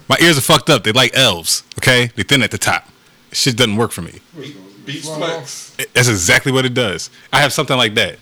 My 0.07 0.17
ears 0.21 0.37
are 0.37 0.41
fucked 0.41 0.69
up. 0.69 0.83
They 0.83 0.91
like 0.91 1.15
elves. 1.15 1.63
Okay, 1.79 2.07
they 2.15 2.23
thin 2.23 2.41
at 2.43 2.51
the 2.51 2.57
top. 2.57 2.87
Shit 3.31 3.55
doesn't 3.57 3.75
work 3.77 3.91
for 3.91 4.01
me. 4.01 4.19
Beats 4.85 5.07
flex. 5.07 5.75
That's 5.93 6.07
exactly 6.07 6.51
what 6.51 6.65
it 6.65 6.73
does. 6.73 7.09
I 7.31 7.41
have 7.41 7.53
something 7.53 7.77
like 7.77 7.93
that. 7.95 8.17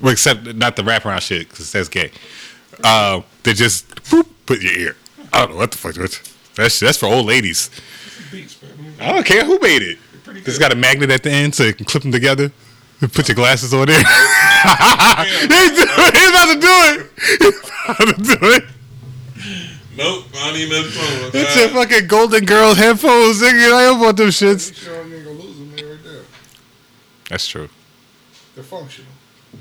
Well, 0.00 0.12
except 0.12 0.54
not 0.54 0.76
the 0.76 0.82
wraparound 0.82 1.20
shit, 1.20 1.48
because 1.48 1.72
that's 1.72 1.88
gay. 1.88 2.10
Uh, 2.84 3.22
they 3.42 3.52
just 3.52 3.88
boop, 4.04 4.26
put 4.46 4.60
your 4.60 4.72
ear. 4.72 4.96
I 5.32 5.40
don't 5.40 5.50
know 5.50 5.56
what 5.56 5.72
the 5.72 5.78
fuck. 5.78 5.94
That's 6.54 6.80
that's 6.80 6.98
for 6.98 7.06
old 7.06 7.26
ladies. 7.26 7.70
Beats. 8.30 8.58
I 9.00 9.12
don't 9.12 9.26
care 9.26 9.44
who 9.44 9.58
made 9.60 9.82
it. 9.82 9.98
It's 10.26 10.58
got 10.58 10.72
a 10.72 10.76
magnet 10.76 11.10
at 11.10 11.22
the 11.22 11.30
end, 11.30 11.54
so 11.54 11.64
you 11.64 11.74
can 11.74 11.86
clip 11.86 12.02
them 12.02 12.12
together. 12.12 12.52
Put 13.00 13.28
your 13.28 13.36
glasses 13.36 13.72
on 13.72 13.86
there. 13.86 13.96
He's 13.98 14.04
about 16.28 16.52
to 16.52 16.58
do 16.60 16.74
it. 16.90 17.10
He's 17.16 17.70
about 17.84 18.08
to 18.08 18.22
do 18.22 18.38
it. 18.42 18.64
Nope, 19.96 20.24
I 20.34 20.46
don't 20.46 20.54
need 20.54 20.68
another 20.68 20.88
phone. 20.88 21.30
It's 21.34 21.56
your 21.56 21.68
fucking 21.68 22.06
golden 22.06 22.44
Girls 22.44 22.76
headphones, 22.76 23.40
nigga. 23.40 23.72
I 23.72 23.84
don't 23.86 24.00
want 24.00 24.16
them 24.16 24.28
shits. 24.28 24.74
Sure 24.74 25.04
you 25.04 25.16
ain't 25.16 25.24
gonna 25.24 25.38
lose 25.38 25.58
them 25.58 25.76
there 25.76 25.94
right? 25.94 26.24
That's 27.30 27.46
true. 27.46 27.68
They're 28.54 28.64
functional. 28.64 29.10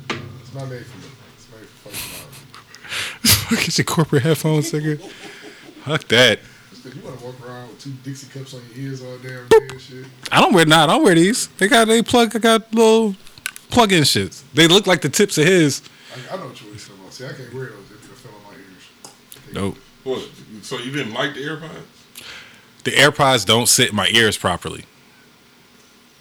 It's 0.09 0.53
not 0.53 0.69
made 0.69 0.85
for 0.85 0.97
me. 0.97 1.03
It's 1.35 1.47
made 1.51 1.67
for 1.67 1.89
functionality. 1.89 3.49
Fucking 3.49 3.73
your 3.77 3.85
corporate 3.95 4.23
headphones, 4.23 4.71
nigga. 4.71 4.99
Fuck 5.85 6.07
that. 6.09 6.39
Just 6.69 6.83
'cause 6.83 6.95
you 6.95 7.01
wanna 7.01 7.15
walk 7.17 7.35
around 7.47 7.69
with 7.69 7.81
two 7.81 7.91
Dixie 8.03 8.27
cups 8.27 8.53
on 8.53 8.61
your 8.75 8.87
ears 8.89 9.01
all 9.01 9.17
damn 9.17 9.47
day 9.47 9.57
and 9.69 9.81
shit. 9.81 10.05
I 10.31 10.41
don't 10.41 10.53
wear 10.53 10.65
nah, 10.65 10.83
I 10.83 10.87
don't 10.87 11.03
wear 11.03 11.15
these. 11.15 11.47
They 11.57 11.67
got 11.67 11.87
they 11.87 12.01
plug 12.01 12.35
I 12.35 12.39
got 12.39 12.73
little 12.73 13.15
plug 13.69 13.91
in 13.93 14.03
shits. 14.03 14.43
They 14.53 14.67
look 14.67 14.85
like 14.87 15.01
the 15.01 15.09
tips 15.09 15.37
of 15.37 15.45
his. 15.45 15.81
I, 16.13 16.33
I 16.33 16.37
know 16.37 16.47
what 16.47 16.61
you're 16.61 16.73
talking 16.75 16.95
about. 16.99 17.13
See, 17.13 17.25
I 17.25 17.29
can't 17.33 17.53
wear 17.53 17.67
those. 17.67 17.87
They're 17.89 17.97
gonna 17.97 18.13
fill 18.13 18.31
in 18.31 18.43
my 18.43 18.53
ears. 18.53 19.53
Nope. 19.53 19.77
What? 20.03 20.29
So 20.63 20.77
you 20.79 20.91
didn't 20.91 21.13
like 21.13 21.33
the 21.33 21.41
AirPods? 21.41 22.23
The 22.83 22.91
AirPods 22.91 23.45
don't 23.45 23.67
sit 23.67 23.89
in 23.89 23.95
my 23.95 24.07
ears 24.09 24.37
properly. 24.37 24.85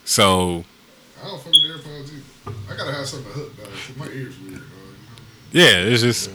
So 0.04 0.64
I 1.22 1.26
don't 1.26 1.38
fuck 1.42 1.52
with 1.52 1.62
the 1.62 1.68
AirPods 1.90 2.08
either. 2.12 2.22
I 2.46 2.76
gotta 2.76 2.92
have 2.92 3.06
something 3.06 3.32
to 3.32 3.38
hook 3.38 3.56
though. 3.56 3.64
'cause 3.64 3.96
My 3.96 4.06
ears 4.08 4.34
weird, 4.38 4.60
dog. 4.60 4.68
yeah, 5.52 5.78
it's 5.78 6.02
just 6.02 6.30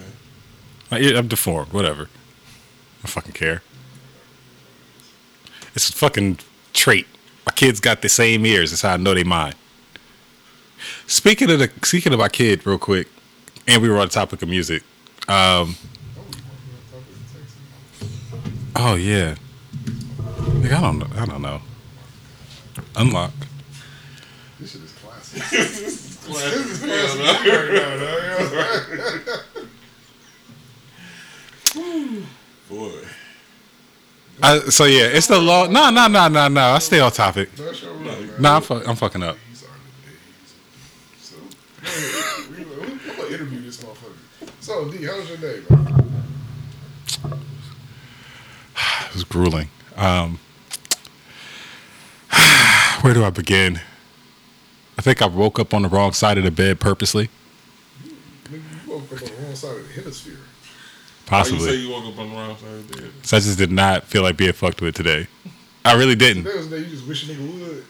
my 0.90 1.00
ear 1.00 1.18
I'm 1.18 1.28
deformed, 1.28 1.72
whatever. 1.74 2.10
I 3.04 3.08
fucking 3.08 3.34
care. 3.34 3.62
It's 5.76 5.90
a 5.90 5.94
fucking 5.94 6.40
trait. 6.74 7.08
My 7.46 7.52
kids 7.54 7.80
got 7.80 8.02
the 8.02 8.10
same 8.10 8.46
ears. 8.46 8.72
That's 8.72 8.82
how 8.82 8.94
I 8.94 8.98
know 8.98 9.14
they 9.14 9.24
mine. 9.24 9.54
Speaking 11.08 11.50
of 11.50 11.60
the 11.60 11.72
speaking 11.84 12.14
of 12.14 12.20
my 12.20 12.30
kid, 12.30 12.66
real 12.66 12.78
quick, 12.78 13.08
and 13.68 13.82
we 13.82 13.90
were 13.90 13.98
on 13.98 14.08
the 14.08 14.14
topic 14.14 14.42
of 14.42 14.50
music. 14.50 14.84
Um, 15.28 15.76
Oh, 16.18 16.26
you 16.36 16.44
want 16.44 16.56
to 16.88 16.92
talk 16.92 17.04
to 17.08 17.38
Texas? 17.38 18.76
oh 18.76 18.96
yeah, 18.96 19.36
Nigga, 20.62 20.74
I 20.74 20.82
don't 20.82 21.00
know. 21.00 21.08
I 21.16 21.26
don't 21.26 21.42
know. 21.42 21.62
Unlock. 22.96 23.32
This 24.60 24.72
shit 24.74 24.82
is 24.82 24.92
classic. 24.92 25.00
this 25.00 25.00
is 25.02 25.02
classic 25.02 25.02
Yeah, 25.02 25.02
right 25.02 25.02
now, 25.02 25.18
dog. 25.18 25.21
Boy. 32.70 33.06
I, 34.44 34.60
so 34.70 34.86
yeah, 34.86 35.04
it's 35.04 35.28
the 35.28 35.40
law. 35.40 35.68
No, 35.68 35.90
no, 35.90 36.08
no, 36.08 36.28
no, 36.28 36.48
no. 36.48 36.62
I 36.62 36.80
stay 36.80 37.00
on 37.00 37.12
topic. 37.12 37.50
Nah, 38.40 38.58
I'm, 38.58 38.64
I'm 38.88 38.96
fucking 38.96 39.24
up. 39.24 39.38
So, 44.60 44.90
D, 44.90 45.04
how 45.06 45.18
was 45.18 45.30
your 45.30 45.38
day, 45.38 45.62
man? 45.70 46.12
It 49.08 49.14
was 49.14 49.24
grueling. 49.24 49.70
Um, 49.96 50.40
where 53.02 53.14
do 53.14 53.24
I 53.24 53.30
begin? 53.30 53.82
I 55.02 55.04
think 55.04 55.24
I 55.24 55.26
woke 55.26 55.58
up 55.58 55.74
on 55.74 55.82
the 55.82 55.90
wrong 55.90 56.14
side 56.14 56.38
of 56.38 56.44
the 56.44 56.52
bed 56.52 56.80
purposely. 56.80 57.32
Nigga, 58.04 58.86
you 58.86 58.92
woke 58.92 59.12
up 59.12 59.12
on 59.14 59.18
the 59.18 59.42
wrong 59.42 59.56
side 59.56 59.78
of 59.78 59.88
the 59.88 59.94
hemisphere. 59.94 60.34
Why 61.28 61.40
you 61.40 61.46
say 61.46 61.52
Possibly. 61.56 61.76
you 61.78 61.90
woke 61.90 62.06
up 62.06 62.20
on 62.20 62.30
the 62.30 62.36
wrong 62.36 62.56
side 62.56 62.70
of 62.70 62.88
the 62.88 63.02
bed? 63.02 63.12
So 63.24 63.38
I 63.38 63.40
just 63.40 63.58
did 63.58 63.72
not 63.72 64.04
feel 64.04 64.22
like 64.22 64.38
being 64.38 64.54
fucked 64.54 64.80
with 64.80 64.94
today. 64.94 65.26
I 65.84 65.94
really 65.94 66.14
didn't. 66.14 66.44
Today 66.44 66.56
was 66.56 66.70
the 66.70 66.78
day 66.78 66.84
you 66.84 66.90
just 66.92 67.08
wish 67.08 67.28
a 67.28 67.34
nigga 67.34 67.68
would. 67.68 67.84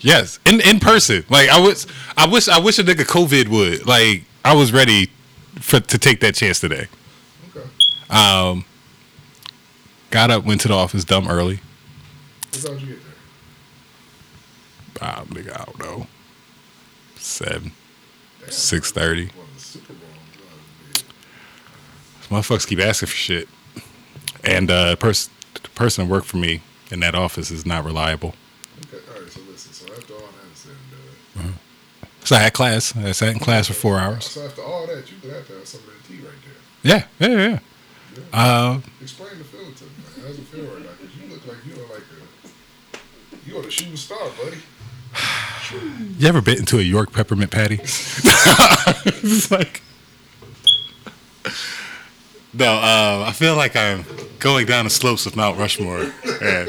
Yes, 0.00 0.40
in 0.44 0.60
in 0.62 0.80
person. 0.80 1.24
Like 1.30 1.50
I 1.50 1.60
was, 1.60 1.86
I 2.16 2.26
wish, 2.26 2.48
I 2.48 2.58
wish 2.58 2.80
a 2.80 2.82
nigga 2.82 3.04
COVID 3.06 3.48
would. 3.50 3.86
Like 3.86 4.24
I 4.44 4.56
was 4.56 4.72
ready 4.72 5.12
for 5.60 5.78
to 5.78 5.98
take 5.98 6.18
that 6.18 6.34
chance 6.34 6.58
today. 6.58 6.88
Okay. 7.56 7.68
Um, 8.10 8.64
got 10.10 10.32
up, 10.32 10.44
went 10.44 10.62
to 10.62 10.68
the 10.68 10.74
office, 10.74 11.04
dumb 11.04 11.28
early. 11.28 11.60
What 12.50 12.60
time 12.60 12.78
did 12.78 12.88
you 12.88 12.94
get 12.94 13.02
there? 15.00 15.08
Um, 15.16 15.26
nigga, 15.28 15.60
I 15.60 15.64
don't 15.64 15.78
know, 15.78 16.06
seven, 17.24 17.72
six 18.48 18.90
thirty. 18.92 19.30
Well, 19.36 19.46
the 19.54 19.60
Super 19.60 19.92
Bowl. 19.94 20.00
Motherfuckers 22.30 22.66
keep 22.66 22.80
asking 22.80 23.08
for 23.08 23.14
shit, 23.14 23.48
and 24.42 24.70
uh, 24.70 24.96
pers- 24.96 25.28
the 25.62 25.68
person 25.70 26.04
that 26.06 26.10
worked 26.12 26.26
for 26.26 26.36
me 26.38 26.62
in 26.90 27.00
that 27.00 27.14
office 27.14 27.50
is 27.50 27.64
not 27.66 27.84
reliable. 27.84 28.34
Okay, 28.86 28.98
all 29.14 29.20
right. 29.22 29.30
So 29.30 29.40
listen. 29.48 29.72
So 29.72 29.92
after 29.94 30.14
all 30.14 30.20
that 30.20 30.52
is 30.52 30.58
said 30.58 30.72
and 31.36 31.44
done, 31.52 31.58
So 32.24 32.36
I 32.36 32.40
had 32.40 32.52
class. 32.52 32.96
I 32.96 33.12
sat 33.12 33.30
in 33.30 33.38
class 33.38 33.66
for 33.68 33.74
four 33.74 33.98
hours. 33.98 34.24
so 34.26 34.44
after 34.44 34.62
all 34.62 34.86
that, 34.86 35.10
you 35.10 35.18
could 35.20 35.32
have 35.32 35.46
to 35.48 35.54
have 35.54 35.66
some 35.66 35.80
of 35.80 35.86
that 35.86 36.04
tea 36.08 36.20
right 36.20 36.32
there. 36.44 37.06
Yeah, 37.20 37.28
yeah, 37.28 37.48
yeah. 37.48 37.58
Uh, 38.32 38.80
Explain 39.02 39.38
the 39.38 39.44
feeling 39.44 39.74
to 39.74 39.84
me. 39.84 39.90
Like, 40.16 40.26
how's 40.26 40.38
it 40.38 40.42
feel 40.44 40.64
right 40.66 40.82
now? 40.82 40.88
Because 41.00 41.16
you 41.16 41.28
look 41.28 41.46
like 41.46 41.56
you 41.66 41.74
are 41.82 41.88
like 41.94 42.04
a 42.14 43.48
you 43.48 43.58
are 43.58 43.62
the 43.62 43.70
shooting 43.70 43.96
star, 43.96 44.18
buddy. 44.42 44.58
You 45.72 46.28
ever 46.28 46.40
bit 46.40 46.58
into 46.58 46.78
a 46.78 46.82
York 46.82 47.12
peppermint 47.12 47.50
patty? 47.50 47.78
it's 47.82 49.50
like. 49.50 49.82
No, 52.52 52.74
uh, 52.74 53.24
I 53.26 53.32
feel 53.32 53.56
like 53.56 53.74
I'm 53.74 54.04
going 54.38 54.66
down 54.66 54.84
the 54.84 54.90
slopes 54.90 55.26
of 55.26 55.34
Mount 55.34 55.58
Rushmore, 55.58 56.12
and 56.40 56.68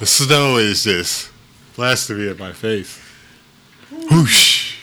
the 0.00 0.06
snow 0.06 0.56
is 0.56 0.84
just 0.84 1.30
blasting 1.74 2.18
me 2.18 2.30
in 2.30 2.38
my 2.38 2.52
face. 2.52 2.98
Whoosh! 4.10 4.78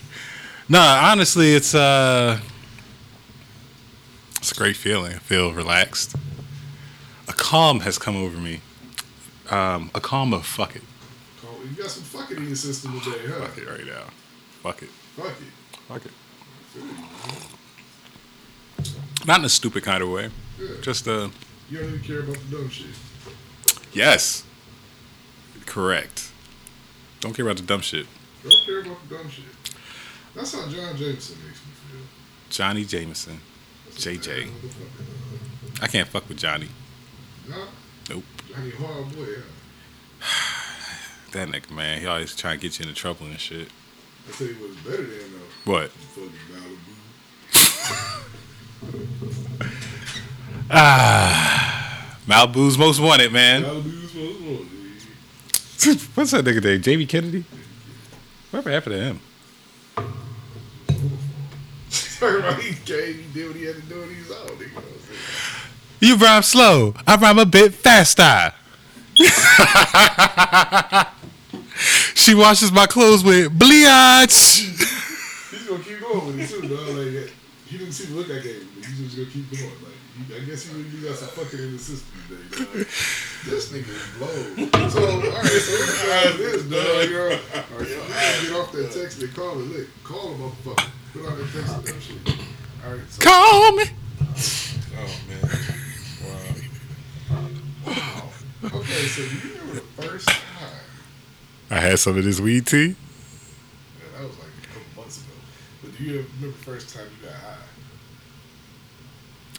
Nah, 0.69 1.09
honestly, 1.11 1.53
it's 1.55 1.73
uh, 1.73 2.39
it's 4.37 4.51
a 4.51 4.55
great 4.55 4.75
feeling. 4.75 5.13
I 5.13 5.19
feel 5.19 5.53
relaxed. 5.53 6.15
A 7.27 7.33
calm 7.33 7.79
has 7.81 7.97
come 7.97 8.15
over 8.15 8.37
me. 8.37 8.61
Um, 9.49 9.89
a 9.95 10.01
calm 10.01 10.33
of 10.33 10.45
fuck 10.45 10.75
it. 10.75 10.83
You 11.75 11.81
got 11.81 11.89
some 11.91 12.03
fucking 12.03 12.37
in 12.37 12.45
your 12.47 12.55
system 12.55 12.99
today, 13.01 13.17
huh? 13.27 13.45
Fuck 13.47 13.57
it 13.57 13.67
right 13.69 13.85
now. 13.85 14.03
Fuck 14.61 14.83
it. 14.83 14.89
Fuck 15.15 15.27
it. 15.27 15.79
Fuck 15.87 16.05
it. 16.05 16.11
I 16.11 16.63
feel 16.73 16.85
you, 16.85 16.91
man. 16.93 17.07
Not 19.25 19.39
in 19.39 19.45
a 19.45 19.49
stupid 19.49 19.83
kind 19.83 20.03
of 20.03 20.09
way. 20.09 20.29
Yeah. 20.59 20.67
Just 20.81 21.07
uh 21.07 21.29
You 21.69 21.79
don't 21.79 21.87
even 21.89 22.01
care 22.01 22.19
about 22.19 22.35
the 22.37 22.57
dumb 22.57 22.69
shit. 22.69 22.87
yes. 23.93 24.43
Correct. 25.65 26.29
Don't 27.21 27.33
care 27.33 27.45
about 27.45 27.57
the 27.57 27.63
dumb 27.63 27.81
shit. 27.81 28.05
Don't 28.43 28.53
care 28.65 28.81
about 28.81 28.97
the 29.09 29.15
dumb 29.15 29.29
shit. 29.29 29.45
That's 30.35 30.53
how 30.53 30.67
John 30.67 30.95
Jameson 30.97 31.37
makes 31.45 31.59
me 31.65 31.71
feel. 31.89 32.01
Johnny 32.49 32.83
Jameson. 32.85 33.39
JJ. 33.91 34.49
I 35.81 35.87
can't 35.87 36.07
fuck 36.07 36.27
with 36.27 36.37
Johnny. 36.37 36.67
Nah, 37.47 37.65
Nope. 38.09 38.23
Johnny 38.53 38.71
hard 38.71 39.15
boy, 39.15 39.25
huh? 40.19 40.49
That 41.33 41.49
nigga, 41.49 41.71
man, 41.71 41.99
he 41.99 42.05
always 42.05 42.35
trying 42.35 42.59
to 42.59 42.61
get 42.61 42.77
you 42.77 42.83
into 42.83 42.93
trouble 42.93 43.25
and 43.25 43.39
shit. 43.39 43.67
I 44.27 44.31
tell 44.31 44.45
you 44.45 44.53
what's 44.53 44.75
better 44.81 44.97
than 44.97 45.33
though. 45.33 45.71
What? 45.71 45.89
Fucking 45.89 46.31
Malibu. 46.51 46.93
Ah, 50.75 52.17
Malibu's 52.27 52.77
most 52.77 52.99
wanted, 52.99 53.31
man. 53.33 53.63
Malibu's 53.63 54.13
most 54.13 54.41
wanted. 54.41 56.01
What's 56.15 56.31
that 56.31 56.45
nigga 56.45 56.63
name? 56.63 56.81
Jamie 56.81 57.05
Kennedy? 57.05 57.43
Whatever 58.51 58.71
happened 58.71 58.95
to 58.95 59.03
him? 59.03 59.19
He 62.61 62.75
came, 62.85 63.17
he 63.17 63.25
did 63.33 63.47
what 63.47 63.55
he 63.55 63.65
had 63.65 63.75
to 63.75 63.81
do, 63.81 64.01
and 64.03 64.11
he's 64.15 64.31
out. 64.31 64.47
Nigga, 64.47 64.59
you 64.59 64.67
know 64.67 64.75
what 64.75 64.85
I'm 64.85 64.99
saying? 65.01 65.19
You 65.99 66.15
rhyme 66.15 66.43
slow. 66.43 66.93
I 67.05 67.15
rhyme 67.17 67.39
a 67.39 67.45
bit 67.45 67.73
faster. 67.73 68.53
she 72.15 72.35
washes 72.35 72.71
my 72.71 72.85
clothes 72.87 73.23
with 73.23 73.57
bleach. 73.57 74.69
He's 75.51 75.67
gonna 75.67 75.83
keep 75.83 75.99
going 76.01 76.25
with 76.27 76.39
it 76.39 76.49
too, 76.49 76.67
dog. 76.67 76.87
Like. 76.89 77.29
Uh, 77.29 77.31
he 77.73 77.79
didn't 77.79 77.93
see 77.93 78.05
the 78.05 78.13
look 78.13 78.29
I 78.29 78.37
gave 78.37 78.61
him, 78.61 78.69
but 78.75 78.85
he's 78.85 78.99
just 78.99 79.17
gonna 79.17 79.29
keep 79.29 79.49
going. 79.49 79.65
Like 79.81 79.97
he, 80.13 80.35
I 80.35 80.45
guess 80.45 80.67
he 80.67 80.77
really 80.77 81.09
got 81.09 81.17
some 81.17 81.29
fucking 81.29 81.57
in 81.57 81.73
the 81.73 81.79
system 81.79 82.13
today, 82.29 82.65
dog. 82.65 82.85
This 83.49 83.73
nigga 83.73 83.89
is 83.89 84.05
blown. 84.13 84.89
So 84.91 85.01
alright, 85.01 85.41
so 85.41 85.49
this 85.49 85.89
is 85.89 86.01
how 86.05 86.21
it 86.29 86.39
is, 86.39 86.69
dog. 86.69 87.09
So 87.09 87.81
we 87.81 88.47
get 88.47 88.53
off 88.59 88.71
that 88.73 88.91
text 88.93 89.23
and 89.23 89.33
call 89.33 89.59
it. 89.59 89.65
Look, 89.73 89.87
call 90.03 90.35
him 90.35 90.51
motherfucker. 90.51 90.89
Put 91.13 91.25
on 91.25 91.37
that 91.39 91.49
text 91.51 91.73
and 91.73 91.83
that 91.83 91.99
shit. 91.99 92.21
Alright, 92.85 93.09
so 93.09 93.21
Call 93.23 93.71
me. 93.71 93.85
Oh 94.95 95.17
man. 95.27 95.41
Wow. 97.33 97.49
wow. 97.87 98.29
Okay, 98.77 99.01
so 99.07 99.21
do 99.23 99.33
you 99.33 99.55
remember 99.55 99.73
the 99.73 99.81
first 100.03 100.27
time? 100.29 100.72
I 101.73 101.79
had 101.79 101.97
some 101.97 102.15
of 102.19 102.23
this 102.23 102.39
weed 102.39 102.67
tea. 102.67 102.85
Yeah, 102.85 102.93
that 104.15 104.27
was 104.27 104.37
like 104.37 104.47
a 104.61 104.67
couple 104.67 105.01
months 105.01 105.17
ago. 105.17 105.33
But 105.81 105.97
do 105.97 106.03
you 106.03 106.11
remember 106.37 106.47
the 106.57 106.63
first 106.63 106.93
time 106.95 107.05
you 107.19 107.27
got 107.27 107.37
high? 107.39 107.57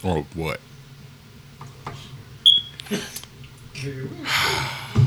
Or 0.08 0.22
what? 0.34 0.60
What? 3.84 5.02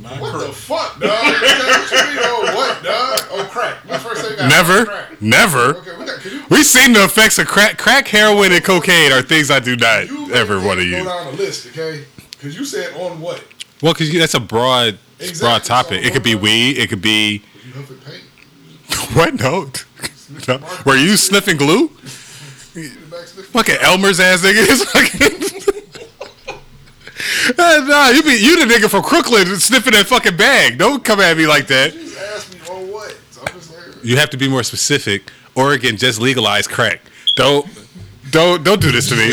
Not 0.00 0.20
What 0.20 0.30
cra- 0.32 0.46
the 0.46 0.52
fuck, 0.52 0.98
dog? 1.00 1.10
what 1.10 1.90
you 1.90 1.96
mean, 1.98 2.18
oh 2.22 2.52
what, 2.56 2.82
dog? 2.82 3.20
Oh 3.32 3.46
crack. 3.50 3.84
When 3.84 3.92
the 3.92 3.98
first 3.98 4.24
time 4.26 4.36
got 4.38 4.48
Never. 4.48 4.84
Crack. 4.86 5.20
Never. 5.20 5.58
Okay, 5.76 5.96
we 5.98 6.04
got. 6.06 6.24
You, 6.24 6.42
We've 6.48 6.64
seen 6.64 6.92
the 6.94 7.04
effects 7.04 7.38
of 7.38 7.46
crack, 7.48 7.76
crack, 7.76 8.08
heroin, 8.08 8.52
and 8.52 8.64
cocaine 8.64 9.12
are 9.12 9.20
things 9.20 9.50
I 9.50 9.60
do 9.60 9.76
not 9.76 10.06
you 10.08 10.32
ever 10.32 10.56
let 10.56 10.66
want 10.66 10.78
to 10.80 10.84
me 10.86 10.92
use. 10.92 11.02
Go 11.04 11.08
down 11.24 11.26
the 11.32 11.42
list, 11.42 11.66
okay? 11.66 12.04
Because 12.30 12.56
you 12.58 12.64
said 12.64 12.94
on 12.94 13.20
what? 13.20 13.44
Well, 13.82 13.92
because 13.92 14.10
that's 14.12 14.32
a 14.34 14.40
broad, 14.40 14.98
Exactly. 15.20 15.38
broad 15.40 15.64
topic. 15.64 16.02
So 16.02 16.06
It 16.08 16.12
could 16.12 16.22
be 16.22 16.34
weed. 16.34 16.78
It 16.78 16.88
could 16.88 17.02
be 17.02 17.42
You 17.66 17.72
huffing 17.74 17.98
paint. 17.98 19.14
what? 19.16 19.34
note? 19.34 19.84
No. 20.46 20.60
Were 20.86 20.96
you 20.96 21.16
sniffing 21.16 21.56
glue? 21.56 21.90
You 22.74 22.88
the 23.10 23.46
Fucking 23.52 23.78
Elmer's 23.80 24.20
ass 24.20 24.42
nigga. 24.42 24.64
It's 24.68 24.84
fucking. 24.84 25.40
Uh, 27.58 27.84
nah, 27.86 28.08
you 28.10 28.22
be 28.22 28.30
you 28.40 28.64
the 28.64 28.72
nigga 28.72 28.88
from 28.88 29.02
Crooklyn 29.02 29.46
sniffing 29.58 29.92
that 29.92 30.06
fucking 30.06 30.36
bag. 30.36 30.78
Don't 30.78 31.04
come 31.04 31.20
at 31.20 31.36
me 31.36 31.46
like 31.46 31.66
that. 31.66 31.92
You 31.94 32.00
me 32.00 32.92
what? 32.92 33.16
So 33.30 33.42
like, 33.42 33.54
You 34.04 34.16
have 34.16 34.30
to 34.30 34.36
be 34.38 34.48
more 34.48 34.62
specific. 34.62 35.30
Oregon 35.54 35.96
just 35.96 36.20
legalized 36.20 36.70
crack. 36.70 37.00
Don't 37.36 37.66
don't 38.30 38.62
don't 38.64 38.80
do 38.80 38.90
this 38.92 39.08
to 39.10 39.16
me. 39.16 39.28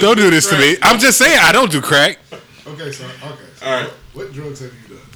Don't 0.00 0.16
do 0.16 0.30
this 0.30 0.48
to 0.48 0.58
me. 0.58 0.76
I'm 0.82 0.98
just 0.98 1.18
saying 1.18 1.38
I 1.40 1.52
don't 1.52 1.70
do 1.70 1.80
crack. 1.80 2.18
okay, 2.66 2.90
so 2.90 3.04
okay. 3.04 3.36
So 3.56 3.66
All 3.66 3.72
right. 3.72 3.90
What, 4.14 4.26
what 4.26 4.32
drugs 4.32 4.60
have 4.60 4.72
you 4.88 4.96
done 4.96 5.06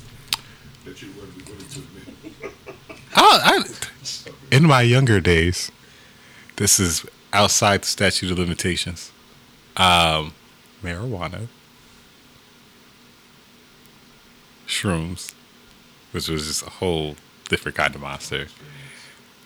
that 0.85 1.03
you 1.03 1.09
wouldn't 1.17 1.37
be 1.37 1.51
willing 1.51 1.67
to 1.69 1.79
admit? 1.81 2.53
I, 3.15 3.63
I, 3.65 4.55
in 4.55 4.65
my 4.65 4.83
younger 4.83 5.21
days, 5.21 5.71
this 6.57 6.79
is 6.79 7.05
outside 7.33 7.83
the 7.83 7.87
statute 7.87 8.31
of 8.31 8.39
limitations. 8.39 9.13
Um, 9.77 10.35
marijuana, 10.83 11.49
shrooms, 14.67 15.35
which 16.13 16.29
was 16.29 16.47
just 16.47 16.67
a 16.67 16.71
whole 16.71 17.17
different 17.49 17.77
kind 17.77 17.95
of 17.95 18.01
monster, 18.01 18.47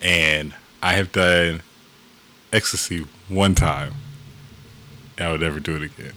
and 0.03 0.55
I 0.83 0.95
have 0.95 1.13
done 1.13 1.63
ecstasy 2.53 3.07
one 3.29 3.55
time. 3.55 3.95
I 5.19 5.33
would 5.33 5.41
never 5.41 5.59
do 5.61 5.77
it 5.77 5.83
again. 5.83 6.13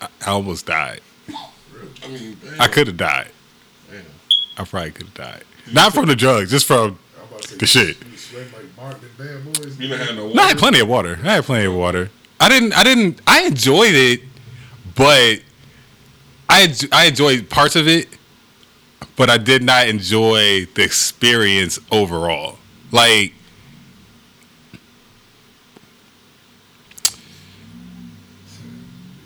I, 0.00 0.08
I 0.26 0.30
almost 0.30 0.66
died. 0.66 1.00
I 2.02 2.08
mean. 2.08 2.36
I 2.58 2.68
could 2.68 2.86
have 2.86 2.96
died. 2.96 3.30
I 4.58 4.64
probably 4.64 4.90
could 4.90 5.06
have 5.06 5.14
died. 5.14 5.44
Not 5.72 5.94
from 5.94 6.06
the 6.06 6.16
drugs, 6.16 6.50
just 6.50 6.66
from 6.66 6.98
I'm 7.16 7.28
about 7.28 7.42
to 7.42 7.48
say 7.48 7.56
The 7.56 7.66
shit. 7.66 7.96
You 8.10 8.16
sweating 8.16 8.52
like 8.52 8.76
Martin 8.76 9.00
and 9.04 9.44
Bad 9.44 9.54
Boys. 9.54 9.78
You 9.78 9.88
done 9.88 9.98
had 9.98 10.16
no 10.16 10.24
water. 10.24 10.34
No, 10.34 10.42
I 10.42 10.48
had 10.48 10.58
plenty 10.58 10.80
of 10.80 10.88
water. 10.88 11.18
I 11.22 11.34
had 11.34 11.44
plenty 11.44 11.66
of 11.66 11.74
water. 11.74 12.10
I 12.40 12.48
didn't. 12.48 12.72
I 12.76 12.84
didn't. 12.84 13.20
I 13.26 13.42
enjoyed 13.46 13.94
it, 13.94 14.22
but 14.94 15.40
I 16.48 16.74
I 16.92 17.06
enjoyed 17.06 17.48
parts 17.48 17.76
of 17.76 17.86
it, 17.86 18.08
but 19.16 19.30
I 19.30 19.38
did 19.38 19.62
not 19.62 19.88
enjoy 19.88 20.66
the 20.74 20.82
experience 20.82 21.78
overall. 21.90 22.58
Like. 22.90 23.34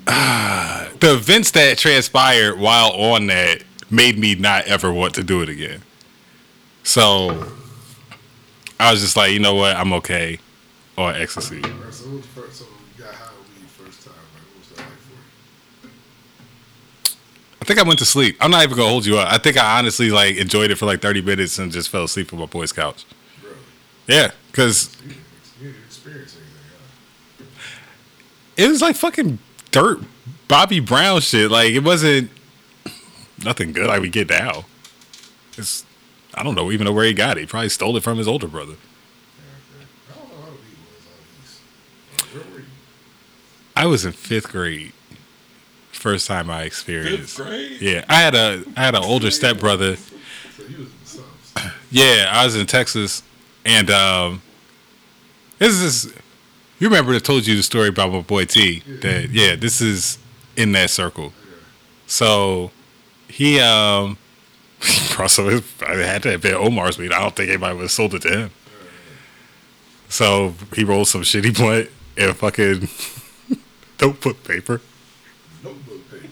ah, 0.07 0.89
the 1.01 1.15
events 1.15 1.51
that 1.53 1.79
transpired 1.79 2.59
while 2.59 2.91
on 2.91 3.27
that 3.29 3.63
made 3.93 4.19
me 4.19 4.35
not 4.35 4.65
ever 4.65 4.93
want 4.93 5.15
to 5.15 5.23
do 5.23 5.43
it 5.43 5.49
again. 5.49 5.83
So 6.83 7.47
I 8.81 8.91
was 8.91 9.01
just 9.01 9.17
like, 9.17 9.33
you 9.33 9.39
know 9.39 9.55
what, 9.55 9.77
I'm 9.77 9.93
okay 9.95 10.39
on 10.99 11.15
ecstasy. 11.15 11.63
Alright, 11.63 11.95
so 11.95 12.05
what 12.07 12.25
first? 12.25 12.57
So 12.61 12.65
you 12.97 13.05
got 13.05 13.15
high 13.15 13.31
weed 13.59 13.69
first 13.69 14.05
time. 14.05 14.15
Like, 14.35 14.43
what 14.43 14.59
was 14.59 14.69
that 14.71 14.79
like 14.79 14.89
for 14.89 15.87
you? 15.87 17.15
I 17.61 17.65
think 17.65 17.79
I 17.79 17.83
went 17.83 17.99
to 18.01 18.05
sleep. 18.05 18.37
I'm 18.41 18.51
not 18.51 18.65
even 18.65 18.77
gonna 18.77 18.89
hold 18.89 19.07
you 19.07 19.19
up. 19.19 19.31
I 19.31 19.39
think 19.39 19.57
I 19.57 19.79
honestly 19.79 20.11
like 20.11 20.37
enjoyed 20.37 20.71
it 20.71 20.77
for 20.77 20.87
like 20.87 21.01
30 21.01 21.23
minutes 21.23 21.59
and 21.59 21.71
just 21.71 21.89
fell 21.91 22.05
asleep 22.05 22.33
on 22.33 22.41
my 22.41 22.47
boy's 22.47 22.73
couch. 22.73 23.05
Really? 23.43 23.57
Yeah, 24.09 24.31
because 24.51 24.97
You 25.03 25.09
didn't, 25.11 25.21
you 25.61 25.67
didn't 25.69 25.85
experience 25.85 26.37
anything, 26.37 27.47
huh? 27.47 28.65
it 28.65 28.69
was 28.69 28.83
like 28.83 28.97
fucking 28.97 29.39
dirt, 29.71 30.01
Bobby 30.49 30.81
Brown 30.81 31.21
shit. 31.21 31.51
Like 31.51 31.71
it 31.73 31.85
wasn't 31.85 32.31
nothing 33.45 33.73
good 33.73 33.87
like 33.87 34.01
we 34.01 34.09
get 34.09 34.29
now. 34.31 34.65
It's 35.57 35.85
I 36.35 36.43
don't 36.43 36.55
know 36.55 36.71
even 36.73 36.85
know 36.87 36.93
where 36.93 37.05
he 37.05 37.13
got 37.15 37.37
it. 37.37 37.41
He 37.43 37.47
probably 37.47 37.69
stole 37.69 37.97
it 37.97 38.03
from 38.03 38.19
his 38.19 38.27
older 38.29 38.49
brother. 38.49 38.75
I 40.11 40.15
don't 40.19 40.29
know 40.31 40.37
how 40.37 40.47
the 40.47 40.53
weed 40.53 40.79
was 40.87 41.07
out 41.07 41.45
east. 41.45 41.61
Like, 42.35 42.45
Where 42.45 42.53
were 42.55 42.59
you? 42.61 42.67
I 43.77 43.87
was 43.87 44.05
in 44.05 44.13
fifth 44.13 44.49
grade. 44.51 44.93
First 45.93 46.27
time 46.27 46.51
I 46.51 46.65
Fifth 46.65 46.67
experienced. 46.67 47.37
grade. 47.37 47.81
Yeah, 47.81 48.05
I 48.09 48.21
had 48.21 48.35
a 48.35 48.65
I 48.77 48.81
had 48.81 48.95
an 48.95 49.05
older 49.05 49.31
stepbrother. 49.31 49.97
So 49.97 50.13
you 50.69 50.79
was 50.79 50.79
in 50.79 50.85
the 51.03 51.07
subs. 51.07 51.73
Yeah, 51.91 52.29
I 52.33 52.45
was 52.45 52.57
in 52.57 52.67
Texas, 52.67 53.23
and 53.65 53.91
um, 53.91 54.43
this 55.59 55.75
is. 55.81 56.13
You 56.81 56.89
remember 56.89 57.15
I 57.15 57.21
told 57.21 57.47
you 57.47 57.55
the 57.55 57.63
story 57.63 57.87
about 57.89 58.11
my 58.11 58.23
boy 58.23 58.47
T. 58.47 58.81
That 59.03 59.29
yeah, 59.31 59.55
this 59.55 59.81
is 59.81 60.19
in 60.57 60.73
that 60.73 60.91
circle. 60.91 61.33
So 62.09 62.73
he 63.33 63.59
um, 63.61 64.19
also 65.19 65.61
I 65.87 65.95
had 65.97 66.23
to 66.25 66.31
have 66.33 66.43
been 66.43 66.55
Omar's 66.55 66.99
weed. 66.99 67.13
I 67.13 67.21
don't 67.21 67.35
think 67.35 67.49
anybody 67.49 67.75
would 67.75 67.83
have 67.83 67.91
sold 67.91 68.15
it 68.15 68.23
to 68.23 68.29
him. 68.37 68.51
So 70.09 70.55
he 70.75 70.85
rolled 70.85 71.09
some 71.09 71.23
shitty 71.23 71.57
blunt 71.57 71.89
and 72.19 72.37
fucking 72.37 72.89
notebook 74.01 74.45
paper. 74.45 74.81
Notebook 75.65 76.11
paper. 76.11 76.29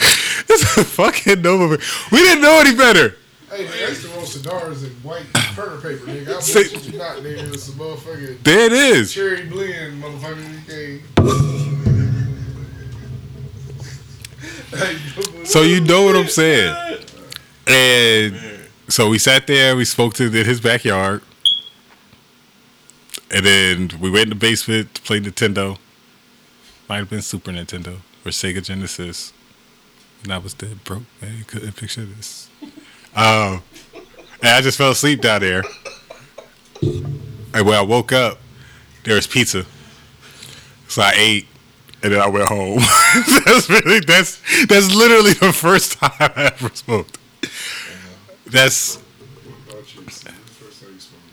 It's 0.50 0.76
a 0.78 0.84
fucking 0.84 1.42
notebook. 1.42 1.80
paper. 1.80 1.92
We 2.12 2.18
didn't 2.18 2.42
know 2.42 2.60
any 2.60 2.74
better. 2.74 3.16
Hey, 3.50 3.64
man, 3.64 3.72
I 3.74 3.88
used 3.88 4.02
to 4.02 4.08
roll 4.08 4.24
cigars 4.24 4.82
in 4.84 4.90
white 5.02 5.24
printer 5.32 5.76
paper, 5.78 6.06
nigga. 6.06 6.28
I 6.28 6.32
bullshit 6.32 6.84
you 6.92 6.98
not, 6.98 7.16
nigga. 7.18 7.52
It's 7.52 7.68
a 7.68 7.72
motherfucking 7.72 8.42
There 8.44 8.60
it 8.66 8.72
is. 8.72 9.12
cherry 9.12 9.46
blend, 9.46 10.02
motherfucker. 10.02 11.88
You. 11.88 11.97
So 15.44 15.62
you 15.62 15.80
know 15.80 16.04
what 16.04 16.14
I'm 16.14 16.28
saying. 16.28 16.76
And 17.66 18.36
so 18.88 19.08
we 19.08 19.18
sat 19.18 19.46
there, 19.46 19.74
we 19.74 19.86
spoke 19.86 20.12
to 20.14 20.26
in 20.26 20.32
his 20.32 20.60
backyard. 20.60 21.22
And 23.30 23.46
then 23.46 23.90
we 24.00 24.10
went 24.10 24.24
in 24.24 24.28
the 24.30 24.34
basement 24.34 24.94
to 24.94 25.02
play 25.02 25.20
Nintendo. 25.20 25.78
Might 26.88 26.98
have 26.98 27.10
been 27.10 27.22
Super 27.22 27.50
Nintendo 27.50 27.96
or 28.24 28.30
Sega 28.30 28.62
Genesis. 28.62 29.32
And 30.22 30.32
I 30.32 30.38
was 30.38 30.54
dead 30.54 30.84
broke, 30.84 31.04
man. 31.20 31.36
You 31.38 31.44
couldn't 31.44 31.76
picture 31.76 32.04
this. 32.04 32.50
Um, 33.14 33.62
and 34.42 34.48
I 34.54 34.60
just 34.60 34.78
fell 34.78 34.90
asleep 34.90 35.20
down 35.20 35.40
there. 35.40 35.62
And 36.82 37.66
when 37.66 37.74
I 37.74 37.82
woke 37.82 38.12
up, 38.12 38.38
there 39.04 39.14
was 39.14 39.26
pizza. 39.26 39.64
So 40.88 41.02
I 41.02 41.12
ate, 41.16 41.46
and 42.02 42.12
then 42.12 42.20
I 42.20 42.28
went 42.28 42.48
home. 42.48 42.78
that's 43.44 43.68
really 43.68 44.00
that's 44.00 44.40
that's 44.66 44.94
literally 44.94 45.32
the 45.32 45.52
first 45.52 45.98
time 45.98 46.12
I 46.20 46.52
ever 46.54 46.74
smoked. 46.74 47.18
Uh-huh. 47.42 48.34
That's 48.46 48.96
What 48.96 49.76
about 49.76 49.94
you? 49.94 50.02
Steve? 50.08 50.32
When's 50.32 50.44
the 50.44 50.64
first 50.64 50.80
time 50.82 50.92
you 50.94 51.00
smoked 51.00 51.24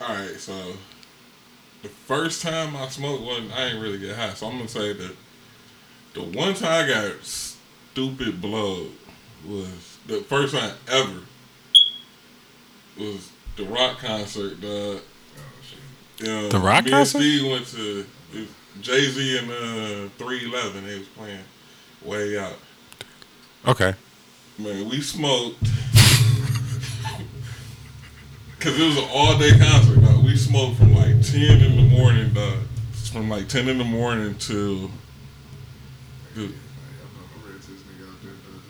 weed? 0.00 0.06
all 0.06 0.14
right, 0.14 0.40
so 0.40 0.72
the 1.82 1.88
first 1.88 2.42
time 2.42 2.76
I 2.76 2.88
smoked 2.88 3.22
one, 3.22 3.50
I 3.52 3.66
ain't 3.66 3.82
really 3.82 3.98
get 3.98 4.16
high. 4.16 4.34
So 4.34 4.46
I'm 4.46 4.56
gonna 4.56 4.68
say 4.68 4.92
that 4.92 5.16
the 6.14 6.22
one 6.22 6.54
time 6.54 6.84
I 6.84 6.88
got 6.88 7.24
stupid 7.24 8.40
blood 8.40 8.88
was 9.46 9.98
the 10.06 10.20
first 10.20 10.54
time 10.54 10.74
ever 10.88 11.20
was 12.98 13.30
the 13.56 13.64
rock 13.64 13.98
concert. 13.98 14.60
The 14.60 15.00
Oh 15.36 15.40
shit. 15.62 16.50
The 16.50 16.58
Rock 16.58 16.78
um, 16.80 16.84
me 16.84 16.90
concert? 16.90 17.18
And 17.18 17.24
Steve 17.24 17.50
went 17.50 17.66
to 17.68 18.06
Jay 18.80 19.00
Z 19.08 19.38
and 19.38 19.50
uh, 19.50 20.08
311. 20.18 20.86
They 20.86 20.98
was 20.98 21.08
playing 21.08 21.40
way 22.04 22.38
out. 22.38 22.56
okay. 23.66 23.94
Man, 24.58 24.88
we 24.88 25.00
smoked. 25.00 25.58
Cause 28.60 28.78
it 28.78 28.86
was 28.86 28.98
an 28.98 29.08
all 29.12 29.38
day 29.38 29.50
concert. 29.58 30.02
Dog. 30.04 30.22
We 30.22 30.36
smoked 30.36 30.76
from 30.76 30.94
like 30.94 31.22
ten 31.22 31.62
in 31.62 31.76
the 31.76 31.82
morning, 31.96 32.32
dog. 32.34 32.58
From 33.10 33.28
like 33.30 33.48
ten 33.48 33.68
in 33.70 33.78
the 33.78 33.84
morning 33.84 34.34
till 34.36 34.82
Yeah, 34.82 34.88
Dude. 36.34 36.54
I'm 36.54 37.40
to 37.42 37.56
this 37.56 37.80
nigga 37.82 38.06
out 38.06 38.20
there, 38.22 38.36
dog. 38.44 38.60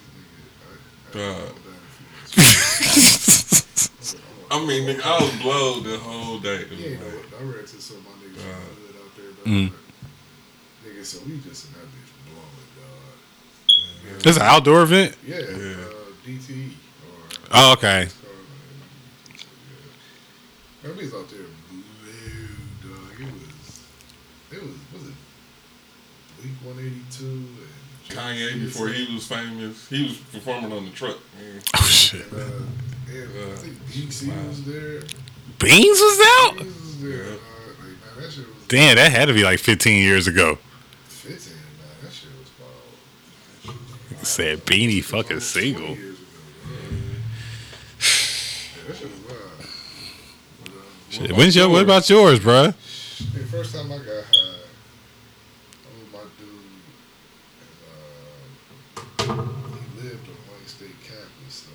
I, 0.62 1.18
I, 1.18 1.32
Dog. 1.42 1.48
I'm 1.48 1.62
down 1.62 1.80
if 2.36 2.40
you- 4.12 4.20
I 4.52 4.66
mean, 4.66 4.82
nigga, 4.88 5.02
I 5.04 5.20
was 5.22 5.32
blowed 5.42 5.84
the 5.84 5.98
whole 5.98 6.38
day. 6.38 6.64
Yeah, 6.70 6.76
you 6.88 6.96
know 6.98 7.04
what? 7.06 7.40
I 7.40 7.42
read 7.44 7.66
to 7.66 7.80
some 7.80 7.96
of 7.98 8.04
my 8.04 8.10
niggas 8.12 8.44
Mm. 9.44 9.70
Nigga, 10.84 11.04
so 11.04 11.18
we 11.26 11.38
just 11.38 11.66
in 11.66 11.72
that 11.74 11.86
bitch 11.86 12.12
blowing, 12.26 12.68
dog. 12.76 14.22
This 14.22 14.36
is 14.36 14.36
an 14.36 14.42
outdoor 14.42 14.82
event? 14.82 15.16
Yeah, 15.26 15.38
Yeah. 15.38 15.46
Uh, 15.46 16.26
DTE. 16.26 16.68
Or, 16.70 17.48
Oh, 17.52 17.72
okay. 17.72 18.02
it's 18.02 18.14
called, 18.14 18.34
uh, 20.84 20.88
yeah. 20.88 20.94
Man, 20.94 21.06
out 21.14 21.28
there 21.30 21.38
blue, 21.70 21.82
dog. 22.82 23.20
It 23.20 23.32
was, 23.32 23.80
it 24.52 24.62
was, 24.62 24.76
was 24.92 25.08
it 25.08 25.14
Blink 26.40 26.56
182 26.64 27.24
and 27.26 27.46
Kanye 28.08 28.60
before 28.64 28.88
he 28.88 29.12
was 29.14 29.26
famous, 29.26 29.88
he 29.88 30.02
was 30.04 30.16
performing 30.18 30.72
on 30.72 30.84
the 30.84 30.90
truck. 30.92 31.16
Man. 31.38 31.60
Oh 31.74 31.84
shit. 31.84 32.26
And, 32.32 32.40
uh, 32.40 32.44
and 33.12 33.52
I 33.52 33.56
think 33.56 33.74
DC 33.86 34.28
Wow. 34.28 34.48
was 34.48 34.64
there. 34.64 35.00
Beans 35.58 35.98
was 35.98 36.18
out? 36.24 36.58
Beans 36.58 36.80
was 36.80 37.00
there. 37.02 37.24
Yeah. 37.24 37.30
dog. 37.30 37.40
Like, 37.78 37.86
man, 38.16 38.22
that 38.22 38.32
shit 38.32 38.46
was 38.48 38.59
Damn, 38.70 38.94
that 38.96 39.10
had 39.12 39.26
to 39.26 39.34
be 39.34 39.42
like 39.42 39.58
15 39.58 40.00
years 40.02 40.26
ago. 40.28 40.56
15, 41.08 41.52
man. 41.54 41.62
That 42.02 42.12
shit 42.12 42.28
was 42.38 42.50
wild. 42.60 43.76
Shit 44.08 44.18
was 44.20 44.28
Said 44.28 44.58
Beanie 44.64 45.02
fucking 45.02 45.40
single. 45.40 45.92
ago. 45.92 45.94
Yeah, 45.94 46.06
that 48.86 48.96
shit 48.96 49.10
was 49.10 49.20
wild. 49.28 49.40
But, 50.64 51.30
um, 51.30 51.36
when's 51.36 51.56
your, 51.56 51.68
what 51.68 51.82
about 51.82 52.08
yours, 52.08 52.38
bruh? 52.38 52.72
The 53.34 53.44
first 53.50 53.74
time 53.74 53.90
I 53.92 53.98
got 53.98 54.06
high, 54.06 54.62
I 55.82 55.90
was 55.98 56.08
my 56.14 56.24
dude, 56.38 56.64
and 57.60 57.74
uh, 57.90 59.34
he 59.74 60.00
lived 60.00 60.24
on 60.30 60.38
Wayne 60.46 60.66
State 60.70 60.94
campus, 61.02 61.66
so 61.66 61.74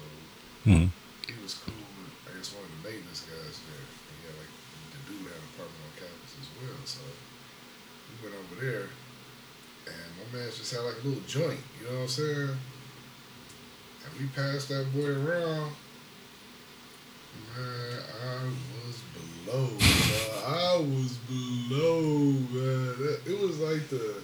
Mhm. 0.65 0.89
he 1.27 1.33
was 1.43 1.53
cool 1.61 1.75
with, 1.75 2.31
I 2.31 2.37
guess, 2.39 2.49
one 2.55 2.63
of 2.63 2.71
the 2.71 2.89
maintenance 2.89 3.21
guys 3.27 3.59
there. 3.67 3.83
And 3.83 4.15
he 4.15 4.23
had, 4.31 4.35
like, 4.41 4.53
the 4.95 4.99
dude 5.05 5.27
had 5.29 5.37
an 5.37 5.45
apartment 5.53 5.83
on 5.85 5.91
campus 6.01 6.33
as 6.41 6.47
well, 6.57 6.79
so 6.89 7.03
we 7.05 8.13
went 8.25 8.33
over 8.41 8.55
there, 8.65 8.87
and 9.85 10.09
just 10.66 10.74
had, 10.78 10.84
like, 10.84 10.95
a 11.03 11.07
little 11.07 11.24
joint, 11.28 11.59
you 11.80 11.88
know 11.88 11.93
what 11.97 12.01
I'm 12.03 12.07
saying? 12.07 12.49
And 12.49 14.20
we 14.20 14.26
passed 14.36 14.70
that 14.70 14.91
boy 14.95 15.09
around. 15.09 15.72
Man, 17.55 17.99
I 18.26 18.43
was 18.88 19.01
below. 19.45 19.68
man. 19.68 20.43
I 20.47 20.78
was 20.78 21.18
below, 21.28 22.01
man. 22.01 22.97
That- 22.97 23.20
It 23.28 23.39
was 23.39 23.59
like 23.59 23.88
the. 23.89 24.16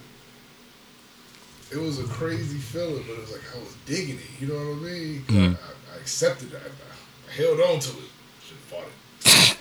It 1.70 1.78
was 1.78 2.00
a 2.00 2.04
crazy 2.04 2.58
feeling, 2.58 3.04
but 3.06 3.14
it 3.14 3.20
was 3.20 3.30
like 3.32 3.42
I 3.54 3.58
was 3.60 3.74
digging 3.86 4.16
it. 4.18 4.40
You 4.40 4.48
know 4.48 4.54
what 4.56 4.78
I 4.78 4.92
mean? 4.92 5.24
Mm. 5.28 5.56
I, 5.56 5.94
I 5.94 6.00
accepted 6.00 6.52
it. 6.52 6.60
I, 6.62 7.30
I 7.30 7.34
held 7.34 7.60
on 7.60 7.78
to 7.80 7.90
it. 7.90 8.10
Should 8.44 8.56
have 8.56 8.66
fought 8.68 8.88
it. 8.88 9.56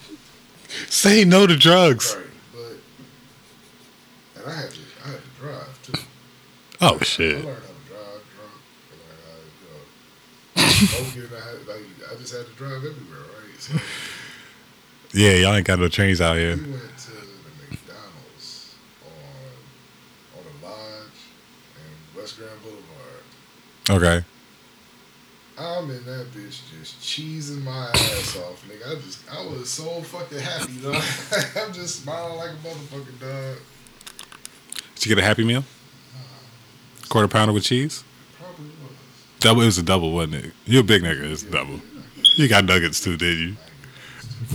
Say 0.92 1.24
no 1.26 1.46
to 1.48 1.56
drugs. 1.56 2.16
Right, 2.18 2.26
but 4.36 4.42
and 4.44 4.52
I 4.52 4.56
had 4.62 4.72
to. 4.72 4.80
I 5.06 5.08
had 5.10 5.20
to 5.22 5.30
drive 5.40 5.82
too. 5.84 5.94
Oh 6.82 6.98
shit. 7.02 7.46
learned 7.46 7.46
how 7.46 7.54
to 7.54 7.88
drive 7.88 8.24
drunk. 8.34 8.58
I 8.90 8.94
learned 8.98 9.22
how 9.28 9.38
to, 9.38 10.66
you 10.66 10.98
know, 10.98 11.04
smoking. 11.12 11.30
I, 11.36 11.38
uh, 11.38 11.76
like, 11.76 12.12
I 12.12 12.16
just 12.20 12.34
had 12.36 12.46
to 12.48 12.54
drive 12.54 12.78
everywhere, 12.78 13.22
right? 13.22 13.60
So 13.60 13.74
Yeah, 15.14 15.34
y'all 15.34 15.54
ain't 15.54 15.68
got 15.68 15.78
no 15.80 15.88
trains 15.90 16.22
out 16.22 16.38
here. 16.38 16.56
we 16.56 16.72
went 16.72 16.98
to 16.98 17.12
the 17.12 17.28
McDonald's 17.70 18.76
on 19.06 20.40
on 20.40 20.44
the 20.46 20.66
Lodge 20.68 21.20
and 21.76 22.20
West 22.20 22.38
Grand 22.40 22.60
Boulevard. 22.64 23.24
Okay. 23.90 24.26
I'm 25.60 25.92
in 25.92 26.04
that 26.06 26.32
bitch 26.32 26.62
just 26.80 27.00
cheesing 27.02 27.62
my 27.64 27.90
ass 27.90 28.36
off, 28.38 28.66
nigga. 28.68 28.92
I 28.92 28.96
just, 29.02 29.20
I 29.32 29.46
was 29.46 29.70
so 29.70 30.02
fucking 30.02 30.40
happy, 30.40 30.80
dog. 30.82 30.96
I'm 31.58 31.72
just 31.74 32.02
smiling 32.02 32.38
like 32.38 32.50
a 32.52 32.68
motherfucking 32.68 33.20
dog. 33.20 33.58
Did 34.96 35.06
you 35.06 35.16
get 35.16 35.24
a 35.24 35.28
Happy 35.28 35.44
Meal? 35.44 35.64
Quarter 37.12 37.28
pounder 37.28 37.52
with 37.52 37.66
cheese? 37.66 38.06
Probably 38.40 38.68
was. 38.68 38.96
Double. 39.42 39.62
It 39.64 39.66
was 39.66 39.78
a 39.78 39.84
double, 39.84 40.14
wasn't 40.14 40.36
it? 40.46 40.54
You're 40.64 40.80
a 40.80 40.84
big 40.84 41.02
nigga. 41.04 41.30
It's 41.30 41.44
double. 41.44 41.82
You 42.38 42.48
got 42.48 42.64
nuggets 42.64 43.04
too, 43.04 43.18
did 43.18 43.38
you? 43.38 43.56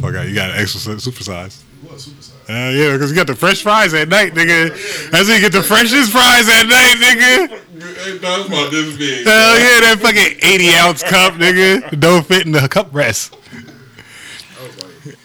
Fuck 0.00 0.14
out. 0.14 0.26
You 0.26 0.34
got 0.34 0.48
an 0.52 0.57
extra 0.57 0.80
si- 0.80 0.98
super 0.98 1.22
size. 1.22 1.62
It 1.84 1.92
was 1.92 2.04
super 2.04 2.22
size. 2.22 2.32
Uh, 2.48 2.72
yeah, 2.74 2.92
because 2.94 3.11
you 3.11 3.16
got 3.16 3.26
the 3.26 3.34
fresh 3.34 3.62
fries 3.62 3.92
at 3.92 4.09
night, 4.09 4.32
nigga. 4.32 4.70
That's 5.11 5.28
when 5.28 5.34
you 5.36 5.42
get 5.42 5.52
the 5.52 5.62
freshest 5.62 6.11
fries 6.11 6.48
at 6.48 6.66
night, 6.66 6.96
nigga. 6.96 7.48
Hey, 7.48 8.18
dog, 8.20 8.40
it's 8.40 8.48
about 8.48 8.70
this 8.70 8.96
big. 8.96 9.26
Hell 9.26 9.59
yeah, 9.59 9.80
that 9.80 9.98
fucking 10.00 10.38
80 10.42 10.74
ounce 10.76 11.02
cup, 11.02 11.34
nigga. 11.34 12.00
Don't 12.00 12.24
fit 12.24 12.46
in 12.46 12.52
the 12.52 12.66
cup 12.70 12.88
rest. 12.94 13.36
I 13.52 14.64
was 14.66 14.82
like, 14.82 15.18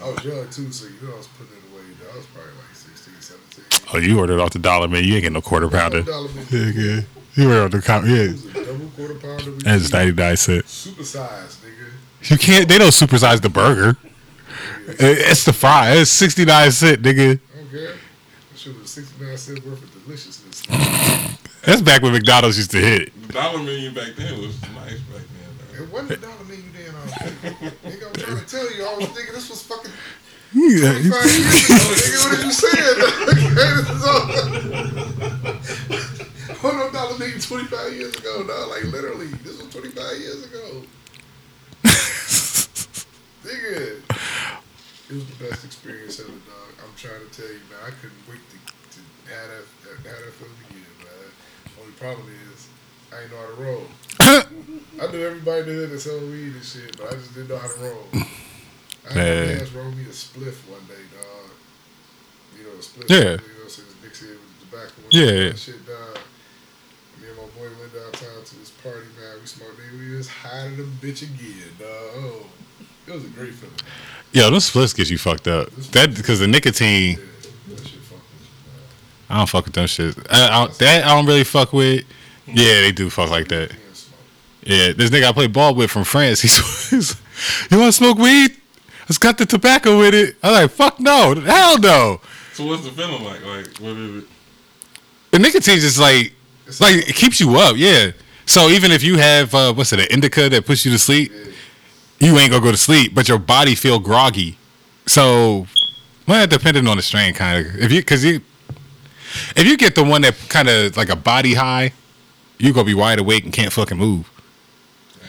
I 0.00 0.10
was 0.10 0.24
young 0.24 0.48
too, 0.50 0.70
so 0.70 0.86
you 0.86 1.08
know 1.08 1.14
I 1.14 1.16
was 1.16 1.26
putting 1.26 1.54
it 1.56 1.62
away. 1.72 1.82
dog. 1.98 2.12
I 2.12 2.16
was 2.18 2.26
probably 2.26 2.52
like 2.52 2.72
16, 2.72 3.14
17. 3.20 3.85
Oh, 3.96 3.98
you 3.98 4.18
ordered 4.18 4.40
off 4.40 4.50
the 4.50 4.58
dollar, 4.58 4.88
man. 4.88 5.04
You 5.04 5.14
ain't 5.14 5.22
get 5.22 5.32
no 5.32 5.40
quarter 5.40 5.68
pounder. 5.70 6.02
Dollar 6.02 6.28
bill. 6.28 6.44
Yeah, 6.50 6.70
yeah. 6.96 7.00
You 7.34 7.48
ordered 7.48 7.64
off 7.64 7.70
the 7.70 7.80
count. 7.82 8.06
Yeah. 8.06 8.14
It 8.16 8.32
was 8.32 8.44
a 8.44 8.64
double 8.64 8.86
quarter 8.94 9.14
pounder. 9.14 9.50
That's 9.52 9.82
cheese. 9.84 9.92
99 9.92 10.36
cents. 10.36 10.70
Super 10.70 11.04
size, 11.04 11.56
nigga. 11.64 12.30
You 12.30 12.36
can't, 12.38 12.68
they 12.68 12.76
don't 12.76 12.90
supersize 12.90 13.40
the 13.40 13.48
burger. 13.48 13.96
It- 14.86 15.00
It's 15.00 15.44
the 15.44 15.52
fry. 15.54 15.92
It's 15.96 16.10
69 16.10 16.70
cent, 16.72 17.02
nigga. 17.02 17.40
Okay. 17.68 17.86
That 17.86 18.58
shit 18.58 18.78
was 18.78 18.90
69 18.90 19.36
cents 19.38 19.64
worth 19.64 19.82
of 19.82 20.04
deliciousness. 20.04 20.62
That's 21.64 21.80
back 21.80 22.02
when 22.02 22.12
McDonald's 22.12 22.58
used 22.58 22.70
to 22.72 22.78
hit. 22.78 23.12
The 23.28 23.32
dollar 23.32 23.58
menu 23.62 23.90
back 23.92 24.14
then 24.16 24.38
was 24.40 24.60
nice 24.74 25.00
back 25.00 25.22
then. 25.72 25.82
It 25.82 25.90
wasn't 25.90 26.08
the 26.10 26.16
dollar 26.26 26.44
menu 26.44 26.62
then. 26.72 26.94
I 26.94 27.02
was 27.02 27.12
thinking. 27.14 27.68
Nigga, 27.90 28.06
I'm 28.08 28.14
trying 28.14 28.38
to 28.40 28.46
tell 28.46 28.76
you, 28.76 28.84
I 28.86 28.94
was 28.96 29.06
thinking 29.08 29.34
this 29.34 29.48
was 29.50 29.62
fucking 29.62 29.90
Yeah. 30.54 30.92
25 30.92 31.10
years 31.10 31.64
ago. 31.66 31.76
Nigga, 31.96 32.18
what 32.22 32.30
did 32.36 32.44
you 32.44 32.52
say? 32.52 32.76
What 36.66 36.74
no 36.74 36.90
dollar 36.90 37.18
menu 37.18 37.38
25 37.38 37.92
years 37.92 38.16
ago, 38.16 38.42
dog? 38.44 38.70
Like, 38.70 38.84
literally, 38.84 39.26
this 39.44 39.62
was 39.62 39.72
25 39.72 40.18
years 40.18 40.44
ago. 40.46 40.82
Nigga. 43.44 44.02
It 45.08 45.14
was 45.14 45.26
the 45.26 45.44
best 45.44 45.64
experience 45.64 46.18
ever, 46.18 46.30
dog. 46.30 46.72
I'm 46.82 46.92
trying 46.96 47.20
to 47.20 47.30
tell 47.30 47.46
you, 47.46 47.60
man. 47.70 47.78
I 47.86 47.90
couldn't 47.90 48.18
wait 48.28 48.40
to, 48.50 48.56
to 48.56 49.00
have 49.30 49.48
that, 49.84 49.96
have 50.08 50.24
that 50.24 50.32
feeling 50.32 50.58
again, 50.68 50.82
man. 50.98 51.30
Only 51.80 51.92
problem 51.92 52.26
is, 52.50 52.68
I 53.12 53.22
ain't 53.22 53.30
know 53.30 53.38
how 53.38 53.46
to 53.46 53.62
roll. 53.62 53.86
I 55.00 55.12
knew 55.12 55.24
everybody 55.24 55.60
in 55.60 55.66
the 55.66 55.72
hood 55.74 55.90
that 55.90 56.00
sold 56.00 56.22
weed 56.22 56.54
and 56.54 56.64
shit, 56.64 56.96
but 56.96 57.12
I 57.12 57.16
just 57.16 57.34
didn't 57.34 57.50
know 57.50 57.58
how 57.58 57.68
to 57.68 57.78
roll. 57.78 58.08
I 59.08 59.12
had 59.12 59.16
Man. 59.16 59.46
my 59.46 59.54
man's 59.54 59.72
roll 59.72 59.90
me 59.92 60.02
a 60.02 60.06
spliff 60.06 60.68
one 60.70 60.84
day, 60.86 61.02
dog. 61.14 61.50
You 62.58 62.64
know, 62.64 62.70
a 62.70 62.82
spliff. 62.82 63.08
Yeah. 63.08 63.18
You 63.18 63.62
know, 63.62 63.68
so 63.68 63.82
this 63.82 63.94
Dixie 64.02 64.26
with 64.26 64.40
the 64.60 64.66
tobacco. 64.66 64.92
and 65.04 65.12
Yeah, 65.14 65.24
yeah. 65.26 65.48
that 65.50 65.58
Shit, 65.58 65.86
dog. 65.86 66.18
Me 67.20 67.28
and 67.28 67.36
my 67.36 67.44
boy 67.56 67.68
went 67.80 67.92
downtown 67.94 68.44
to 68.44 68.56
this 68.58 68.70
party, 68.70 69.06
man. 69.20 69.38
We 69.40 69.46
smoked, 69.46 69.78
nigga. 69.78 69.98
We 70.10 70.16
was 70.16 70.28
high 70.28 70.68
to 70.70 70.76
the 70.76 71.06
bitch 71.06 71.22
again, 71.22 71.70
dog. 71.78 71.88
Oh, 71.88 72.46
it 73.06 73.14
was 73.14 73.24
a 73.24 73.28
great 73.28 73.54
feeling. 73.54 73.74
Yo, 74.32 74.50
those 74.50 74.70
spliffs 74.70 74.94
get 74.94 75.08
you 75.08 75.18
fucked 75.18 75.46
up. 75.48 75.70
That 75.92 76.14
because 76.14 76.40
the 76.40 76.48
nicotine. 76.48 77.18
Yeah, 77.18 77.76
shit 77.76 77.92
you. 77.92 78.00
I 79.28 79.38
don't 79.38 79.48
fuck 79.48 79.64
with 79.64 79.74
them 79.74 79.86
shit. 79.86 80.16
I, 80.30 80.64
I, 80.64 80.66
that 80.78 81.04
I 81.04 81.14
don't 81.14 81.26
really 81.26 81.44
fuck 81.44 81.72
with. 81.72 82.04
Yeah, 82.46 82.80
they 82.82 82.92
do 82.92 83.10
fuck 83.10 83.30
like 83.30 83.48
that. 83.48 83.70
You 83.72 83.76
can't 83.78 83.96
smoke. 83.96 84.18
Yeah, 84.62 84.92
this 84.92 85.10
nigga 85.10 85.28
I 85.28 85.32
play 85.32 85.46
ball 85.48 85.74
with 85.74 85.90
from 85.90 86.04
France. 86.04 86.40
He's, 86.42 86.56
he's 86.90 87.16
you 87.70 87.78
want 87.78 87.88
to 87.88 87.92
smoke 87.92 88.18
weed? 88.18 88.56
It's 89.08 89.18
got 89.18 89.38
the 89.38 89.46
tobacco 89.46 89.98
with 89.98 90.14
it. 90.14 90.36
I'm 90.42 90.52
like, 90.52 90.70
fuck 90.70 90.98
no, 90.98 91.34
hell 91.34 91.78
no. 91.78 92.20
So 92.52 92.64
what's 92.66 92.84
the 92.84 92.90
feeling 92.90 93.22
like? 93.22 93.44
Like 93.44 93.78
what 93.78 93.96
is 93.96 94.22
it? 94.22 94.28
The 95.30 95.38
nicotine 95.38 95.78
just 95.78 95.98
like 95.98 96.32
It's 96.66 96.80
like 96.80 97.08
it 97.08 97.14
keeps 97.14 97.40
you 97.40 97.56
up. 97.56 97.76
Yeah. 97.76 98.12
So 98.46 98.68
even 98.68 98.90
if 98.92 99.02
you 99.02 99.18
have 99.18 99.54
uh, 99.54 99.72
what's 99.74 99.92
it, 99.92 100.00
an 100.00 100.06
indica 100.10 100.48
that 100.48 100.66
puts 100.66 100.84
you 100.84 100.92
to 100.92 100.98
sleep, 100.98 101.32
you 102.18 102.38
ain't 102.38 102.50
gonna 102.50 102.62
go 102.62 102.70
to 102.70 102.76
sleep, 102.76 103.14
but 103.14 103.28
your 103.28 103.38
body 103.38 103.74
feel 103.74 103.98
groggy. 103.98 104.56
So, 105.06 105.66
well, 106.26 106.46
depending 106.46 106.86
on 106.88 106.96
the 106.96 107.02
strain, 107.02 107.34
kind 107.34 107.66
of. 107.66 107.76
If 107.76 107.92
you, 107.92 108.02
cause 108.02 108.24
you, 108.24 108.40
if 109.54 109.66
you 109.66 109.76
get 109.76 109.94
the 109.94 110.02
one 110.02 110.22
that 110.22 110.34
kind 110.48 110.68
of 110.68 110.96
like 110.96 111.10
a 111.10 111.16
body 111.16 111.54
high, 111.54 111.92
you 112.58 112.72
gonna 112.72 112.86
be 112.86 112.94
wide 112.94 113.18
awake 113.18 113.44
and 113.44 113.52
can't 113.52 113.72
fucking 113.72 113.98
move. 113.98 114.30
I 115.20 115.26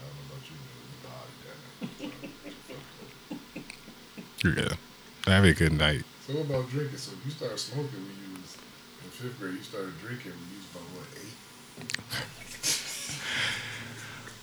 don't 0.00 0.14
know 0.16 0.22
about 0.32 0.48
you, 0.48 0.56
man. 0.64 0.88
The 0.90 1.08
body, 1.08 2.10
damn 2.10 2.10
it. 3.58 3.64
Yeah, 4.44 4.74
have 5.26 5.44
a 5.44 5.54
good 5.54 5.72
night. 5.72 6.02
So 6.26 6.34
what 6.34 6.44
about 6.46 6.68
drinking? 6.68 6.98
So 6.98 7.12
you 7.24 7.30
started 7.30 7.58
smoking 7.58 7.92
when 7.92 8.14
you 8.28 8.34
was 8.42 8.58
in 9.02 9.10
fifth 9.10 9.40
grade. 9.40 9.54
You 9.54 9.62
started 9.62 9.98
drinking 10.00 10.32
when 10.32 10.50
you 10.52 10.58
was 10.58 10.66
about 10.70 10.84
what 10.92 11.06
eight? 11.16 11.34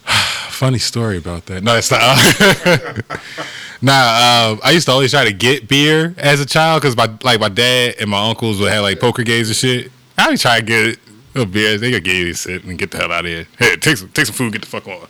Funny 0.53 0.79
story 0.79 1.17
about 1.19 1.45
that. 1.45 1.63
No, 1.63 1.75
it's 1.75 1.91
not. 1.91 2.01
nah, 3.81 4.53
um, 4.53 4.59
I 4.63 4.71
used 4.71 4.87
to 4.87 4.91
always 4.91 5.11
try 5.11 5.23
to 5.23 5.33
get 5.33 5.67
beer 5.67 6.15
as 6.17 6.39
a 6.39 6.47
child 6.47 6.81
because 6.81 6.97
my 6.97 7.07
like 7.21 7.39
my 7.39 7.49
dad 7.49 7.95
and 7.99 8.09
my 8.09 8.27
uncles 8.27 8.59
would 8.59 8.71
have 8.71 8.81
like 8.81 8.99
poker 8.99 9.21
games 9.21 9.49
and 9.49 9.55
shit. 9.55 9.91
I 10.17 10.31
would 10.31 10.39
try 10.39 10.61
to 10.61 10.65
get 10.65 10.99
little 11.35 11.51
beers. 11.51 11.79
They 11.79 11.91
could 11.91 12.03
get 12.03 12.15
you 12.15 12.33
sit 12.33 12.63
and 12.63 12.75
get 12.77 12.89
the 12.89 12.97
hell 12.97 13.11
out 13.11 13.25
of 13.25 13.31
here. 13.31 13.47
Hey, 13.59 13.75
take 13.75 13.97
some 13.97 14.09
take 14.09 14.25
some 14.25 14.33
food, 14.33 14.51
get 14.51 14.61
the 14.61 14.67
fuck 14.67 14.87
on. 14.87 15.07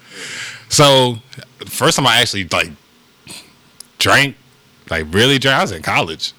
So, 0.67 1.15
first 1.65 1.95
time 1.95 2.07
I 2.07 2.19
actually 2.19 2.45
like 2.45 2.71
drank, 3.97 4.35
like 4.91 5.11
really 5.13 5.39
drank, 5.39 5.57
I 5.57 5.61
was 5.61 5.71
in 5.71 5.81
college. 5.81 6.33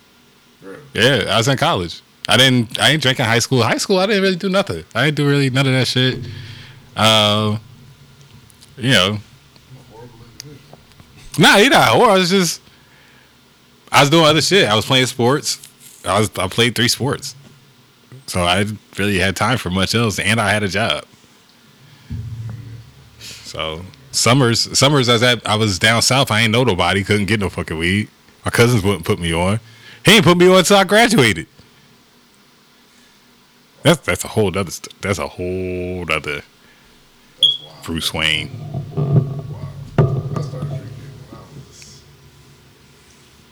Really? 0.62 0.82
Yeah, 0.92 1.24
I 1.28 1.38
was 1.38 1.48
in 1.48 1.56
college. 1.56 2.02
I 2.28 2.36
didn't. 2.36 2.78
I 2.80 2.92
didn't 2.92 3.02
drink 3.02 3.18
in 3.18 3.24
high 3.24 3.40
school. 3.40 3.62
High 3.62 3.78
school, 3.78 3.98
I 3.98 4.06
didn't 4.06 4.22
really 4.22 4.36
do 4.36 4.48
nothing. 4.48 4.84
I 4.94 5.06
didn't 5.06 5.16
do 5.16 5.28
really 5.28 5.50
none 5.50 5.66
of 5.66 5.72
that 5.72 5.88
shit. 5.88 6.24
Um, 6.96 7.58
you 8.76 8.90
know, 8.90 9.18
horrible. 9.90 10.14
Nah, 11.38 11.56
he 11.56 11.68
not 11.68 11.88
whore. 11.88 12.10
I 12.10 12.18
was 12.18 12.30
just, 12.30 12.60
I 13.90 14.00
was 14.00 14.10
doing 14.10 14.24
other 14.24 14.42
shit. 14.42 14.68
I 14.68 14.76
was 14.76 14.84
playing 14.84 15.06
sports. 15.06 15.68
I 16.04 16.20
was 16.20 16.30
I 16.38 16.46
played 16.46 16.76
three 16.76 16.88
sports, 16.88 17.34
so 18.26 18.42
I 18.42 18.66
really 18.98 19.18
had 19.18 19.34
time 19.34 19.58
for 19.58 19.70
much 19.70 19.94
else, 19.94 20.18
and 20.18 20.40
I 20.40 20.52
had 20.52 20.62
a 20.62 20.68
job. 20.68 21.04
So 23.18 23.84
summers, 24.10 24.78
summers, 24.78 25.08
I 25.08 25.12
was 25.14 25.22
at, 25.22 25.46
I 25.46 25.56
was 25.56 25.78
down 25.78 26.02
south. 26.02 26.30
I 26.30 26.42
ain't 26.42 26.52
know 26.52 26.64
nobody. 26.64 27.02
Couldn't 27.02 27.26
get 27.26 27.40
no 27.40 27.48
fucking 27.48 27.76
weed. 27.76 28.08
My 28.44 28.50
cousins 28.50 28.82
wouldn't 28.82 29.04
put 29.04 29.18
me 29.18 29.32
on. 29.32 29.60
He 30.04 30.12
ain't 30.16 30.24
put 30.24 30.36
me 30.36 30.48
on 30.48 30.58
until 30.58 30.76
I 30.76 30.84
graduated. 30.84 31.46
That's 33.82 34.00
that's 34.00 34.24
a 34.24 34.28
whole 34.28 34.56
other. 34.56 34.70
That's 35.00 35.18
a 35.18 35.28
whole 35.28 36.06
other. 36.10 36.42
Bruce 37.84 38.14
Wayne. 38.14 38.48
Wow. 38.94 39.68
I 39.98 40.40
started 40.40 40.68
drinking 40.68 41.02
when 41.28 41.34
I 41.34 41.42
was. 41.42 42.02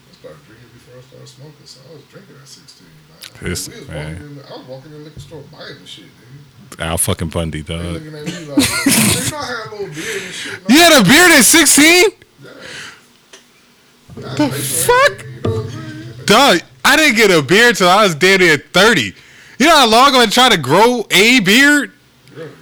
I 0.09 0.15
started 0.15 0.47
drinking 0.47 0.71
before 0.73 0.99
I 0.99 1.03
started 1.03 1.29
smoking, 1.29 1.67
so 1.67 1.81
I 1.91 1.95
was 1.95 2.05
drinking 2.05 2.37
at 2.41 2.47
16, 2.47 2.87
man. 2.87 3.51
This- 3.51 3.69
man. 3.89 4.37
the, 4.37 4.47
I 4.49 4.59
was 4.59 4.67
walking 4.69 4.93
in 4.93 4.99
the 4.99 5.05
liquor 5.05 5.19
store 5.21 5.43
buying 5.51 5.79
the 5.81 5.87
shit, 5.87 6.05
nigga. 6.05 6.81
Al 6.85 6.97
fucking 6.99 7.29
Bundy, 7.31 7.63
dog. 7.65 7.83
looking 7.85 8.15
at 8.15 8.25
me 8.25 8.31
like, 8.31 8.31
you 8.31 8.47
know, 8.47 8.55
had 8.55 9.71
beard 9.95 10.33
shit. 10.33 10.61
You 10.69 10.77
had 10.79 11.01
a 11.01 11.05
beard 11.09 11.31
at 11.33 11.43
sixteen. 11.45 12.07
The 14.15 14.49
fuck? 14.49 15.25
You 15.25 15.41
know 15.43 15.63
what 15.63 15.75
I'm? 15.75 16.25
Dog, 16.27 16.61
I 16.85 16.97
didn't 16.97 17.17
get 17.17 17.31
a 17.31 17.43
beard 17.43 17.77
till 17.77 17.89
I 17.89 18.05
was 18.05 18.15
damn 18.15 18.41
near 18.41 18.57
30. 18.57 19.15
You 19.59 19.67
know 19.67 19.77
how 19.77 19.89
long 19.89 20.15
I've 20.15 20.23
been 20.23 20.31
trying 20.31 20.53
to 20.53 20.59
grow 20.59 21.07
a 21.11 21.41
beard? 21.41 21.93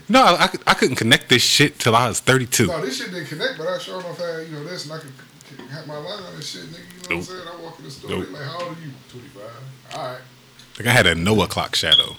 No, 0.09 0.23
I, 0.23 0.45
I, 0.45 0.49
I 0.69 0.75
couldn't 0.75 0.97
connect 0.97 1.29
this 1.29 1.43
shit 1.43 1.79
till 1.79 1.95
I 1.95 2.09
was 2.09 2.21
32. 2.21 2.67
No, 2.67 2.81
this 2.81 2.97
shit 2.99 3.13
didn't 3.13 3.27
connect, 3.27 3.59
but 3.59 3.69
I 3.69 3.79
sure 3.79 4.01
enough 4.01 4.19
had, 4.19 4.47
you 4.49 4.55
know, 4.55 4.65
this, 4.65 4.85
and 4.85 4.95
I 4.95 4.99
could, 4.99 5.13
could 5.49 5.67
have 5.69 5.87
my 5.87 5.99
line 5.99 6.23
and 6.35 6.43
shit, 6.43 6.63
nigga. 6.63 6.73
You 6.73 7.11
know 7.11 7.17
what 7.17 7.17
I'm 7.17 7.23
saying? 7.23 7.43
I 7.47 7.63
walk 7.63 7.79
in 7.79 7.85
the 7.85 7.91
store, 7.91 8.11
Nope. 8.11 8.29
like, 8.33 8.43
how 8.43 8.55
old 8.61 8.77
are 8.77 8.81
you? 8.81 8.91
25. 9.11 9.43
All 9.95 10.07
right. 10.07 10.19
Like 10.79 10.87
I 10.89 10.93
had 10.93 11.07
a 11.07 11.15
Noah 11.15 11.47
clock 11.47 11.75
shadow. 11.75 12.17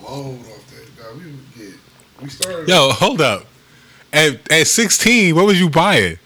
blown 0.01 0.39
off 0.39 0.67
that. 0.69 1.03
Now 1.03 1.17
we 1.17 1.25
would 1.31 1.55
get, 1.55 1.73
we 2.21 2.29
started. 2.29 2.67
Yo, 2.67 2.89
hold 2.91 3.21
up. 3.21 3.45
At, 4.13 4.51
at 4.51 4.67
16, 4.67 5.35
what 5.35 5.45
was 5.45 5.59
you 5.59 5.69
buying? 5.69 6.17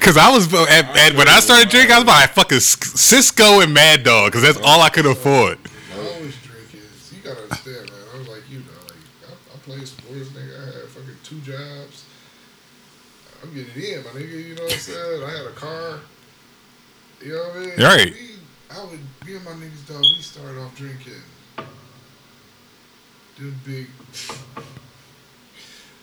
Cause 0.00 0.16
I 0.16 0.30
was 0.30 0.52
at, 0.54 0.96
at, 0.96 1.16
when 1.16 1.26
I 1.26 1.40
started 1.40 1.68
drinking, 1.68 1.92
I 1.92 1.98
was 1.98 2.04
buying 2.04 2.28
fucking 2.28 2.60
Cisco 2.60 3.60
and 3.60 3.74
Mad 3.74 4.04
Dog, 4.04 4.32
cause 4.32 4.42
that's 4.42 4.58
all 4.58 4.80
I 4.80 4.88
could 4.88 5.06
afford. 5.06 5.58
I 5.92 5.98
always 5.98 6.36
drinking. 6.42 6.80
You 7.10 7.22
gotta 7.24 7.42
understand, 7.42 7.90
man. 7.90 8.00
I 8.14 8.18
was 8.18 8.28
like, 8.28 8.42
you 8.48 8.58
know, 8.58 8.64
like 8.84 8.94
I, 9.26 9.32
I 9.32 9.58
played 9.64 9.88
sports, 9.88 10.28
nigga. 10.28 10.60
I 10.60 10.64
had 10.66 10.88
fucking 10.90 11.16
two 11.24 11.40
jobs. 11.40 12.04
I'm 13.42 13.52
getting 13.52 13.82
in, 13.82 14.04
my 14.04 14.10
nigga. 14.10 14.48
You 14.48 14.54
know 14.54 14.62
what 14.64 14.72
I'm 14.74 14.78
saying? 14.78 15.24
I 15.24 15.30
had 15.30 15.46
a 15.46 15.52
car. 15.52 16.00
You 17.24 17.32
know 17.32 17.42
what 17.42 17.56
I 17.56 17.60
mean? 17.60 17.80
Right. 17.80 18.14
I 18.70 18.84
would 18.84 19.00
me 19.26 19.34
and 19.34 19.44
my 19.44 19.52
niggas, 19.52 19.88
dog. 19.88 20.00
We 20.00 20.20
started 20.20 20.60
off 20.60 20.76
drinking. 20.76 21.14
Them 23.38 23.60
big. 23.64 23.88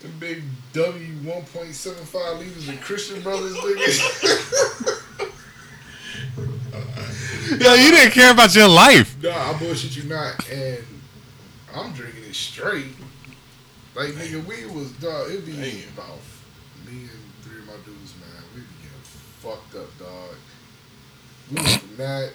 Them 0.02 0.12
big 0.20 0.44
W 0.74 1.14
1.75 1.20 2.40
liters 2.40 2.68
of 2.68 2.82
Christian 2.82 3.22
Brothers, 3.22 3.56
nigga. 3.56 5.00
Yo, 7.64 7.74
you 7.76 7.92
didn't 7.92 8.12
care 8.12 8.32
about 8.32 8.54
your 8.54 8.68
life. 8.68 9.16
Nah, 9.24 9.52
I 9.52 9.54
bullshit 9.58 9.96
you 9.96 10.04
not, 10.10 10.50
and 10.50 10.84
I'm 11.74 11.94
drinking 11.94 12.24
it 12.26 12.36
straight. 12.36 12.96
Like 13.96 14.10
nigga, 14.10 14.44
we 14.46 14.66
was 14.66 14.92
dog. 14.94 15.30
It'd 15.30 15.46
be 15.46 15.54
Damn. 15.54 15.94
about 15.94 16.20
me 16.86 17.04
and 17.04 17.12
three 17.44 17.60
of 17.60 17.68
my 17.68 17.78
dudes, 17.86 18.16
man. 18.20 18.44
We'd 18.54 18.68
be 18.68 18.76
getting 18.82 19.04
fucked 19.40 19.76
up, 19.76 19.98
dog. 19.98 20.36
We 21.50 21.56
went 21.58 21.82
from 21.82 21.98
that 21.98 22.34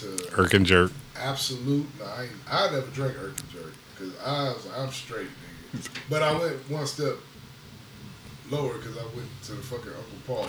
to 0.00 0.28
Irk 0.36 0.54
and 0.54 0.66
jerk. 0.66 0.92
absolute. 1.16 1.86
I, 2.04 2.28
I 2.50 2.70
never 2.70 2.86
drank 2.88 3.16
Irk 3.20 3.36
Jerk 3.52 3.72
because 3.96 4.12
I 4.24 4.42
was 4.44 4.66
I'm 4.76 4.90
straight, 4.90 5.28
nigga. 5.74 5.88
But 6.08 6.22
I 6.22 6.32
went 6.38 6.70
one 6.70 6.86
step 6.86 7.14
lower 8.50 8.74
because 8.74 8.96
I 8.96 9.02
went 9.16 9.28
to 9.44 9.52
the 9.52 9.62
fucking 9.62 9.88
Uncle 9.90 10.18
Paul. 10.26 10.48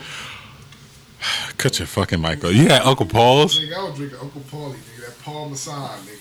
Cut 1.58 1.78
your 1.80 1.88
fucking 1.88 2.22
mic 2.22 2.44
off. 2.46 2.54
You 2.54 2.70
had 2.70 2.84
Uncle 2.84 3.06
Paul's? 3.06 3.60
Nigga, 3.60 3.76
I 3.76 3.84
was 3.90 3.96
drinking 3.98 4.20
Uncle 4.20 4.42
Paulie, 4.42 4.76
nigga. 4.76 5.06
That 5.08 5.20
Paul 5.24 5.50
Masson, 5.50 5.74
nigga. 5.74 6.16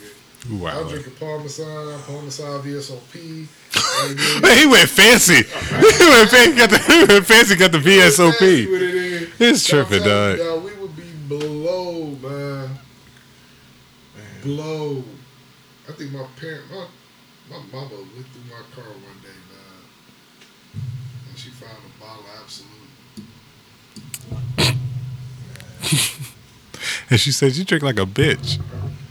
I 0.51 0.81
was 0.83 0.91
drinking 0.93 1.13
Paul 1.15 1.39
Masson, 1.41 2.01
Parmesan 2.03 2.63
VSOP. 2.63 3.47
Man, 4.43 4.57
he 4.59 4.67
went 4.67 4.89
fancy. 4.89 5.35
he 5.45 6.09
went 6.09 6.31
fancy. 6.31 6.57
Got 6.57 6.71
the, 6.71 6.79
he 6.79 7.05
went 7.13 7.27
fancy. 7.27 7.57
Got 7.57 7.73
the 7.73 7.79
VSOP. 7.79 8.71
with 8.71 8.83
it 8.83 8.95
in. 9.23 9.29
It's 9.39 9.67
tripping, 9.67 10.03
dog. 10.03 10.39
We 10.65 10.75
would 10.75 10.97
be 10.97 11.03
below, 11.29 12.07
man. 12.23 12.68
Blow. 14.43 15.03
I 15.89 15.93
think 15.93 16.13
my 16.13 16.27
parent, 16.39 16.71
my, 16.71 16.87
my 17.51 17.59
mama 17.73 17.97
went 17.97 18.27
through 18.27 18.45
my 18.51 18.63
car 18.75 18.85
one 18.85 19.21
day, 19.23 19.39
man. 19.51 20.83
And 21.29 21.39
she 21.39 21.51
found 21.51 21.79
a 21.79 22.01
bottle 22.01 22.25
of 22.25 22.43
Absolut. 22.43 22.75
And 27.11 27.19
she 27.19 27.33
said, 27.33 27.57
"You 27.57 27.65
drink 27.65 27.83
like 27.83 27.99
a 27.99 28.05
bitch. 28.05 28.61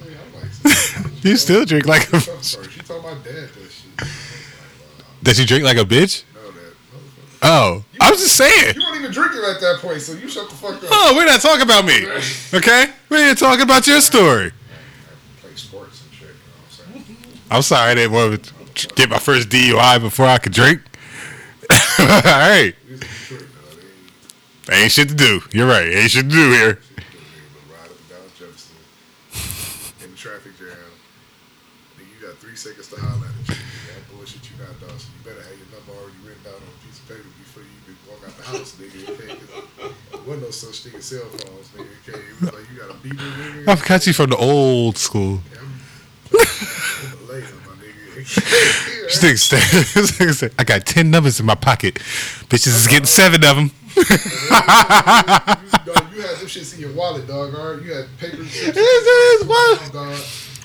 Hey, 0.04 0.16
like, 0.36 1.24
You 1.24 1.36
still 1.36 1.66
drink 1.66 1.88
like 1.88 2.12
a 2.14 2.18
I'm 2.18 2.44
sorry. 2.44 2.70
She 2.70 2.82
told 2.82 3.04
my 3.04 3.14
dad 3.16 3.24
that 3.24 3.72
shit. 3.72 3.90
I 3.98 4.04
was 4.04 4.12
like, 4.60 5.00
wow, 5.00 5.06
that 5.24 5.40
you 5.40 5.46
drink 5.46 5.64
like 5.64 5.78
a 5.78 5.84
bitch." 5.84 6.24
Oh, 7.42 7.84
I 8.02 8.10
was 8.12 8.20
just 8.20 8.36
saying. 8.36 8.76
You 8.76 8.82
weren't 8.82 8.98
even 9.00 9.12
drinking 9.12 9.42
at 9.44 9.62
that 9.62 9.80
point, 9.80 10.02
so 10.02 10.14
you 10.14 10.28
shut 10.28 10.50
the 10.50 10.56
fuck 10.56 10.76
up. 10.76 10.90
Oh, 10.92 11.14
we're 11.16 11.26
not 11.26 11.40
talking 11.40 11.62
about 11.62 11.86
me. 11.86 12.06
Okay, 12.54 12.86
we're 13.10 13.26
here 13.26 13.36
talking 13.36 13.62
about 13.62 13.86
your 13.88 14.02
story. 14.02 14.52
play 15.42 15.56
sports 15.56 16.04
and 16.04 16.14
shit. 16.14 16.30
You 16.30 16.94
know 16.94 17.00
what 17.00 17.37
I'm 17.50 17.62
sorry, 17.62 17.92
I 17.92 17.96
didn't 17.96 18.12
want 18.12 18.44
to 18.76 18.88
get 18.96 19.10
my 19.10 19.20
first 19.20 19.50
DUI 19.50 20.02
before 20.02 20.26
I 20.26 20.38
could 20.38 20.52
drink. 20.54 20.82
right. 22.00 22.74
This 22.88 23.02
is 23.02 23.28
Detroit, 23.30 23.40
dog. 23.40 23.80
They 24.68 24.76
ain't 24.84 24.92
shit 24.92 25.10
to 25.10 25.16
do. 25.16 25.42
You're 25.52 25.68
right. 25.68 25.88
Ain't 25.88 26.12
shit 26.12 26.26
to 26.26 26.30
do 26.30 26.52
here. 26.52 26.80
shit 26.82 26.98
to 26.98 27.02
do. 27.02 27.04
They 27.04 27.74
ride 27.74 27.86
up 27.86 27.92
and 27.92 28.10
down 28.10 28.28
Jefferson 28.38 28.76
in 30.04 30.12
the 30.12 30.18
traffic 30.18 30.58
jam. 30.60 30.76
You 32.00 32.28
got 32.28 32.38
three 32.40 32.56
seconds 32.56 32.88
to 32.90 33.00
holler 33.00 33.28
at 33.28 33.50
you. 33.50 33.56
That 33.56 34.04
bullshit 34.12 34.44
you 34.52 34.56
not, 34.60 34.80
dog. 34.80 35.00
So 35.00 35.08
you 35.16 35.24
better 35.24 35.42
have 35.44 35.58
your 35.58 35.68
number 35.72 35.92
already 35.96 36.20
written 36.24 36.44
down 36.44 36.56
on 36.60 36.68
a 36.68 36.80
piece 36.86 37.00
of 37.00 37.08
paper 37.08 37.28
before 37.40 37.64
you 37.64 37.74
even 37.84 37.96
walk 38.08 38.22
out 38.28 38.36
the 38.38 38.44
house, 38.44 38.76
nigga. 38.80 39.08
Okay? 39.08 39.28
'Cause 39.36 39.92
There 40.12 40.22
wasn't 40.28 40.44
no 40.44 40.52
such 40.52 40.78
thing 40.84 40.96
as 41.00 41.06
cell 41.06 41.28
phones, 41.32 41.68
nigga. 41.76 41.96
It 42.12 42.42
was 42.44 42.52
like 42.54 42.68
you 42.72 42.76
got 42.80 42.92
a 42.92 42.98
beeper, 43.00 43.24
nigga. 43.24 43.68
I've 43.68 43.84
got 43.88 44.06
you 44.08 44.14
from 44.14 44.30
the 44.32 44.38
old 44.38 44.98
school. 44.98 45.40
I'm, 45.60 45.76
I'm 46.32 46.40
later, 46.40 47.08
my 47.08 47.17
nigga. 48.36 49.08
This 49.08 49.24
nigga 49.24 49.40
say- 49.40 50.00
this 50.00 50.12
nigga 50.14 50.34
say, 50.34 50.50
I 50.60 50.64
got 50.64 50.86
10 50.86 51.10
numbers 51.12 51.40
in 51.40 51.46
my 51.46 51.56
pocket. 51.56 51.96
Bitches 52.50 52.76
is 52.76 52.88
getting 52.88 53.06
seven 53.06 53.44
of 53.44 53.56
them. 53.56 53.72
you, 53.98 54.04
dog, 54.04 54.16
you 56.14 56.22
had 56.22 56.38
them 56.38 56.48
shits 56.48 56.74
in 56.76 56.82
your 56.82 56.92
wallet, 56.94 57.28
dog. 57.28 57.56
All 57.56 57.74
right? 57.74 57.82
You 57.84 57.94
had 57.94 58.06
paper 58.18 58.38
chips. 58.38 58.76
This 58.76 59.42
is 59.42 59.48
what- 59.48 59.92
dog. 59.94 60.18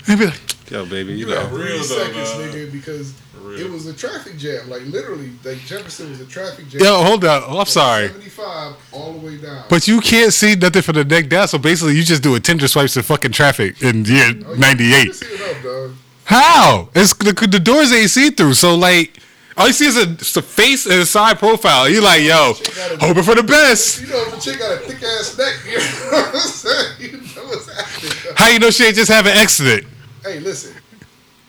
They 0.06 0.16
be 0.16 0.26
like, 0.26 0.70
Yo, 0.70 0.86
baby, 0.86 1.12
You 1.12 1.18
you 1.18 1.26
got 1.26 1.50
know. 1.52 1.58
real 1.58 1.76
though, 1.78 1.82
seconds, 1.82 2.30
dog. 2.32 2.40
nigga, 2.40 2.72
because 2.72 3.12
real. 3.40 3.60
it 3.66 3.70
was 3.70 3.86
a 3.86 3.92
traffic 3.92 4.36
jam. 4.38 4.68
Like 4.70 4.82
literally, 4.86 5.30
like 5.44 5.58
Jefferson 5.58 6.10
was 6.10 6.20
a 6.20 6.24
traffic 6.26 6.68
jam. 6.68 6.80
Yo, 6.80 7.02
hold 7.02 7.24
up. 7.24 7.44
Oh, 7.46 7.58
I'm 7.60 7.66
sorry. 7.66 8.08
Seventy-five 8.08 8.74
all 8.90 9.12
the 9.12 9.26
way 9.26 9.36
down. 9.36 9.64
But 9.68 9.86
you 9.86 10.00
can't 10.00 10.32
see 10.32 10.54
nothing 10.56 10.80
from 10.82 10.94
the 10.94 11.04
neck 11.04 11.28
down, 11.28 11.46
so 11.48 11.58
basically 11.58 11.94
you 11.96 12.02
just 12.02 12.22
do 12.22 12.34
a 12.36 12.40
Tinder 12.40 12.68
swipes 12.68 12.96
in 12.96 13.02
fucking 13.02 13.32
traffic 13.32 13.82
in 13.82 14.04
year 14.06 14.28
Oh, 14.28 14.30
you- 14.30 14.48
You 14.54 14.56
98. 14.56 15.04
can 15.04 15.12
see 15.12 15.26
it 15.26 15.56
up, 15.56 15.62
dog. 15.62 15.92
How? 16.33 16.89
It's 16.95 17.12
the, 17.12 17.35
the 17.35 17.61
doors 17.61 17.93
ain't 17.93 18.09
see 18.09 18.30
through, 18.30 18.55
so 18.55 18.74
like 18.74 19.20
all 19.55 19.66
you 19.66 19.74
see 19.74 19.85
is 19.85 19.99
a, 19.99 20.39
a 20.39 20.43
face 20.43 20.87
and 20.87 20.95
a 20.95 21.05
side 21.05 21.39
profile. 21.39 21.91
You 21.91 22.01
like, 22.01 22.22
yo, 22.22 22.55
hoping 23.01 23.22
for 23.22 23.35
the 23.35 23.43
best. 23.43 24.01
You 24.01 24.07
know, 24.07 24.24
if 24.28 24.39
a 24.39 24.41
chick 24.41 24.59
got 24.59 24.72
a 24.72 24.78
thick 24.78 25.03
ass 25.03 25.37
neck, 25.37 25.55
you 25.66 25.76
know 25.76 25.85
what 26.11 26.35
I'm 26.35 26.41
saying? 26.41 27.01
You 27.01 27.12
know 27.37 27.49
what's 27.49 27.70
happening. 27.70 28.35
How 28.35 28.49
you 28.49 28.59
know 28.61 28.70
she 28.70 28.85
ain't 28.85 28.97
just 28.97 29.11
have 29.11 29.26
an 29.26 29.37
accident? 29.37 29.87
Hey, 30.22 30.41
listen. 30.41 30.74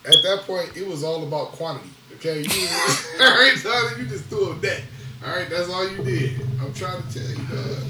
At 0.03 0.21
that 0.23 0.43
point, 0.45 0.75
it 0.75 0.85
was 0.85 1.01
all 1.01 1.23
about 1.25 1.53
quantity. 1.53 1.89
Okay, 2.15 2.41
you, 2.41 2.49
all 3.21 3.39
right, 3.39 3.57
dog, 3.63 3.97
you 3.97 4.05
just 4.05 4.25
threw 4.25 4.51
a 4.51 4.55
net. 4.57 4.81
All 5.25 5.33
right, 5.33 5.49
that's 5.49 5.69
all 5.69 5.89
you 5.89 6.03
did. 6.03 6.41
I'm 6.59 6.73
trying 6.73 7.01
to 7.01 7.13
tell 7.13 7.29
you, 7.29 7.47
dog. 7.47 7.83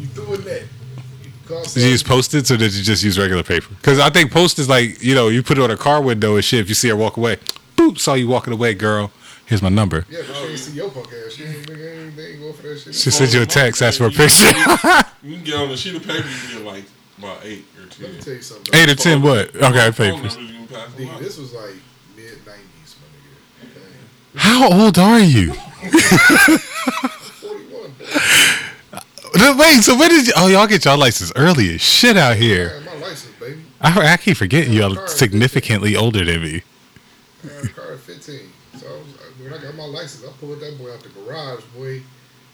You 0.00 0.06
threw 0.08 0.34
a 0.34 0.38
net. 0.38 0.64
You 1.50 1.56
cost 1.56 1.74
Did 1.74 1.82
you 1.84 1.90
use 1.90 2.02
post-its 2.02 2.50
or 2.50 2.56
did 2.56 2.74
you 2.74 2.82
just 2.82 3.02
use 3.02 3.18
regular 3.18 3.42
paper? 3.42 3.74
Because 3.74 3.98
I 3.98 4.10
think 4.10 4.30
post-its 4.30 4.68
like 4.68 5.02
you 5.02 5.14
know 5.14 5.28
you 5.28 5.42
put 5.42 5.58
it 5.58 5.62
on 5.64 5.70
a 5.70 5.76
car 5.76 6.00
window 6.00 6.36
and 6.36 6.44
shit. 6.44 6.60
If 6.60 6.68
you 6.68 6.74
see 6.74 6.88
her 6.88 6.96
walk 6.96 7.16
away, 7.16 7.38
boop, 7.76 7.98
saw 7.98 8.14
you 8.14 8.28
walking 8.28 8.52
away, 8.52 8.74
girl. 8.74 9.10
Here's 9.46 9.62
my 9.62 9.68
number. 9.68 10.06
Yeah, 10.08 10.20
but 10.26 10.36
she 10.36 10.44
ain't 10.44 10.58
see 10.60 10.72
your 10.76 10.90
punk 10.90 11.08
ass. 11.08 11.32
She 11.32 11.42
ain't, 11.42 11.66
nigga, 11.66 12.06
ain't, 12.06 12.16
they 12.16 12.26
ain't 12.28 12.40
going 12.40 12.52
for 12.52 12.62
that 12.62 12.78
shit. 12.78 12.94
She 12.94 13.10
sent 13.10 13.34
you 13.34 13.42
a 13.42 13.46
text, 13.46 13.82
asked 13.82 13.98
for 13.98 14.06
a 14.06 14.10
picture. 14.10 14.46
You 15.24 15.34
can 15.34 15.44
get 15.44 15.54
on 15.56 15.70
a 15.70 15.76
sheet 15.76 15.96
of 15.96 16.06
paper, 16.06 16.28
you 16.28 16.34
can 16.36 16.58
get 16.58 16.64
like 16.66 16.84
about 17.18 17.38
eight 17.44 17.64
or 17.76 17.86
ten. 17.86 18.06
Let 18.06 18.14
me 18.14 18.20
tell 18.20 18.34
you 18.34 18.42
something. 18.42 18.74
Eight 18.74 18.88
or 18.88 18.94
ten, 18.94 19.20
what? 19.22 19.48
Okay, 19.56 19.90
Phone 19.90 19.92
papers. 19.92 20.36
numbers, 20.36 20.36
you 20.38 20.46
can 20.46 20.66
pass 20.68 20.92
them 20.94 21.04
Nigga, 21.06 21.14
out. 21.14 21.20
this 21.20 21.36
was 21.36 21.52
like 21.52 21.74
mid 22.16 22.38
'90s, 22.44 22.94
my 23.00 23.66
nigga. 23.66 23.76
Okay, 23.76 23.86
How 24.36 24.84
old 24.84 24.98
are 24.98 25.18
you? 25.18 25.52
41. 29.40 29.58
Wait, 29.58 29.82
so 29.82 29.96
when 29.96 30.10
did 30.10 30.26
you? 30.26 30.32
Oh, 30.36 30.48
y'all 30.48 30.66
get 30.66 30.84
y'all 30.84 30.98
license 30.98 31.32
early 31.36 31.74
as 31.74 31.80
shit 31.80 32.16
out 32.16 32.36
here. 32.36 32.70
I 32.70 32.74
had 32.74 32.84
my 32.84 33.06
license, 33.06 33.34
baby. 33.38 33.62
I, 33.80 34.12
I 34.12 34.16
keep 34.16 34.36
forgetting 34.36 34.72
y'all 34.72 35.06
significantly 35.06 35.96
older 35.96 36.24
than 36.24 36.42
me. 36.42 36.62
I 37.44 37.54
had 37.54 37.64
a 37.64 37.68
car 37.68 37.92
at 37.92 37.98
15. 38.00 38.40
So 38.78 38.86
I 38.86 38.90
was, 38.92 39.06
when 39.42 39.52
I 39.52 39.62
got 39.62 39.74
my 39.74 39.86
license, 39.86 40.28
I 40.28 40.32
pulled 40.38 40.60
that 40.60 40.78
boy 40.78 40.92
out 40.92 41.00
the 41.00 41.08
garage, 41.10 41.62
boy, 41.76 42.02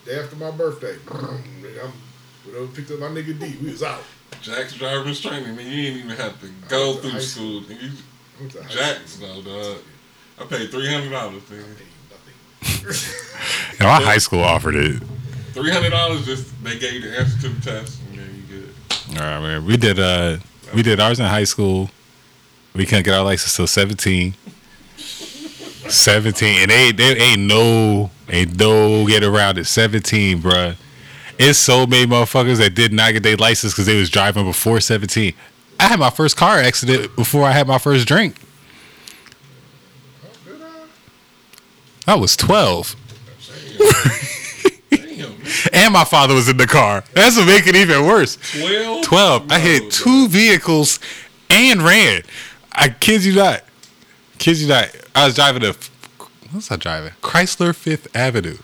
day 0.05 0.19
after 0.21 0.37
my 0.37 0.51
birthday. 0.51 0.97
I'm, 1.11 1.93
when 2.45 2.63
I 2.63 2.67
picked 2.75 2.91
up 2.91 3.01
my 3.01 3.09
nigga 3.09 3.39
D, 3.39 3.57
we 3.61 3.71
was 3.73 3.83
out. 3.83 4.03
Jack's 4.41 4.75
driver's 4.75 5.21
training, 5.21 5.59
and 5.59 5.61
you 5.61 5.89
ain't 5.89 5.97
even 5.97 6.17
have 6.17 6.41
to 6.41 6.49
go 6.69 6.91
went 6.91 7.01
through 7.03 7.11
high 7.11 7.19
school. 7.19 7.59
And 7.59 7.81
you, 7.83 7.91
I 7.91 8.41
went 8.41 8.53
to 8.53 8.63
high 8.63 8.69
Jack's 8.71 9.13
school. 9.15 9.43
though, 9.43 9.75
dog. 9.75 9.83
I 10.39 10.45
paid 10.45 10.71
three 10.71 10.87
hundred 10.93 11.11
dollars. 11.11 11.43
I 11.47 11.51
paid 11.51 11.65
nothing. 12.11 13.13
Yeah, 13.81 13.99
my 13.99 14.05
high 14.05 14.19
school 14.19 14.43
offered 14.43 14.75
it. 14.75 15.03
Three 15.57 15.71
hundred 15.71 15.89
dollars 15.89 16.27
just 16.27 16.63
they 16.63 16.79
gave 16.79 16.93
you 16.93 17.01
the 17.01 17.19
answer 17.19 17.41
to 17.41 17.49
the 17.49 17.61
test, 17.63 18.03
and 18.11 18.19
then 18.19 18.45
you 18.51 18.61
good. 18.61 19.19
All 19.19 19.25
right, 19.25 19.41
man. 19.41 19.65
We 19.65 19.79
did 19.79 19.99
uh 19.99 20.37
we 20.75 20.83
did 20.83 21.01
ours 21.01 21.19
in 21.19 21.25
high 21.25 21.45
school. 21.45 21.89
We 22.75 22.85
couldn't 22.85 23.05
get 23.05 23.15
our 23.15 23.25
license 23.25 23.57
till 23.57 23.67
seventeen. 23.67 24.35
Seventeen, 25.89 26.61
and 26.61 26.71
they 26.71 26.93
they 26.93 27.17
ain't 27.17 27.41
no 27.41 28.11
ain't 28.29 28.59
no 28.59 29.07
get 29.07 29.25
around 29.25 29.57
it. 29.57 29.65
Seventeen, 29.65 30.43
bruh. 30.43 30.77
It's 31.39 31.59
so 31.59 31.87
many 31.87 32.07
motherfuckers 32.07 32.59
that 32.59 32.75
did 32.75 32.93
not 32.93 33.15
get 33.15 33.23
their 33.23 33.39
license 33.39 33.73
because 33.73 33.87
they 33.87 33.99
was 33.99 34.11
driving 34.11 34.45
before 34.45 34.79
seventeen. 34.81 35.33
I 35.81 35.85
had 35.85 35.99
my 35.99 36.11
first 36.11 36.37
car 36.37 36.59
accident 36.59 37.17
before 37.17 37.45
I 37.45 37.53
had 37.53 37.67
my 37.67 37.79
first 37.79 38.07
drink. 38.07 38.37
Oh, 40.23 40.29
good 40.45 40.61
eye. 40.61 42.13
I 42.13 42.15
was 42.17 42.37
twelve, 42.37 42.95
Damn, 43.79 43.89
and 45.73 45.93
my 45.93 46.05
father 46.05 46.35
was 46.35 46.49
in 46.49 46.57
the 46.57 46.67
car. 46.67 47.05
That's 47.15 47.37
what 47.37 47.47
make 47.47 47.67
it 47.67 47.77
even 47.77 48.07
worse. 48.07 48.37
twelve. 48.53 49.05
12. 49.05 49.53
I 49.53 49.59
hit 49.59 49.91
two 49.93 50.29
vehicles 50.29 50.99
and 51.51 51.83
ran. 51.83 52.23
I 52.73 52.89
kid 52.89 53.25
you 53.25 53.35
not. 53.35 53.63
Kid 54.39 54.59
you 54.59 54.69
not. 54.69 54.91
I 55.15 55.27
was 55.27 55.35
driving 55.35 55.63
a. 55.65 55.69
What 55.69 56.55
was 56.55 56.71
I 56.71 56.77
driving? 56.77 57.13
Chrysler 57.23 57.75
Fifth 57.75 58.15
Avenue. 58.15 58.59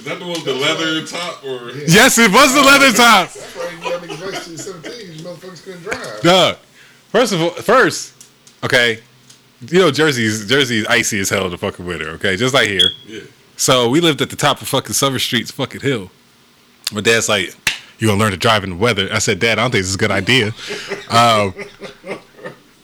Is 0.00 0.06
that 0.06 0.18
the 0.18 0.24
one 0.24 0.32
with 0.32 0.44
the 0.46 0.54
leather 0.54 1.04
top 1.04 1.44
or? 1.44 1.72
Yes, 1.86 2.16
it 2.16 2.32
was 2.32 2.54
the 2.54 2.62
leather 2.62 2.90
top. 2.90 3.30
That's 3.30 3.54
why 3.54 3.70
you 3.70 3.82
got 3.82 4.02
niggas 4.02 4.32
license 4.32 4.66
at 4.66 4.82
17 4.82 5.12
you 5.12 5.22
motherfuckers 5.22 5.62
couldn't 5.62 5.82
drive. 5.82 6.20
Duh. 6.22 6.54
First 7.08 7.34
of 7.34 7.42
all, 7.42 7.50
first, 7.50 8.14
okay, 8.64 9.00
you 9.68 9.78
know 9.78 9.90
Jersey's 9.90 10.48
Jersey's 10.48 10.86
icy 10.86 11.20
as 11.20 11.28
hell 11.28 11.44
in 11.44 11.50
the 11.50 11.58
fucking 11.58 11.84
winter. 11.84 12.08
Okay, 12.12 12.36
just 12.36 12.54
like 12.54 12.68
here. 12.68 12.88
Yeah. 13.06 13.20
So 13.60 13.90
we 13.90 14.00
lived 14.00 14.22
at 14.22 14.30
the 14.30 14.36
top 14.36 14.62
of 14.62 14.68
fucking 14.68 14.94
Summer 14.94 15.18
Street's 15.18 15.50
fucking 15.50 15.82
hill. 15.82 16.10
My 16.92 17.02
dad's 17.02 17.28
like, 17.28 17.54
"You 17.98 18.08
gonna 18.08 18.18
learn 18.18 18.30
to 18.30 18.38
drive 18.38 18.64
in 18.64 18.70
the 18.70 18.76
weather?" 18.76 19.10
I 19.12 19.18
said, 19.18 19.38
"Dad, 19.38 19.58
I 19.58 19.62
don't 19.62 19.70
think 19.70 19.82
this 19.82 19.90
is 19.90 19.96
a 19.96 19.98
good 19.98 20.10
idea." 20.10 20.54
Um, 21.10 21.52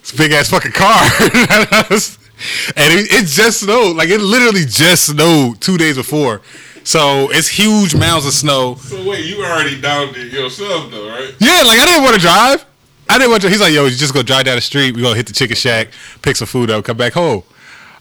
it's 0.00 0.12
a 0.12 0.16
big 0.18 0.32
ass 0.32 0.50
fucking 0.50 0.72
car, 0.72 1.02
and 1.20 2.92
it, 2.92 3.10
it 3.10 3.26
just 3.26 3.60
snowed. 3.60 3.96
Like 3.96 4.10
it 4.10 4.20
literally 4.20 4.66
just 4.66 5.06
snowed 5.06 5.62
two 5.62 5.78
days 5.78 5.96
before. 5.96 6.42
So 6.84 7.30
it's 7.30 7.48
huge 7.48 7.94
mounds 7.94 8.26
of 8.26 8.34
snow. 8.34 8.74
So 8.74 9.02
wait, 9.08 9.24
you 9.24 9.42
already 9.42 9.80
downed 9.80 10.14
it 10.14 10.30
yourself 10.30 10.90
though, 10.90 11.08
right? 11.08 11.34
Yeah, 11.38 11.62
like 11.62 11.78
I 11.78 11.86
didn't 11.86 12.02
want 12.02 12.16
to 12.16 12.20
drive. 12.20 12.66
I 13.08 13.16
didn't 13.16 13.30
want 13.30 13.40
to. 13.44 13.48
He's 13.48 13.62
like, 13.62 13.72
"Yo, 13.72 13.86
you 13.86 13.96
just 13.96 14.12
go 14.12 14.22
drive 14.22 14.44
down 14.44 14.56
the 14.56 14.60
street. 14.60 14.94
We 14.94 15.00
gonna 15.00 15.16
hit 15.16 15.26
the 15.26 15.32
chicken 15.32 15.56
shack, 15.56 15.88
pick 16.20 16.36
some 16.36 16.46
food 16.46 16.70
up, 16.70 16.84
come 16.84 16.98
back 16.98 17.14
home." 17.14 17.44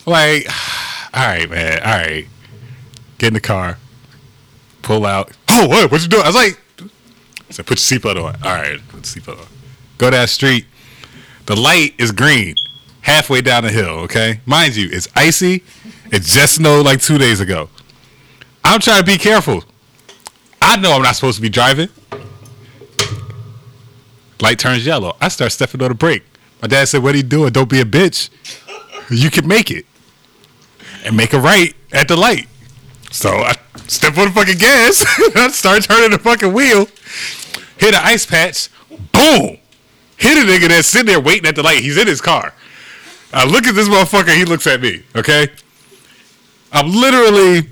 Like, 0.06 0.50
all 1.14 1.26
right, 1.26 1.50
man, 1.50 1.80
all 1.80 2.06
right. 2.06 2.28
Get 3.18 3.28
in 3.28 3.34
the 3.34 3.40
car, 3.40 3.78
pull 4.82 5.06
out. 5.06 5.32
Oh, 5.48 5.68
what? 5.68 5.92
What 5.92 6.02
you 6.02 6.10
doing? 6.10 6.24
I 6.24 6.28
was 6.28 6.36
like, 6.36 6.60
I 6.80 7.54
said, 7.54 7.66
put 7.66 7.80
your 7.80 8.00
seatbelt 8.00 8.18
on. 8.18 8.36
All 8.44 8.56
right, 8.56 8.80
put 8.90 9.04
seatbelt 9.04 9.40
on. 9.40 9.48
Go 9.98 10.10
down 10.10 10.22
the 10.24 10.28
street. 10.28 10.66
The 11.46 11.56
light 11.56 11.94
is 11.98 12.12
green, 12.12 12.56
halfway 13.02 13.42
down 13.42 13.64
the 13.64 13.72
hill. 13.72 14.00
Okay, 14.00 14.42
mind 14.46 14.76
you, 14.76 14.90
it's 14.92 15.08
icy. 15.16 15.64
It 16.12 16.24
just 16.24 16.56
snowed 16.56 16.86
like 16.86 17.02
two 17.02 17.18
days 17.18 17.40
ago. 17.40 17.70
I'm 18.64 18.80
trying 18.80 19.00
to 19.00 19.06
be 19.06 19.18
careful. 19.18 19.64
I 20.62 20.76
know 20.78 20.94
I'm 20.94 21.04
not 21.04 21.16
supposed 21.16 21.38
to 21.38 21.42
be 21.42 21.50
driving. 21.50 21.90
Light 24.42 24.60
turns 24.60 24.86
yellow. 24.86 25.16
I 25.22 25.30
start 25.30 25.52
stepping 25.52 25.82
on 25.82 25.90
the 25.90 25.96
brake. 25.96 26.24
My 26.62 26.68
dad 26.68 26.86
said, 26.86 27.02
"What 27.04 27.14
are 27.14 27.18
you 27.18 27.24
doing? 27.24 27.54
Don't 27.54 27.70
be 27.70 27.80
a 27.80 27.86
bitch. 27.86 28.30
You 29.10 29.30
can 29.30 29.48
make 29.48 29.72
it, 29.72 29.86
and 31.06 31.16
make 31.16 31.32
a 31.34 31.40
right 31.40 31.74
at 31.94 32.08
the 32.08 32.16
light." 32.18 32.48
So 33.16 33.30
I 33.30 33.56
step 33.88 34.18
on 34.18 34.26
the 34.26 34.32
fucking 34.32 34.58
gas. 34.58 35.06
I 35.38 35.48
start 35.48 35.84
turning 35.84 36.12
the 36.12 36.20
fucking 36.20 36.52
wheel. 36.52 36.86
Hit 37.78 37.96
an 37.96 38.02
ice 38.04 38.26
patch. 38.26 38.68
Boom. 38.90 39.58
Hit 40.18 40.38
a 40.38 40.46
nigga 40.46 40.68
that's 40.68 40.90
sitting 40.90 41.08
there 41.08 41.22
waiting 41.22 41.46
at 41.48 41.56
the 41.56 41.64
light. 41.64 41.80
He's 41.80 41.98
in 41.98 42.08
his 42.08 42.20
car. 42.20 42.54
I 43.32 43.46
look 43.46 43.68
at 43.68 43.74
this 43.74 43.88
motherfucker. 43.88 44.36
He 44.36 44.44
looks 44.44 44.68
at 44.68 44.82
me. 44.82 45.04
Okay. 45.16 45.48
I'm 46.74 46.92
literally 46.92 47.70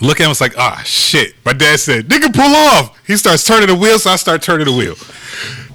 looking. 0.00 0.24
I 0.24 0.30
was 0.30 0.40
like, 0.40 0.56
ah, 0.56 0.80
shit. 0.82 1.34
My 1.44 1.52
dad 1.52 1.78
said, 1.78 2.08
nigga, 2.08 2.32
pull 2.32 2.54
off. 2.54 2.98
He 3.06 3.18
starts 3.18 3.44
turning 3.44 3.68
the 3.68 3.76
wheel, 3.76 3.98
so 3.98 4.12
I 4.12 4.16
start 4.16 4.40
turning 4.40 4.64
the 4.64 4.72
wheel. 4.72 4.94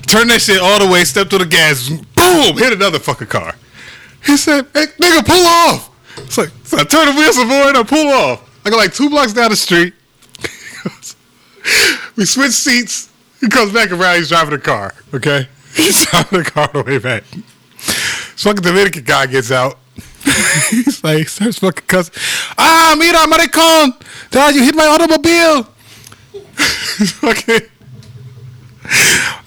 Turn 0.07 0.29
that 0.29 0.41
shit 0.41 0.59
all 0.59 0.79
the 0.79 0.91
way, 0.91 1.03
step 1.05 1.29
to 1.29 1.37
the 1.37 1.45
gas, 1.45 1.89
boom, 1.89 2.57
hit 2.57 2.73
another 2.73 2.97
fucking 2.97 3.27
car. 3.27 3.53
He 4.25 4.35
said, 4.35 4.65
hey, 4.73 4.85
nigga, 4.97 5.23
pull 5.23 5.45
off. 5.45 5.91
It's 6.17 6.39
like, 6.39 6.49
so 6.63 6.79
I 6.79 6.83
turn 6.85 7.05
the 7.05 7.13
wheel 7.13 7.31
some 7.31 7.47
more 7.47 7.67
and 7.67 7.77
I 7.77 7.83
pull 7.83 8.07
off. 8.07 8.48
I 8.69 8.71
go 8.71 8.77
like 8.77 8.93
two 8.93 9.09
blocks 9.09 9.33
down 9.33 9.49
the 9.49 9.55
street. 9.55 9.95
we 12.15 12.23
switch 12.23 12.51
seats. 12.51 13.09
He 13.41 13.47
comes 13.47 13.73
back 13.73 13.89
around, 13.91 14.17
he's 14.17 14.29
driving 14.29 14.51
the 14.51 14.59
car, 14.59 14.93
okay? 15.11 15.47
He's 15.73 16.05
driving 16.11 16.43
the 16.43 16.51
car 16.51 16.69
the 16.71 16.83
way 16.83 16.99
back. 16.99 17.23
This 17.31 18.43
fucking 18.43 18.61
Dominican 18.61 19.03
guy 19.05 19.25
gets 19.25 19.49
out. 19.49 19.79
he's 20.69 21.03
like, 21.03 21.27
starts 21.29 21.57
fucking 21.57 21.87
cussing. 21.87 22.13
Ah, 22.59 22.95
mira, 22.95 23.25
maricón. 23.25 23.99
Dad, 24.29 24.53
you 24.53 24.63
hit 24.63 24.75
my 24.75 24.85
automobile. 24.85 25.67
okay. 27.23 27.69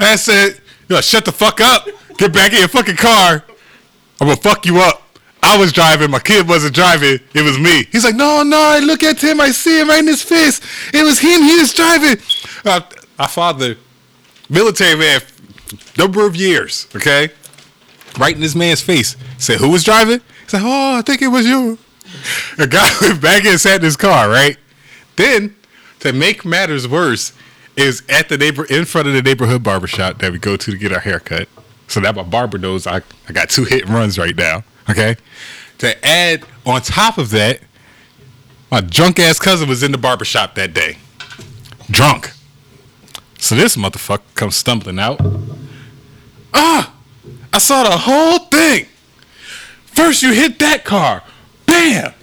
I 0.01 0.17
said, 0.17 0.61
yo, 0.89 1.01
shut 1.01 1.25
the 1.25 1.31
fuck 1.31 1.61
up. 1.61 1.87
Get 2.17 2.33
back 2.33 2.53
in 2.53 2.59
your 2.59 2.67
fucking 2.67 2.97
car. 2.97 3.45
I'm 4.21 4.27
gonna 4.27 4.37
fuck 4.37 4.67
you 4.67 4.81
up. 4.81 5.02
I 5.43 5.59
was 5.59 5.73
driving, 5.73 6.11
my 6.11 6.21
kid 6.21 6.49
wasn't 6.49 6.75
driving, 6.75 7.19
it 7.35 7.43
was 7.43 7.59
me. 7.59 7.85
He's 7.91 8.05
like, 8.05 8.15
no, 8.15 8.43
no, 8.43 8.57
I 8.57 8.79
look 8.79 9.03
at 9.03 9.23
him, 9.23 9.41
I 9.41 9.51
see 9.51 9.81
him 9.81 9.89
right 9.89 9.99
in 9.99 10.07
his 10.07 10.23
face. 10.23 10.61
It 10.95 11.03
was 11.03 11.19
him, 11.19 11.43
he 11.43 11.57
was 11.57 11.75
driving. 11.75 12.17
Uh, 12.65 12.81
our 13.19 13.29
father, 13.29 13.77
military 14.49 14.97
man, 14.97 15.21
number 15.99 16.25
of 16.27 16.37
years, 16.37 16.87
okay? 16.95 17.31
Right 18.19 18.35
in 18.35 18.41
this 18.41 18.55
man's 18.55 18.81
face. 18.81 19.17
Said, 19.39 19.59
who 19.59 19.71
was 19.71 19.83
driving? 19.83 20.21
He's 20.45 20.55
like, 20.55 20.63
oh, 20.65 20.99
I 20.99 21.03
think 21.03 21.23
it 21.23 21.29
was 21.29 21.47
you. 21.47 21.79
The 22.57 22.67
guy 22.67 22.89
went 23.01 23.21
back 23.21 23.45
and 23.45 23.61
sat 23.61 23.77
in 23.77 23.83
his 23.83 23.97
car, 23.97 24.29
right? 24.29 24.57
Then, 25.17 25.57
to 26.01 26.13
make 26.13 26.45
matters 26.45 26.87
worse, 26.87 27.33
is 27.77 28.03
at 28.09 28.29
the 28.29 28.37
neighbor 28.39 28.65
in 28.67 28.85
front 28.85 29.09
of 29.09 29.15
the 29.15 29.23
neighborhood 29.23 29.63
barbershop 29.63 30.19
that 30.19 30.31
we 30.31 30.39
go 30.39 30.57
to 30.57 30.71
to 30.71 30.77
get 30.77 30.93
our 30.93 31.01
haircut. 31.01 31.49
So 31.89 32.01
that 32.01 32.15
my 32.15 32.23
barber 32.23 32.59
knows 32.59 32.87
I, 32.87 33.03
I 33.29 33.33
got 33.33 33.49
two 33.49 33.65
hit 33.65 33.89
runs 33.89 34.19
right 34.19 34.37
now. 34.37 34.65
Okay. 34.91 35.17
To 35.79 36.07
add 36.07 36.45
on 36.65 36.81
top 36.83 37.19
of 37.19 37.31
that, 37.31 37.61
my 38.71 38.81
drunk 38.81 39.19
ass 39.19 39.39
cousin 39.39 39.69
was 39.69 39.83
in 39.83 39.93
the 39.93 39.99
barbershop 39.99 40.55
that 40.55 40.73
day. 40.73 40.99
Drunk. 41.91 42.33
So 43.39 43.55
this 43.55 43.77
motherfucker 43.77 44.35
comes 44.35 44.57
stumbling 44.57 44.99
out. 44.99 45.21
Ah! 46.55 46.95
I 47.53 47.59
saw 47.59 47.83
the 47.83 47.97
whole 47.97 48.39
thing. 48.39 48.87
First 49.85 50.23
you 50.23 50.33
hit 50.33 50.59
that 50.61 50.85
car. 50.85 51.23
Bam! 51.67 52.15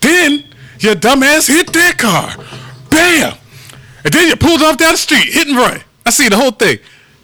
Then 0.00 0.44
your 0.78 0.94
dumbass 0.94 1.48
hit 1.48 1.72
that 1.72 1.98
car. 1.98 2.36
Bam! 2.88 3.36
And 4.04 4.14
then 4.14 4.28
you 4.28 4.36
pulled 4.36 4.62
off 4.62 4.78
down 4.78 4.92
the 4.92 4.98
street, 4.98 5.32
hit 5.32 5.48
and 5.48 5.56
run. 5.56 5.82
I 6.06 6.10
see 6.10 6.28
the 6.28 6.36
whole 6.36 6.52
thing. 6.52 6.78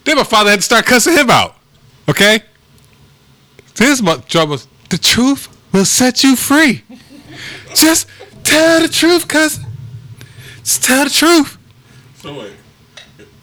Then 0.05 0.17
my 0.17 0.25
father 0.25 0.51
had 0.51 0.57
to 0.57 0.63
start 0.63 0.85
cussing 0.85 1.15
him 1.15 1.31
out. 1.31 1.57
Okay? 2.09 2.41
This 3.77 4.03
much 4.03 4.29
trouble. 4.29 4.59
The 4.95 4.99
truth 4.99 5.49
will 5.73 5.85
set 5.85 6.23
you 6.23 6.37
free. 6.37 6.85
Just 7.75 8.07
tell 8.45 8.81
the 8.81 8.87
truth, 8.87 9.27
cousin. 9.27 9.65
Just 10.63 10.85
tell 10.85 11.03
the 11.03 11.11
truth. 11.11 11.59
So 12.19 12.39
wait, 12.39 12.53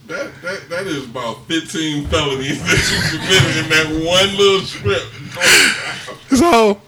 that 0.07 0.31
that 0.41 0.69
that 0.69 0.87
is 0.87 1.03
about 1.03 1.45
fifteen 1.47 2.07
felonies 2.07 2.63
that 2.63 2.79
you 2.89 3.19
committed 3.19 3.65
in 3.65 3.69
that 3.69 4.05
one 4.07 4.37
little 4.37 4.61
strip. 4.61 5.03
So, 6.29 6.81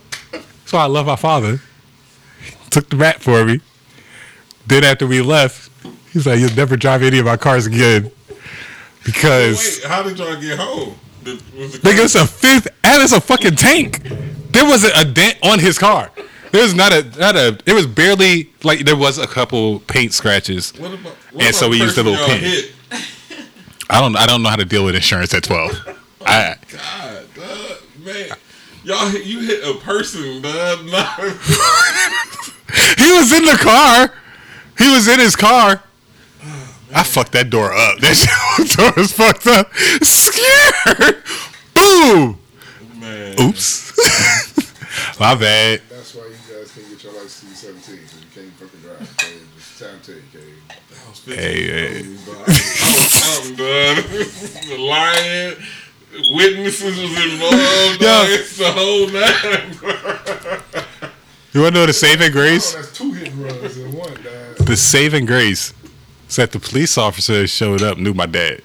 so 0.66 0.78
I 0.78 0.86
love 0.86 1.08
my 1.08 1.18
father. 1.18 1.60
Took 2.70 2.88
the 2.88 2.96
rat 2.96 3.22
for 3.22 3.44
me. 3.44 3.60
Then 4.66 4.86
after 4.86 5.06
we 5.06 5.22
left, 5.22 5.70
he's 6.14 6.26
like, 6.26 6.40
"You'll 6.40 6.56
never 6.56 6.78
drive 6.78 7.04
any 7.04 7.20
of 7.20 7.26
my 7.26 7.36
cars 7.36 7.66
again," 7.66 8.10
because 9.04 9.82
Wait, 9.82 9.90
how 9.90 10.04
did 10.04 10.18
y'all 10.18 10.40
get 10.40 10.58
home? 10.58 10.96
Did, 11.22 11.42
was 11.54 11.74
the 11.74 11.80
nigga, 11.80 12.06
it's 12.06 12.16
a 12.16 12.26
fifth 12.26 12.70
and 12.82 13.04
it's 13.04 13.12
a 13.12 13.20
fucking 13.20 13.58
tank. 13.58 14.02
There 14.54 14.66
wasn't 14.66 14.94
a 14.96 15.04
dent 15.04 15.38
on 15.44 15.60
his 15.60 15.78
car. 15.80 16.12
There 16.52 16.62
was 16.62 16.76
not 16.76 16.94
a 16.94 17.04
not 17.18 17.36
a. 17.36 17.60
It 17.66 17.74
was 17.74 17.88
barely 17.88 18.52
like 18.62 18.86
there 18.86 18.96
was 18.96 19.18
a 19.18 19.26
couple 19.26 19.80
paint 19.80 20.14
scratches. 20.14 20.72
What 20.78 20.94
about, 20.94 21.14
what 21.32 21.44
And 21.44 21.56
so 21.56 21.68
we 21.68 21.82
used 21.82 21.98
a 21.98 22.04
little 22.04 22.24
pin. 22.28 22.40
Hit? 22.42 22.76
I 23.90 24.00
don't 24.00 24.16
I 24.16 24.28
don't 24.28 24.44
know 24.44 24.50
how 24.50 24.56
to 24.56 24.66
deal 24.66 24.86
with 24.86 24.94
insurance 24.94 25.34
at 25.34 25.44
twelve. 25.44 25.72
I 26.28 26.54
oh, 26.54 26.56
God, 26.72 27.26
dog, 27.34 28.06
man, 28.06 28.30
y'all 28.84 29.12
you 29.12 29.40
hit 29.40 29.64
a 29.68 29.80
person, 29.80 30.44
dog. 30.44 30.86
Not, 30.92 31.20
he 33.00 33.12
was 33.12 33.34
in 33.34 33.46
the 33.46 33.58
car. 33.60 34.14
He 34.78 34.94
was 34.94 35.08
in 35.08 35.20
his 35.20 35.36
car. 35.36 35.84
Oh, 36.44 36.76
I 36.94 37.02
fucked 37.02 37.32
that 37.32 37.50
door 37.50 37.74
up. 37.74 37.98
That 37.98 38.76
door 38.78 38.94
was 38.96 39.12
fucked 39.12 39.48
up. 39.48 39.74
Scared. 40.04 41.24
Boom. 41.74 42.40
Man. 43.14 43.36
Oops. 43.50 45.20
My 45.20 45.36
bad. 45.36 45.82
That's 45.90 46.14
why 46.16 46.24
you 46.28 46.36
guys 46.56 46.72
can't 46.72 46.90
get 46.90 47.04
your 47.04 47.14
license 47.14 47.62
till 47.62 47.72
you're 47.72 47.82
17, 47.82 48.06
because 48.06 48.20
you 48.20 48.28
can't 48.34 48.54
fucking 48.54 48.80
drive. 48.82 49.02
Okay? 49.02 49.38
Just 49.58 49.80
time 49.80 50.00
to 50.02 50.06
tell 50.06 50.16
you, 50.16 50.24
okay? 50.36 50.54
I 51.06 51.10
was 51.10 51.20
15 51.20 51.44
Hey, 51.44 51.64
hey. 51.64 52.04
felonies, 52.04 52.26
dog. 52.26 52.36
I 52.38 52.40
was 53.00 53.14
counting, 53.24 53.56
dog. 53.56 53.96
the 54.70 54.78
lion, 54.84 55.50
witnesses 56.36 56.98
was 57.00 57.14
involved. 57.34 58.02
Yo. 58.02 58.08
Dog. 58.08 58.28
It's 58.30 58.58
the 58.58 58.72
whole 58.72 59.08
nine. 59.08 60.88
You 61.54 61.62
want 61.62 61.76
to 61.76 61.82
know 61.82 61.86
the 61.86 61.94
saving 61.94 62.30
Oh, 62.30 62.34
grace? 62.34 62.74
that's 62.74 62.92
two 62.98 63.12
hit 63.14 63.32
runs 63.36 63.78
in 63.78 63.92
one, 63.94 64.14
dog. 64.24 64.56
The 64.66 64.76
saving 64.78 65.26
grace 65.28 65.72
is 66.28 66.36
that 66.38 66.52
the 66.52 66.60
police 66.60 66.98
officer 66.98 67.34
that 67.42 67.48
showed 67.48 67.84
up 67.84 67.98
knew 68.00 68.14
my 68.14 68.26
dad. 68.26 68.62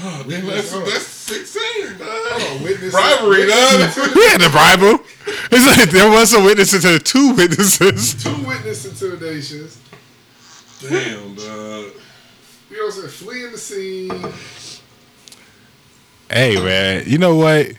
Oh, 0.00 0.24
then 0.26 0.46
that's, 0.46 0.70
that's 0.70 1.06
16, 1.06 1.98
dog. 1.98 2.08
Oh, 2.08 2.60
witness. 2.62 2.92
Bribery, 2.92 3.46
witness- 3.46 3.96
dog. 3.96 4.14
We 4.14 4.22
had 4.28 4.40
to 4.40 4.50
bribe 4.50 4.78
him. 4.80 4.98
It's 5.50 5.66
like 5.78 5.90
there 5.90 6.10
was 6.10 6.32
a 6.34 6.42
witness 6.42 6.70
to 6.80 6.98
two 6.98 7.34
witnesses. 7.34 8.22
Two 8.22 8.34
witness 8.46 8.84
intimidations. 8.84 9.80
Damn, 10.80 11.34
dog. 11.34 11.92
You 12.70 12.76
know 12.76 12.84
what 12.86 12.86
I'm 12.86 12.90
saying? 12.92 13.08
Fleeing 13.08 13.52
the 13.52 13.58
scene. 13.58 14.32
Hey 16.30 16.56
man, 16.56 17.04
you 17.06 17.16
know 17.18 17.36
what? 17.36 17.72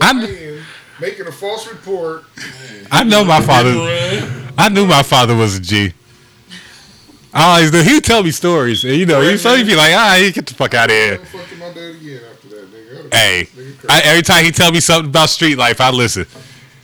I 0.00 0.12
lying, 0.12 0.62
making 1.00 1.26
a 1.26 1.32
false 1.32 1.68
report. 1.70 2.24
I 2.90 3.04
know 3.04 3.22
my 3.24 3.40
father. 3.42 3.70
Run. 3.70 4.52
I 4.56 4.68
knew 4.70 4.86
my 4.86 5.02
father 5.02 5.36
was 5.36 5.56
a 5.56 5.60
G. 5.60 5.92
Knew. 7.34 7.82
He'd 7.82 8.04
tell 8.04 8.22
me 8.22 8.30
stories, 8.30 8.84
and 8.84 8.94
you 8.96 9.06
know, 9.06 9.20
he'd 9.20 9.38
so 9.38 9.54
he'd 9.54 9.66
be 9.66 9.74
like, 9.74 9.92
"Ah, 9.94 10.16
you 10.16 10.32
get 10.32 10.46
the 10.46 10.54
fuck 10.54 10.74
out 10.74 10.90
of 10.90 10.96
here." 10.96 11.14
I'm 11.14 11.26
fucking 11.26 11.58
my 11.58 11.72
dad 11.72 11.94
again 11.94 12.20
after 12.30 12.48
that, 12.48 12.72
nigga. 12.72 13.14
Hey, 13.14 13.48
I, 13.88 14.02
every 14.04 14.22
time 14.22 14.44
he 14.44 14.50
tell 14.50 14.70
me 14.70 14.80
something 14.80 15.08
about 15.08 15.30
street 15.30 15.56
life, 15.56 15.80
I 15.80 15.90
listen. 15.90 16.26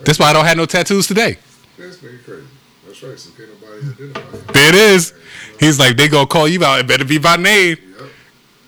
That's 0.04 0.18
why 0.18 0.30
I 0.30 0.32
don't 0.32 0.46
have 0.46 0.56
no 0.56 0.66
tattoos 0.66 1.06
today. 1.06 1.36
This 1.76 1.98
nigga 1.98 2.24
crazy. 2.24 2.46
That's 2.86 3.02
right. 3.02 3.18
So 3.18 3.30
can't 3.36 3.50
nobody 3.60 4.12
identify. 4.12 4.52
There 4.52 4.68
it 4.70 4.74
is. 4.74 5.12
He's 5.60 5.78
like, 5.78 5.96
they 5.96 6.08
gonna 6.08 6.26
call 6.26 6.48
you 6.48 6.64
out. 6.64 6.80
It 6.80 6.86
better 6.86 7.04
be 7.04 7.18
by 7.18 7.36
name. 7.36 7.76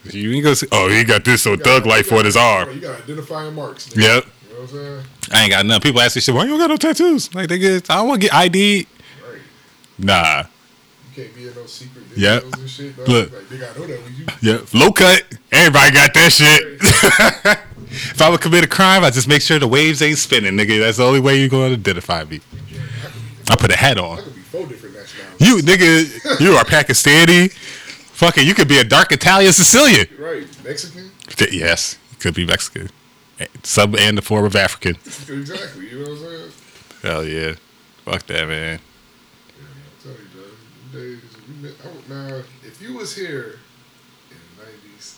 Yep. 0.05 0.15
You 0.15 0.33
ain't 0.33 0.45
gonna 0.45 0.57
say, 0.57 0.67
oh, 0.73 0.89
he 0.89 1.05
got 1.05 1.25
this 1.25 1.43
so 1.43 1.57
thug 1.57 1.87
life 1.87 2.13
on 2.13 2.25
his 2.25 2.37
arm. 2.37 2.75
You 2.75 2.81
got 2.81 3.03
identifying 3.03 3.55
marks. 3.55 3.89
Nigga. 3.89 4.03
Yep. 4.03 4.25
You 4.25 4.55
know 4.55 4.61
what 4.61 4.63
I'm 4.63 4.69
saying? 4.69 5.05
I 5.33 5.43
ain't 5.43 5.51
got 5.51 5.67
none. 5.67 5.81
People 5.81 6.01
ask 6.01 6.17
me 6.17 6.21
shit. 6.21 6.35
Why 6.35 6.43
you 6.45 6.51
don't 6.51 6.59
got 6.59 6.69
no 6.69 6.77
tattoos? 6.77 7.35
Like 7.35 7.49
they 7.49 7.59
get. 7.59 7.89
I 7.89 7.97
don't 7.97 8.09
want 8.09 8.21
to 8.21 8.29
get 8.29 8.35
ID. 8.35 8.87
Right. 9.27 9.39
Nah. 9.99 10.45
You 11.21 11.27
can't 11.27 11.37
be 11.37 11.49
in 11.49 11.55
no 11.55 11.67
secret 11.67 12.05
videos 12.11 12.17
Yep. 12.17 12.43
and 12.55 12.71
shit. 12.71 12.97
Dog. 12.97 13.09
Look. 13.09 13.33
Like, 13.33 13.43
nigga, 13.43 13.77
I 13.77 13.79
know 13.79 13.87
that 13.87 14.03
was 14.03 14.19
you. 14.19 14.27
Yeah. 14.53 14.81
Low 14.81 14.93
cut. 14.93 15.23
Everybody 15.53 15.93
got 15.93 16.15
that 16.15 16.33
shit. 16.33 16.63
if 17.91 18.23
I 18.23 18.29
would 18.31 18.41
commit 18.41 18.65
a 18.65 18.69
crime, 18.69 19.05
I 19.05 19.11
just 19.11 19.29
make 19.29 19.43
sure 19.43 19.59
the 19.59 19.69
waves 19.69 20.01
ain't 20.03 20.19
spinning, 20.19 20.55
nigga. 20.57 20.81
That's 20.81 20.97
the 20.99 21.05
only 21.05 21.21
way 21.21 21.39
you're 21.39 21.49
gonna 21.49 21.75
identify 21.75 22.25
me. 22.25 22.41
I 23.51 23.57
put 23.57 23.71
a 23.71 23.77
hat 23.77 23.99
on. 23.99 24.19
could 24.23 24.35
be 24.35 24.41
four 24.41 24.67
different 24.67 24.95
nationalities. 24.95 25.47
You 25.47 25.57
nigga, 25.63 26.41
you 26.41 26.53
are 26.55 26.65
Pakistani. 26.65 27.51
Fucking, 27.53 28.47
you 28.47 28.55
could 28.55 28.69
be 28.69 28.79
a 28.79 28.85
dark 28.85 29.13
Italian 29.13 29.53
Sicilian. 29.53 30.07
Right. 30.19 30.47
Mexican? 30.65 31.11
Yes, 31.51 31.99
you 32.13 32.17
could 32.19 32.35
be 32.35 32.47
Mexican. 32.47 32.91
Some 33.63 33.95
and 33.97 34.17
the 34.19 34.23
form 34.23 34.45
of 34.45 34.55
African. 34.55 34.97
exactly. 35.29 35.89
You 35.91 35.99
know 36.05 36.11
what 36.11 36.11
I'm 36.11 36.19
saying? 36.19 36.51
Hell 37.03 37.25
yeah. 37.25 37.55
Fuck 38.05 38.27
that, 38.27 38.47
man. 38.47 38.79
Yeah, 39.59 39.65
I 39.65 40.03
tell 40.03 40.13
you, 40.13 40.19
dog. 40.19 40.45
them 40.93 41.01
Days, 41.01 41.01
we 41.01 41.01
met, 41.01 41.19
I 41.31 41.49
would, 41.49 41.50
now, 41.61 42.43
if 42.65 42.81
you 42.81 42.95
was 42.95 43.15
here 43.15 43.59
in 44.31 44.37
the 44.57 44.65
90s, 44.65 45.17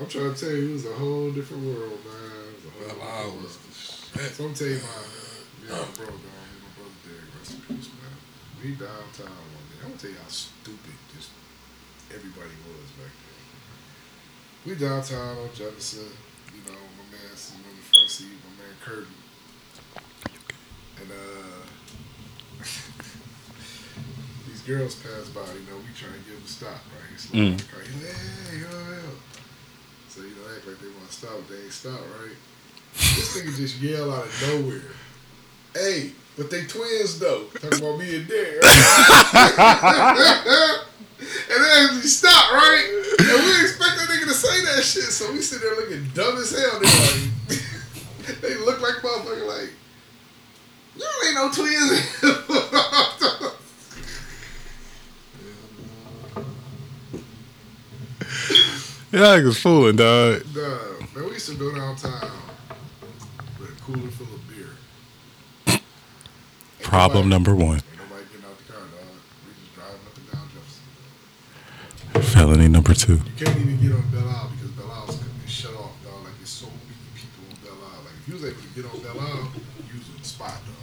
I'm 0.00 0.06
trying 0.06 0.34
to 0.34 0.40
tell 0.40 0.50
you, 0.50 0.70
it 0.70 0.72
was 0.72 0.86
a 0.86 0.92
whole 0.92 1.30
different 1.30 1.64
world, 1.64 1.98
man. 2.04 2.50
It 2.50 2.54
was 2.56 2.64
a 2.66 2.94
whole 2.94 3.00
Well, 3.00 3.36
was 3.36 3.56
world. 3.56 4.32
So 4.32 4.44
I'm 4.44 4.54
telling 4.54 4.74
you, 4.74 4.80
my, 4.80 4.88
yeah, 5.64 5.80
my 5.80 5.96
bro, 5.96 6.06
dog, 6.06 6.20
my 6.60 6.70
brother 6.76 6.98
Derek, 7.08 7.32
rest 7.38 7.54
in 7.54 7.60
peace, 7.76 7.88
man. 7.88 8.16
We 8.60 8.72
downtown 8.76 9.32
one 9.32 9.66
day. 9.72 9.80
I'm 9.80 9.88
gonna 9.88 10.00
tell 10.00 10.10
you 10.10 10.20
how 10.20 10.28
stupid 10.28 10.96
just 11.16 11.30
everybody 12.12 12.52
was 12.68 12.90
back 13.00 13.14
then. 13.16 13.40
We 14.66 14.74
downtown 14.76 15.38
on 15.38 15.48
Jefferson, 15.54 16.10
you 16.52 16.60
know, 16.68 16.76
my 17.00 17.06
man 17.16 17.32
sitting 17.32 17.64
on 17.64 17.76
the 17.76 17.86
front 17.88 18.10
seat, 18.10 18.36
my 18.44 18.52
man 18.60 18.76
Curtin. 18.84 19.18
And 21.00 21.10
uh 21.10 21.64
these 24.46 24.53
girls 24.66 24.94
pass 24.96 25.28
by, 25.28 25.40
you 25.52 25.60
know, 25.68 25.76
we 25.76 25.92
trying 25.96 26.12
to 26.16 26.20
give 26.24 26.34
them 26.36 26.44
a 26.44 26.48
stop, 26.48 26.80
right? 26.92 27.08
He's 27.12 27.22
slow 27.28 27.40
Mm. 27.40 27.58
car. 27.70 27.80
He's 27.84 27.94
like, 28.02 28.16
hey, 28.16 28.58
yo, 28.58 28.68
yo. 28.68 29.12
So, 30.08 30.20
you 30.22 30.34
know, 30.36 30.46
act 30.56 30.66
like 30.66 30.78
they 30.80 30.88
want 30.88 31.06
to 31.08 31.12
stop, 31.14 31.32
but 31.36 31.48
they 31.50 31.60
ain't 31.64 31.72
stop, 31.72 32.00
right? 32.20 32.36
This 32.94 33.36
nigga 33.36 33.52
just 33.56 33.76
yell 33.80 34.10
out 34.12 34.26
of 34.26 34.42
nowhere. 34.42 34.92
Hey, 35.74 36.12
but 36.36 36.48
they 36.50 36.64
twins 36.64 37.18
though. 37.18 37.44
Talking 37.60 37.78
about 37.82 37.98
me 37.98 38.14
and 38.16 38.28
Derek. 38.28 38.62
and 38.64 38.72
then 41.64 41.88
he 42.00 42.06
stopped, 42.06 42.52
right? 42.52 42.86
And 43.18 43.44
we 43.44 43.50
expect 43.62 43.96
that 43.98 44.08
nigga 44.08 44.26
to 44.26 44.34
say 44.34 44.60
that 44.66 44.84
shit. 44.84 45.10
So 45.10 45.32
we 45.32 45.40
sit 45.40 45.60
there 45.60 45.74
looking 45.74 46.06
dumb 46.14 46.36
as 46.38 46.50
hell. 46.52 46.78
They 46.78 46.86
like 46.86 47.30
they 48.40 48.54
look 48.64 48.80
like 48.80 49.02
motherfucker 49.02 49.46
like, 49.48 49.72
You 50.96 51.06
ain't 51.26 51.34
no 51.34 51.50
twins. 51.50 52.22
Yeah, 59.14 59.38
niggas 59.38 59.60
fooling, 59.60 59.94
dog. 59.96 60.42
Nah, 60.56 60.62
man, 61.14 61.24
we 61.28 61.34
used 61.34 61.48
to 61.48 61.54
go 61.54 61.72
downtown 61.72 62.32
with 63.60 63.70
a 63.70 63.82
cooler 63.82 64.10
full 64.10 64.26
of 64.34 64.42
beer. 64.48 64.70
Ain't 65.68 65.82
Problem 66.82 67.28
nobody- 67.28 67.30
number 67.30 67.54
one. 67.54 67.76
Ain't 67.76 67.84
nobody 68.10 68.24
getting 68.32 68.46
out 68.50 68.58
the 68.58 68.72
car, 68.72 68.82
dog. 68.82 69.14
We 69.46 69.54
just 69.54 69.74
driving 69.78 70.02
up 70.02 70.16
and 70.18 70.26
down 70.34 70.48
Jefferson. 70.50 72.32
Felony 72.34 72.66
number 72.66 72.92
two. 72.94 73.14
You 73.22 73.38
can't 73.38 73.56
even 73.56 73.78
get 73.80 73.92
on 73.94 74.02
Belle 74.10 74.26
Isle 74.28 74.50
because 74.58 74.70
Belle 74.74 74.90
Isle's 74.90 75.16
been 75.22 75.46
shut 75.46 75.74
off, 75.78 75.94
dog. 76.02 76.18
Like 76.26 76.34
there's 76.42 76.50
so 76.50 76.66
many 76.66 76.98
people 77.14 77.46
on 77.46 77.54
Belle 77.62 77.86
Isle. 77.86 78.02
Like 78.02 78.18
if 78.18 78.26
you 78.26 78.34
was 78.34 78.44
able 78.50 78.62
to 78.66 78.72
get 78.74 78.84
on 78.90 78.98
Belle 78.98 79.20
Isle, 79.30 79.46
you 79.54 79.94
was 79.94 80.08
in 80.10 80.18
the 80.18 80.26
spot, 80.26 80.58
dog. 80.66 80.74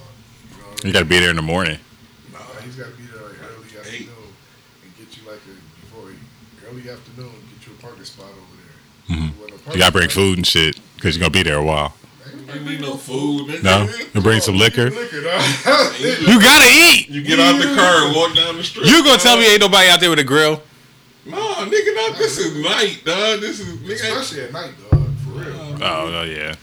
You 0.48 0.56
know 0.56 0.72
what 0.72 0.80
I 0.80 0.88
You 0.88 0.94
gotta 0.96 1.12
be 1.12 1.20
there 1.20 1.36
in 1.36 1.36
the 1.36 1.44
morning. 1.44 1.84
Nah, 2.32 2.40
he's 2.64 2.80
got 2.80 2.88
to 2.88 2.96
be 2.96 3.04
there 3.12 3.28
like 3.28 3.36
early 3.44 3.68
Eight. 3.92 4.08
afternoon 4.08 4.32
and 4.88 4.90
get 4.96 5.12
you 5.20 5.28
like 5.28 5.44
a 5.52 5.54
before 5.84 6.16
early 6.72 6.90
afternoon, 6.90 7.32
get 7.58 7.68
you 7.68 7.74
a 7.78 7.82
parking 7.82 8.06
spot 8.06 8.26
over 8.28 8.38
there. 8.58 9.18
Mhm. 9.18 9.34
When 9.40 9.50
the 9.50 9.74
You 9.74 9.80
gotta 9.80 9.92
bring 9.92 10.10
food 10.10 10.38
and 10.38 10.48
shit 10.48 10.80
because 10.96 11.16
you're 11.16 11.22
gonna 11.22 11.32
be 11.32 11.44
there 11.44 11.58
a 11.58 11.64
while. 11.64 11.96
You 12.54 12.60
need 12.62 12.82
no 12.82 12.98
food, 12.98 13.48
nigga. 13.48 13.64
No, 13.64 13.90
you 14.14 14.22
bring 14.22 14.42
some 14.42 14.58
liquor. 14.58 14.90
Liquor, 14.90 15.22
dog. 15.22 15.42
You 16.00 16.40
gotta 16.42 16.70
eat. 16.72 17.10
You 17.10 17.22
get 17.24 17.40
out 17.40 17.58
the 17.62 17.74
car 17.76 18.06
and 18.08 18.16
walk 18.16 18.36
down 18.36 18.58
the 18.58 18.64
street. 18.64 18.88
You 18.88 19.04
gonna 19.04 19.20
tell 19.20 19.38
me 19.38 19.46
ain't 19.52 19.62
nobody 19.62 19.90
out 19.90 20.00
there 20.00 20.10
with 20.10 20.20
a 20.20 20.24
grill? 20.24 20.62
No, 21.26 21.38
nigga, 21.38 21.96
not 21.96 22.18
this 22.18 22.38
is 22.38 22.56
night, 22.58 23.02
dog. 23.06 23.42
This 23.42 23.60
is 23.60 23.68
nigga. 23.78 23.92
ain't- 23.92 24.18
Especially 24.18 24.42
at 24.44 24.54
night, 24.54 24.74
dog. 24.90 25.08
For 25.24 25.30
real. 25.40 25.78
Oh, 25.82 26.10
no, 26.10 26.24
yeah. 26.24 26.56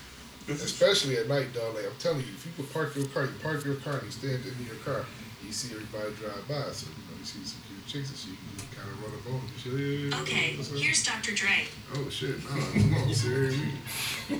Especially 0.48 1.16
at 1.16 1.28
night, 1.28 1.52
dog. 1.54 1.74
Like 1.74 1.84
I'm 1.86 1.92
telling 1.98 2.20
you, 2.20 2.26
if 2.36 2.44
you 2.46 2.52
could 2.56 2.72
park 2.72 2.94
your 2.96 3.06
car, 3.06 3.24
you 3.24 3.32
park 3.42 3.64
your 3.64 3.76
car 3.76 3.94
and 3.94 4.04
you 4.04 4.10
stand 4.10 4.42
in 4.44 4.66
your 4.66 4.76
car, 4.84 5.04
you 5.46 5.52
see 5.52 5.68
everybody 5.72 6.12
drive 6.20 6.46
by. 6.48 6.72
So 6.72 6.86
you 6.88 7.02
know 7.08 7.16
you 7.20 7.24
see 7.24 7.38
some 7.44 7.60
cute 7.68 7.86
chicks 7.86 8.10
and 8.10 8.18
shit. 8.18 8.34
You 8.78 8.84
just 8.84 8.86
kind 8.86 8.92
of 8.92 9.02
run 9.02 9.12
up 9.14 9.26
on 9.26 9.32
them. 9.32 9.48
and 9.48 10.14
shit. 10.14 10.20
Okay, 10.22 10.78
here's 10.78 11.02
Dr. 11.04 11.32
Dre. 11.34 11.66
Oh 11.94 12.08
shit, 12.08 12.38
nah, 12.44 12.60
come 12.72 12.94
on, 12.94 13.14
Siri. 13.14 13.56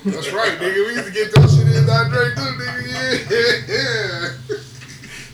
That's 0.04 0.32
right, 0.32 0.58
nigga. 0.58 0.86
We 0.86 0.92
used 0.94 1.04
to 1.06 1.12
get 1.12 1.32
that 1.34 1.48
shit 1.48 1.76
in 1.76 1.86
that 1.86 2.08
Drake 2.10 2.34
too, 2.34 2.52
nigga. 2.60 2.88
Yeah, 3.68 4.54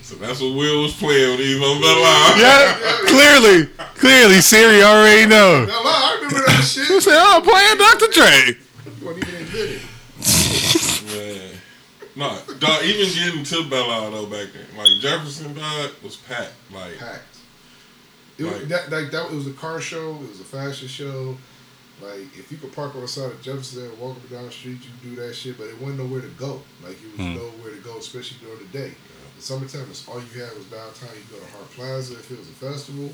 So 0.01 0.15
that's 0.15 0.39
what 0.39 0.55
Will 0.55 0.83
was 0.83 0.93
playing 0.95 1.29
when 1.31 1.39
he 1.39 1.55
was 1.55 1.63
on 1.69 1.81
Belle 1.81 2.03
Isle. 2.03 2.37
Yeah, 2.39 2.77
clearly, 3.07 3.65
clearly, 3.95 4.41
Siri 4.41 4.81
already 4.83 5.25
know. 5.27 5.65
Now, 5.65 5.81
I 5.83 6.15
remember 6.21 6.45
that 6.47 6.63
shit. 6.63 6.87
You 6.89 7.01
say, 7.01 7.11
"Oh, 7.13 7.37
I'm 7.37 7.41
playing 7.43 7.77
Dr. 7.77 8.07
Dre." 8.13 8.55
You 8.99 9.05
wasn't 9.05 9.27
even 9.27 9.41
admit 9.41 9.81
it. 9.81 9.81
Man. 11.05 11.51
No, 12.17 12.39
dog, 12.59 12.83
even 12.83 13.13
getting 13.13 13.43
to 13.43 13.69
Belle 13.69 13.91
Isle 13.91 14.11
though 14.11 14.25
back 14.27 14.47
then, 14.53 14.65
like 14.77 14.87
Jefferson, 15.01 15.53
dog, 15.53 15.91
was 16.01 16.15
packed. 16.15 16.53
Like, 16.71 16.97
Packed. 16.97 17.34
It 18.37 18.43
was, 18.43 18.53
Like- 18.53 18.67
that, 18.67 18.91
like 18.91 19.11
that. 19.11 19.25
It 19.31 19.35
was 19.35 19.47
a 19.47 19.53
car 19.53 19.79
show. 19.81 20.15
It 20.23 20.29
was 20.29 20.39
a 20.41 20.43
fashion 20.45 20.87
show. 20.87 21.37
Like 22.01 22.27
if 22.37 22.51
you 22.51 22.57
could 22.57 22.73
park 22.73 22.93
on 22.95 23.01
the 23.01 23.07
side 23.07 23.31
of 23.31 23.41
Jefferson 23.41 23.85
and 23.85 23.97
walk 23.97 24.17
up 24.17 24.21
and 24.23 24.29
down 24.31 24.45
the 24.45 24.51
street, 24.51 24.79
you 24.83 24.89
could 24.99 25.15
do 25.15 25.21
that 25.21 25.33
shit. 25.33 25.57
But 25.57 25.67
it 25.67 25.79
wasn't 25.79 25.99
nowhere 25.99 26.21
to 26.21 26.27
go. 26.29 26.61
Like 26.83 26.97
it 27.01 27.07
was 27.17 27.25
Hmm. 27.27 27.35
nowhere 27.35 27.71
to 27.71 27.79
go, 27.81 27.97
especially 27.97 28.37
during 28.43 28.59
the 28.59 28.77
day. 28.77 28.93
In 29.35 29.41
summertime, 29.41 29.87
it's 29.89 30.05
all 30.07 30.19
you 30.21 30.41
had 30.41 30.55
was 30.57 30.65
downtown. 30.65 31.09
You 31.15 31.23
go 31.31 31.43
to 31.43 31.51
Hart 31.51 31.71
Plaza 31.71 32.13
if 32.15 32.29
it 32.31 32.37
was 32.39 32.49
a 32.49 32.51
festival. 32.53 33.13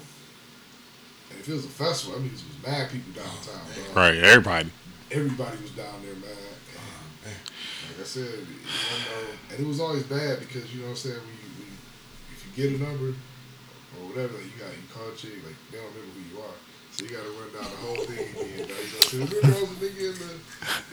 And 1.29 1.39
if 1.39 1.47
it 1.47 1.53
was 1.53 1.65
a 1.65 1.69
festival, 1.69 2.15
I 2.15 2.19
mean, 2.19 2.27
it 2.33 2.41
was 2.41 2.43
mad 2.65 2.89
people 2.91 3.13
downtown. 3.13 3.61
dog. 3.69 3.95
Right, 3.95 4.15
everybody. 4.15 4.69
Everybody 5.11 5.57
was 5.61 5.71
down 5.71 6.01
there, 6.03 6.15
man. 6.15 6.29
And 7.23 7.33
like 7.91 8.01
I 8.01 8.03
said, 8.03 8.25
you 8.25 8.57
know, 9.05 9.27
and 9.51 9.59
it 9.59 9.67
was 9.67 9.79
always 9.79 10.03
bad 10.03 10.39
because 10.39 10.73
you 10.73 10.79
know 10.81 10.85
what 10.87 10.91
I'm 10.91 10.97
saying. 10.97 11.15
When 11.21 11.37
you, 11.37 11.49
when 11.53 11.67
you, 11.69 11.77
if 12.33 12.57
you 12.57 12.69
get 12.69 12.79
a 12.79 12.83
number 12.83 13.15
or 14.01 14.09
whatever, 14.09 14.33
like 14.33 14.45
you 14.45 14.57
got 14.59 14.71
you 14.73 14.87
call 14.93 15.07
a 15.07 15.15
chick, 15.15 15.37
like 15.45 15.55
they 15.71 15.77
don't 15.77 15.87
remember 15.93 16.11
who 16.17 16.21
you 16.33 16.41
are, 16.41 16.57
so 16.91 17.05
you 17.05 17.11
got 17.13 17.23
to 17.23 17.31
run 17.37 17.49
down 17.53 17.69
the 17.69 17.77
whole 17.85 18.01
thing 18.05 18.25
again. 18.33 18.67
Dog. 18.67 19.13
You 19.13 19.19
know, 19.19 19.25
remember 19.25 19.47
I 19.47 19.61
was 19.61 19.71
a 19.71 19.75
nigga 19.81 20.03
in 20.09 20.15
the, 20.17 20.31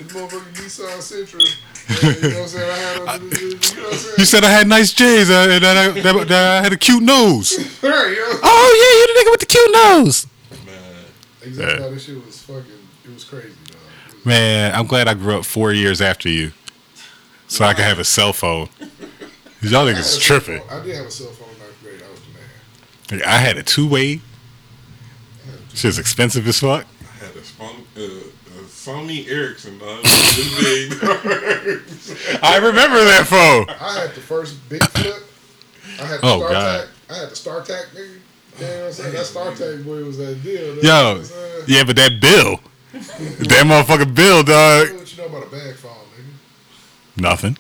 in 0.00 0.06
the 0.08 0.14
motherfucking 0.14 0.54
Nissan 0.58 1.00
Sentra. 1.00 1.42
You 1.42 2.28
know 2.28 2.36
what 2.36 2.42
I'm 2.42 2.48
saying? 2.48 2.70
I 2.70 2.76
had, 2.76 3.00
on 3.00 3.28
the, 3.28 3.34
the, 3.34 3.40
you 3.40 3.48
know 3.48 3.82
what 3.82 3.92
I'm 3.92 3.98
saying? 3.98 4.14
You 4.18 4.24
said 4.24 4.44
I 4.44 4.50
had 4.50 4.66
nice 4.68 4.92
J's 4.92 5.30
uh, 5.30 5.46
and 5.50 5.64
that 5.64 5.76
I, 5.76 6.00
that, 6.00 6.28
that 6.28 6.58
I 6.58 6.62
had 6.62 6.72
a 6.72 6.76
cute 6.76 7.02
nose. 7.02 7.52
right, 7.82 8.10
you 8.10 8.16
know? 8.16 8.40
Oh 8.42 8.70
yeah, 8.76 8.92
you 8.98 9.06
the 9.08 9.20
nigga 9.20 9.30
with 9.32 9.40
the 9.40 9.46
cute 9.46 9.72
nose. 9.72 10.26
man, 10.66 11.04
Exactly. 11.42 11.84
Yeah. 11.84 11.90
This 11.90 12.04
shit 12.04 12.24
was 12.26 12.42
fucking. 12.42 12.64
It 13.04 13.14
was 13.14 13.24
crazy, 13.24 13.48
dog. 13.66 13.76
It 14.08 14.14
was- 14.16 14.26
Man, 14.26 14.74
I'm 14.74 14.86
glad 14.86 15.08
I 15.08 15.14
grew 15.14 15.38
up 15.38 15.44
four 15.44 15.72
years 15.72 16.00
after 16.00 16.28
you, 16.28 16.52
so 17.46 17.64
I 17.64 17.72
could 17.74 17.84
have 17.84 17.98
a 17.98 18.04
cell 18.04 18.32
phone. 18.32 18.68
Y'all 19.60 19.86
I 19.86 19.88
had 19.88 19.96
a 19.96 20.00
niggas 20.00 20.20
tripping. 20.20 20.62
I 20.70 20.84
did 20.84 20.94
have 20.96 21.06
a 21.06 21.10
cell 21.10 21.28
phone 21.28 21.48
in 21.50 21.58
ninth 21.58 21.82
grade. 21.82 22.00
I 22.06 22.10
was 22.10 22.20
the. 23.08 23.28
I 23.28 23.38
had 23.38 23.56
a 23.56 23.62
two 23.62 23.88
way. 23.88 24.20
Shit's 25.74 25.98
expensive 25.98 26.46
as 26.48 26.58
fuck. 26.60 26.86
I 27.02 27.24
had 27.24 27.36
a, 27.36 27.44
Spon- 27.44 27.84
uh, 27.96 28.00
a 28.00 28.62
Sony 28.66 29.28
Ericsson, 29.28 29.78
dog. 29.78 30.02
This 30.04 30.88
big, 30.88 31.00
dog. 31.00 32.42
I 32.42 32.56
remember 32.56 33.02
that 33.04 33.26
phone. 33.26 33.66
I 33.80 34.00
had 34.00 34.14
the 34.14 34.20
first 34.20 34.68
big 34.68 34.82
flip. 34.82 35.16
I 36.00 36.04
had 36.04 36.20
the 36.20 36.26
Oh, 36.26 36.40
StarTAC. 36.40 36.50
God. 36.50 36.88
I 37.10 37.14
had 37.14 37.28
the 37.30 37.34
StarTAC, 37.34 37.84
nigga. 37.94 37.96
You 38.58 38.64
know 38.66 38.78
what 38.78 38.86
I'm 38.86 38.92
saying? 38.92 39.12
That 39.12 39.26
StarTAC 39.26 39.84
boy 39.84 40.04
was 40.04 40.18
that 40.18 40.42
deal. 40.42 40.74
dog. 40.74 40.82
You 40.82 40.88
know 40.88 41.10
Yo, 41.12 41.18
what 41.18 41.32
I'm 41.32 41.64
yeah, 41.68 41.84
but 41.84 41.96
that 41.96 42.20
bill, 42.20 42.60
that 42.92 43.66
motherfucking 43.66 44.14
bill, 44.14 44.42
dog. 44.42 44.90
What 44.96 45.12
you 45.16 45.18
know 45.22 45.26
about 45.28 45.46
a 45.46 45.50
bag 45.50 45.74
phone, 45.76 45.92
nigga? 45.92 47.20
Nothing. 47.22 47.56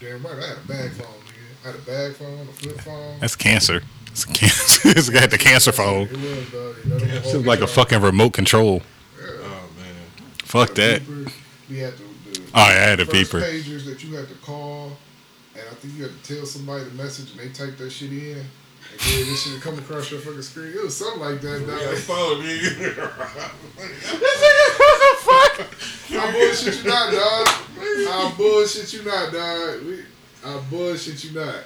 Yeah, 0.00 0.08
damn 0.10 0.22
right. 0.22 0.42
I 0.42 0.46
had 0.48 0.56
a 0.58 0.68
bag 0.68 0.90
phone, 0.92 1.06
nigga. 1.06 1.64
I 1.64 1.66
had 1.66 1.74
a 1.74 1.78
bag 1.78 2.12
phone, 2.14 2.40
a 2.48 2.52
flip 2.52 2.80
phone. 2.80 3.18
That's 3.20 3.34
cancer. 3.36 3.82
It's 4.16 4.24
cancer. 4.24 4.88
it's 4.96 5.10
got 5.10 5.30
the 5.30 5.36
cancer 5.36 5.72
phone. 5.72 6.04
It 6.08 6.12
was, 6.12 6.50
dog. 6.50 6.76
You 6.84 6.90
know, 6.90 6.96
It's 7.16 7.34
like 7.46 7.60
a 7.60 7.66
fucking 7.66 8.00
remote 8.00 8.32
control. 8.32 8.80
Yeah. 9.20 9.26
Oh 9.42 9.68
man, 9.78 9.94
Fuck 10.38 10.70
The 10.70 10.74
that. 10.74 11.02
We 11.68 11.78
had 11.80 11.92
the, 11.98 12.04
the 12.30 12.40
Oh, 12.54 12.60
yeah, 12.60 12.64
I 12.64 12.70
had 12.70 13.00
a 13.00 13.04
first 13.04 13.30
beeper. 13.32 13.42
pagers 13.42 13.84
that 13.84 14.02
you 14.02 14.16
had 14.16 14.26
to 14.28 14.34
call, 14.36 14.92
and 15.54 15.64
I 15.70 15.74
think 15.74 15.98
you 15.98 16.04
had 16.04 16.12
to 16.22 16.34
tell 16.34 16.46
somebody 16.46 16.84
the 16.84 16.92
message, 16.92 17.32
and 17.32 17.40
they 17.40 17.50
type 17.52 17.76
that 17.76 17.90
shit 17.90 18.10
in, 18.10 18.38
and 18.38 18.46
then 19.00 19.26
this 19.26 19.42
shit 19.42 19.52
would 19.52 19.60
come 19.62 19.78
across 19.78 20.10
your 20.10 20.20
fucking 20.20 20.40
screen. 20.40 20.72
It 20.72 20.82
was 20.82 20.96
something 20.96 21.20
like 21.20 21.42
that, 21.42 21.60
we 21.60 21.66
dog. 21.66 21.78
got 21.78 21.92
a 21.92 21.96
phone, 21.96 22.42
nigga. 22.42 23.50
I 26.18 26.32
bullshit 26.32 26.82
you 26.82 26.88
not, 26.88 27.12
dog. 27.12 27.48
I 27.78 28.34
bullshit 28.38 28.92
you 28.94 29.04
not, 29.04 29.30
dog. 29.32 29.84
We, 29.84 29.98
I 30.42 30.62
bullshit 30.70 31.22
you 31.24 31.32
not. 31.38 31.64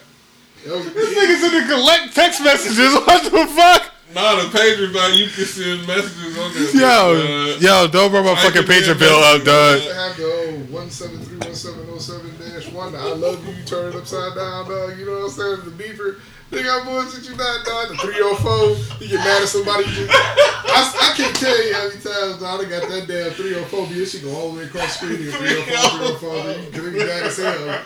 That 0.64 0.74
was, 0.76 0.86
niggas 0.86 1.42
in 1.46 1.52
the 1.56 1.62
collect 1.72 2.14
text 2.14 2.40
messages. 2.42 2.92
What 3.06 3.22
the 3.24 3.46
fuck? 3.46 3.82
Nah, 4.14 4.36
the 4.42 4.48
pager 4.50 4.92
dog. 4.92 5.14
You 5.14 5.28
can 5.28 5.44
send 5.44 5.86
messages 5.86 6.36
on 6.36 6.52
there. 6.52 6.70
Yo, 6.74 6.84
uh, 6.84 7.56
yo, 7.60 7.86
don't 7.86 8.10
bring 8.10 8.24
my 8.24 8.32
I 8.32 8.42
fucking 8.42 8.62
pager 8.62 8.90
a 8.92 8.94
bill 8.98 9.14
up, 9.18 9.44
messenger, 9.44 9.50
dog. 9.50 9.82
to 9.82 9.94
have 9.94 10.16
the 10.16 10.24
oh, 10.24 10.66
1731707-1. 10.74 12.94
I 12.98 13.12
love 13.14 13.46
you. 13.46 13.52
You 13.54 13.62
turn 13.64 13.92
it 13.92 13.96
upside 13.96 14.34
down, 14.34 14.68
dog. 14.68 14.98
You 14.98 15.06
know 15.06 15.12
what 15.12 15.24
I'm 15.24 15.30
saying? 15.30 15.60
The 15.64 15.70
beeper. 15.82 16.18
Nigga, 16.50 16.82
I 16.82 16.84
bullshit 16.84 17.30
you 17.30 17.36
not, 17.36 17.64
dog. 17.64 17.88
The 17.90 17.94
304. 17.94 18.98
You 18.98 19.08
get 19.08 19.18
mad 19.18 19.42
at 19.42 19.48
somebody. 19.48 19.84
You 19.84 20.06
just, 20.06 20.10
I, 20.10 21.12
I 21.12 21.14
can't 21.16 21.36
tell 21.36 21.64
you 21.64 21.72
how 21.74 21.86
many 21.86 22.00
times, 22.00 22.40
dog. 22.40 22.60
I 22.60 22.68
got 22.68 22.88
that 22.88 23.06
damn 23.06 23.30
304. 23.30 23.86
Be 23.86 23.94
this 23.94 24.12
shit 24.12 24.24
go 24.24 24.34
all 24.34 24.50
the 24.50 24.58
way 24.58 24.64
across 24.64 24.98
the 24.98 25.06
screen. 25.06 25.30
Nigga, 25.30 25.38
304, 25.38 26.18
304. 26.18 26.42
Then 26.42 26.84
you 26.84 26.90
be 26.90 26.98
mad 26.98 27.22
as 27.22 27.36
hell. 27.36 27.54
You 27.54 27.66
know 27.66 27.76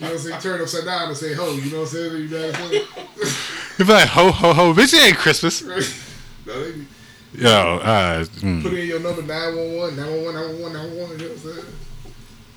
what 0.00 0.12
I'm 0.12 0.18
saying? 0.18 0.40
Turn 0.40 0.60
upside 0.62 0.84
down 0.86 1.08
and 1.08 1.16
say, 1.16 1.34
ho. 1.34 1.52
You 1.52 1.70
know 1.70 1.80
what 1.80 1.92
I'm 1.92 1.92
saying? 1.92 2.16
You 2.16 2.28
mad 2.28 2.44
as 2.44 2.56
hell. 2.56 2.72
You 2.72 3.84
be 3.84 3.92
like, 3.92 4.08
ho, 4.08 4.30
ho, 4.30 4.52
ho, 4.54 4.72
bitch, 4.72 4.94
it 4.94 5.08
ain't 5.08 5.18
Christmas. 5.18 5.62
no, 6.46 6.64
they 6.64 6.72
be, 6.72 6.86
Yo, 7.32 7.48
uh, 7.48 8.24
mm. 8.24 8.62
put 8.62 8.72
in 8.72 8.88
your 8.88 9.00
number 9.00 9.22
911, 9.22 9.96
911, 9.96 10.34
911, 10.34 10.72
911. 10.72 11.20
You 11.20 11.28
know 11.28 11.34
what 11.34 11.44
I'm 11.44 11.62
saying? 11.62 11.74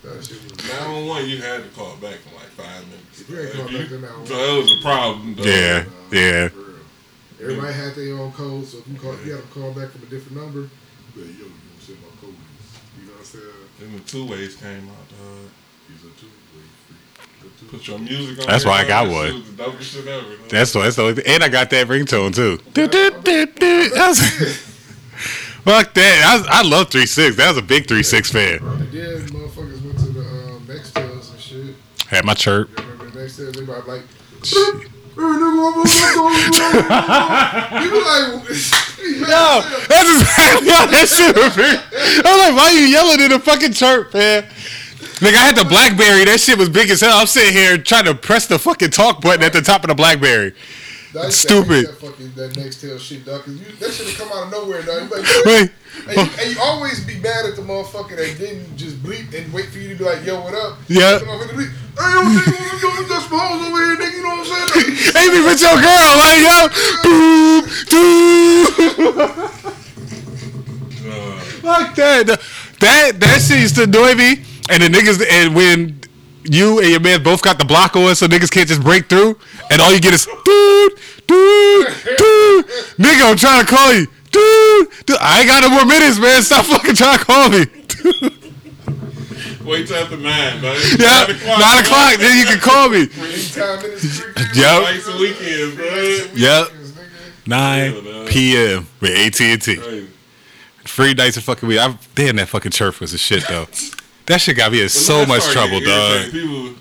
That 0.03 0.25
shit 0.25 0.43
was. 0.43 0.51
911, 0.69 1.29
you 1.29 1.37
had 1.41 1.63
to 1.63 1.69
call 1.69 1.95
back 1.97 2.17
in 2.27 2.35
like 2.35 2.51
five 2.59 2.85
minutes. 2.87 3.21
If 3.21 3.29
you 3.29 3.39
ain't 3.39 3.53
call 3.53 3.69
you- 3.71 3.77
back 3.79 3.87
to 3.89 3.99
911. 3.99 4.27
So 4.27 4.35
that 4.37 4.61
was 4.61 4.71
a 4.71 4.81
problem, 4.81 5.33
dog. 5.35 5.45
yeah, 5.45 5.85
yeah. 6.11 6.47
For 6.49 6.57
real. 6.59 6.75
Everybody 7.41 7.73
had 7.73 7.95
their 7.95 8.13
own 8.17 8.31
code, 8.33 8.65
so 8.67 8.77
if 8.79 8.87
you 8.87 8.95
call, 8.99 9.13
if 9.13 9.25
you 9.25 9.31
had 9.33 9.41
to 9.41 9.47
call 9.49 9.71
back 9.71 9.91
from 9.91 10.03
a 10.03 10.05
different 10.07 10.37
number, 10.37 10.69
but 11.15 11.21
yo, 11.23 11.31
you 11.31 11.33
gonna 11.39 11.79
say 11.79 11.93
my 11.93 12.11
code 12.21 12.35
is, 12.35 12.79
you 12.99 13.05
know 13.07 13.11
what 13.13 13.19
I'm 13.19 13.25
saying? 13.25 13.43
Then 13.79 13.93
the 13.93 13.99
two 14.03 14.25
ways 14.27 14.55
came 14.55 14.87
out, 14.89 15.07
dog. 15.09 15.47
These 15.89 16.03
are 16.03 16.15
two 16.19 16.27
way 16.27 16.67
free. 16.87 17.25
The 17.41 17.59
two- 17.59 17.65
Put 17.77 17.87
your 17.87 17.99
music 17.99 18.39
on. 18.39 18.47
That's 18.47 18.65
why 18.65 18.79
I 18.83 18.87
got 18.87 19.07
one. 19.09 19.27
shit 19.27 19.35
was 19.57 19.77
the 19.77 19.83
shit 19.83 20.07
ever. 20.07 20.29
dog. 20.37 20.49
That's 20.49 20.71
that's 20.73 20.95
the 20.97 21.01
only 21.01 21.15
thing. 21.15 21.25
And 21.27 21.43
I 21.43 21.49
got 21.49 21.69
that 21.71 21.87
ringtone 21.87 22.33
too. 22.35 22.59
Do, 22.73 22.87
do, 22.87 23.11
do, 23.23 23.45
do. 23.45 23.89
That's- 23.89 24.69
Fuck 25.63 25.93
that. 25.93 26.45
I, 26.51 26.59
I 26.59 26.61
love 26.67 26.89
three 26.91 27.05
six. 27.05 27.37
That 27.37 27.47
was 27.49 27.57
a 27.57 27.61
big 27.61 27.87
three 27.87 28.03
six 28.03 28.29
fan. 28.29 28.59
And 28.61 28.91
then 28.91 29.21
motherfuckers 29.27 29.81
went 29.81 29.97
to 29.99 30.05
the 30.07 30.19
um, 30.19 30.59
Nextels 30.67 31.31
and 31.31 31.75
shit. 32.13 32.25
Had 32.25 32.25
my 32.25 32.33
chirp. 32.33 32.69
You 32.79 32.83
remember 32.83 33.13
the 33.13 33.19
Nextels? 33.19 33.53
They 33.55 33.65
probably 33.65 33.93
like, 33.93 34.03
Shit. 34.45 34.73
you 37.83 37.89
be 37.91 37.99
like, 38.01 38.43
Yo, 39.29 39.61
that's 39.87 40.09
exactly 40.09 40.69
how 40.73 40.85
that 40.87 41.07
shit 41.07 41.35
would 41.35 41.55
be. 41.55 41.69
I'm 42.27 42.39
like, 42.39 42.55
why 42.57 42.71
you 42.71 42.85
yelling 42.87 43.21
in 43.21 43.29
the 43.29 43.39
fucking 43.39 43.73
chirp, 43.73 44.13
man? 44.13 44.43
Nigga, 44.43 45.35
I 45.35 45.45
had 45.45 45.55
the 45.55 45.65
BlackBerry. 45.65 46.25
That 46.25 46.39
shit 46.39 46.57
was 46.57 46.69
big 46.69 46.89
as 46.89 47.01
hell. 47.01 47.17
I'm 47.17 47.27
sitting 47.27 47.53
here 47.53 47.77
trying 47.77 48.05
to 48.05 48.15
press 48.15 48.47
the 48.47 48.57
fucking 48.57 48.89
talk 48.89 49.21
button 49.21 49.43
at 49.43 49.53
the 49.53 49.61
top 49.61 49.83
of 49.83 49.89
the 49.89 49.95
BlackBerry. 49.95 50.53
Dog, 51.13 51.23
I 51.23 51.25
used 51.27 51.41
to 51.43 51.47
Stupid. 51.47 51.69
hate 51.69 51.85
That 51.85 51.93
fucking 51.93 52.31
that 52.33 52.51
Nextel 52.53 52.99
shit, 52.99 53.23
dog. 53.23 53.43
Cause 53.43 53.53
you, 53.53 53.65
that 53.75 53.93
should 53.93 54.07
have 54.07 54.17
come 54.17 54.29
out 54.35 54.45
of 54.47 54.51
nowhere, 54.51 54.81
dog. 54.81 55.03
You 55.03 55.09
like, 55.15 55.45
Wait. 55.45 55.71
and, 56.07 56.17
you, 56.17 56.33
and 56.41 56.55
you 56.55 56.61
always 56.61 57.05
be 57.05 57.19
mad 57.19 57.45
at 57.45 57.55
the 57.55 57.61
motherfucker 57.61 58.17
that 58.17 58.35
didn't 58.39 58.75
just 58.75 58.97
bleep 59.03 59.31
and 59.39 59.53
wait 59.53 59.69
for 59.69 59.77
you 59.77 59.89
to 59.89 59.95
be 59.95 60.03
like, 60.03 60.25
yo, 60.25 60.41
what 60.41 60.55
up? 60.55 60.79
Yeah. 60.87 61.19
The 61.95 62.01
motherfucker 62.01 62.43
bleep, 62.43 62.53
Hey, 62.53 62.63
yo, 62.63 62.69
nigga, 62.69 62.83
what 62.83 62.99
you 62.99 63.07
doing? 63.07 63.21
Some 63.21 63.39
hoes 63.39 63.61
over 63.67 63.77
here, 63.77 63.95
nigga. 63.97 64.13
You 64.13 64.23
know 64.23 64.29
what 64.29 64.49
I'm 64.49 64.69
saying? 64.69 64.93
Amy 65.17 65.39
with 65.45 65.61
your 65.61 65.77
girl, 65.77 66.11
like 66.17 66.41
yo, 66.41 66.57
boom. 67.03 67.63
Uh, 71.05 71.19
Fuck 71.61 71.95
that. 71.95 72.39
That 72.79 73.19
that 73.19 73.41
shit 73.41 73.59
used 73.59 73.75
to 73.75 73.83
annoy 73.83 74.15
me. 74.15 74.43
And 74.69 74.83
the 74.83 74.87
niggas 74.89 75.23
and 75.29 75.55
when 75.55 75.99
you 76.43 76.79
and 76.79 76.89
your 76.89 76.99
man 76.99 77.23
both 77.23 77.41
got 77.41 77.57
the 77.57 77.65
block 77.65 77.95
on, 77.95 78.15
so 78.15 78.27
niggas 78.27 78.51
can't 78.51 78.67
just 78.67 78.81
break 78.81 79.07
through, 79.07 79.37
and 79.71 79.81
all 79.81 79.93
you 79.93 79.99
get 80.01 80.13
is 80.13 80.25
dude, 80.25 80.93
dude, 81.27 81.87
dude. 82.17 82.65
Nigga, 82.97 83.29
I'm 83.29 83.37
trying 83.37 83.65
to 83.65 83.69
call 83.69 83.93
you. 83.93 84.07
Dude, 84.31 85.05
dude, 85.05 85.17
I 85.21 85.39
ain't 85.39 85.47
got 85.47 85.61
no 85.61 85.69
more 85.69 85.85
minutes, 85.85 86.17
man. 86.19 86.41
Stop 86.41 86.65
fucking 86.65 86.95
trying 86.95 87.19
to 87.19 87.25
call 87.25 87.49
me. 87.49 87.65
wait 89.65 89.87
till 89.87 89.97
after 89.97 90.17
nine, 90.17 90.61
man. 90.61 90.77
yeah, 90.99 91.25
nine 91.57 91.83
o'clock, 91.83 92.17
then 92.17 92.37
you 92.37 92.45
can 92.45 92.59
call 92.59 92.89
me. 92.89 93.01
Anytime 93.01 93.81
minutes, 93.81 94.19
free. 94.19 94.33
Yep. 94.55 94.81
Nights 94.83 95.07
and 95.07 95.19
weekends, 95.19 95.77
man. 95.77 96.29
Yep. 96.35 96.67
Nigga. 96.67 97.47
Nine 97.47 98.27
p.m. 98.27 98.87
with 99.01 99.11
AT 99.11 99.41
and 99.41 99.61
T. 99.61 100.07
Free 100.85 101.13
nights 101.13 101.37
of 101.37 101.43
fucking 101.43 101.67
week. 101.67 101.79
I 101.79 101.97
damn 102.15 102.35
that 102.37 102.49
fucking 102.49 102.71
turf 102.71 102.99
was 102.99 103.13
a 103.13 103.17
shit 103.17 103.45
though. 103.47 103.67
That 104.25 104.39
shit 104.39 104.55
got 104.55 104.71
me 104.71 104.77
in 104.79 104.85
But 104.85 104.91
so 104.91 105.25
much 105.25 105.43
trouble, 105.51 105.81
dog. 105.81 106.31
People, 106.31 106.75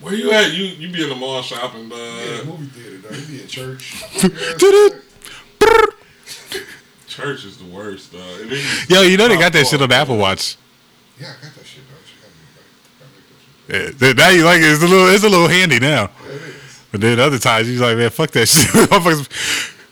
where 0.00 0.14
you 0.14 0.30
at? 0.30 0.52
You 0.52 0.66
you 0.66 0.92
be 0.92 1.02
in 1.02 1.08
the 1.08 1.16
mall 1.16 1.42
shopping, 1.42 1.88
dog. 1.88 1.98
Yeah, 1.98 2.44
movie 2.44 2.66
theater, 2.66 2.98
dog. 2.98 3.16
You 3.16 3.26
be 3.26 3.42
in 3.42 3.48
church. 3.48 4.04
Church 7.08 7.44
is 7.44 7.58
the 7.58 7.64
worst, 7.64 8.12
dog. 8.12 8.22
And 8.40 8.50
you 8.52 8.58
Yo, 8.88 9.02
you 9.02 9.16
know 9.16 9.26
they 9.26 9.36
got 9.36 9.52
that 9.52 9.66
shit 9.66 9.82
on 9.82 9.88
the 9.88 9.94
Apple 9.96 10.16
Watch. 10.16 10.56
Yeah, 11.18 11.26
I 11.26 11.44
got 11.44 11.54
that 11.54 11.66
shit, 11.66 11.82
dog. 11.90 11.98
She 12.06 12.14
got 12.22 12.30
me, 12.30 12.46
like, 12.54 12.64
I 13.00 13.04
like 13.04 13.26
that 13.26 13.40
shit. 13.42 13.59
Yeah, 13.70 14.12
now 14.14 14.28
you 14.30 14.44
like 14.44 14.58
it. 14.60 14.64
It's 14.72 14.82
a 14.82 14.86
little, 14.88 15.08
it's 15.08 15.24
a 15.24 15.28
little 15.28 15.48
handy 15.48 15.78
now. 15.78 16.10
Yeah, 16.26 16.32
it 16.32 16.42
is. 16.42 16.82
But 16.90 17.00
then 17.02 17.20
other 17.20 17.38
times 17.38 17.68
you 17.70 17.78
like, 17.78 17.96
man, 17.96 18.10
fuck 18.10 18.30
that 18.32 18.46
shit. 18.48 18.74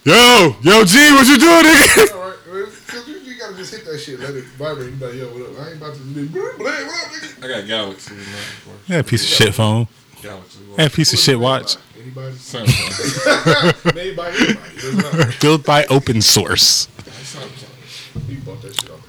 Yo, 0.04 0.56
yo, 0.62 0.84
G, 0.84 1.12
what 1.12 1.26
you 1.28 1.38
doing, 1.38 1.64
nigga? 1.64 2.14
All 2.14 2.20
right, 2.30 2.36
well, 2.50 2.66
'cause 2.86 3.06
you, 3.08 3.18
you 3.18 3.38
gotta 3.38 3.54
just 3.56 3.72
hit 3.74 3.84
that 3.84 3.98
shit, 3.98 4.18
let 4.20 4.30
it 4.34 4.44
vibrate. 4.56 4.86
You 4.90 4.96
be 4.96 5.04
like, 5.06 5.14
yo, 5.14 5.26
what 5.26 5.42
up? 5.50 5.60
I 5.60 5.68
ain't 5.70 5.76
about 5.76 5.94
to 5.94 6.00
do 6.00 6.26
blah, 6.28 6.42
blah, 6.56 6.64
what 6.66 6.74
up, 6.74 7.12
nigga? 7.12 7.44
I 7.44 7.48
got 7.60 7.66
Galaxy, 7.68 8.14
man. 8.14 8.22
of 8.22 8.64
course. 8.64 8.78
Yeah, 8.88 9.02
piece 9.02 9.22
of 9.22 9.28
shit 9.28 9.54
phone. 9.54 9.86
Galaxy. 10.22 10.58
Yeah, 10.76 10.88
piece 10.88 11.12
of 11.12 11.18
shit 11.18 11.38
watch. 11.38 11.76
Anybody? 12.00 12.34
Samsung. 12.36 13.94
Made 13.94 14.16
by 14.16 14.28
anybody. 14.30 14.58
It. 14.78 15.40
Built 15.40 15.64
by 15.64 15.84
open 15.86 16.20
source. 16.22 16.88
Samsung. 17.04 18.28
You 18.28 18.38
bought 18.38 18.62
that 18.62 18.74
shit 18.74 18.90
off 18.90 19.06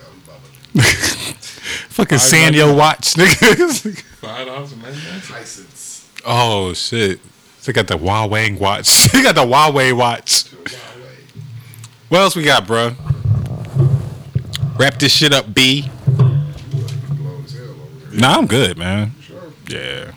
Alibaba. 0.75 1.35
Fucking 1.89 2.17
Sanyo 2.17 2.75
watch, 2.77 3.13
nigga. 3.15 4.01
Five 4.21 4.47
dollars 4.47 4.71
and 4.73 4.81
ninety 4.81 4.97
nine 4.97 5.21
cents. 5.21 5.31
License. 5.31 6.11
oh 6.25 6.73
shit. 6.73 7.19
They 7.65 7.73
got 7.73 7.87
the 7.87 7.97
Huawei 7.97 8.57
watch. 8.59 9.03
they 9.11 9.21
got 9.21 9.35
the 9.35 9.41
Huawei 9.45 9.95
watch. 9.95 10.45
To 10.45 10.55
a. 10.57 10.79
What 12.09 12.21
else 12.21 12.35
we 12.35 12.43
got, 12.43 12.65
bro? 12.65 12.93
Wrap 14.79 14.97
this 14.97 15.11
shit 15.13 15.33
up, 15.33 15.53
B. 15.53 15.83
You 15.83 15.83
like 15.83 17.07
blow 17.09 17.41
as 17.43 17.53
hell 17.53 17.65
over 17.69 18.09
there. 18.09 18.19
Nah, 18.19 18.37
I'm 18.37 18.47
good, 18.47 18.77
man. 18.77 19.11
Sure. 19.21 19.53
Yeah. 19.67 20.13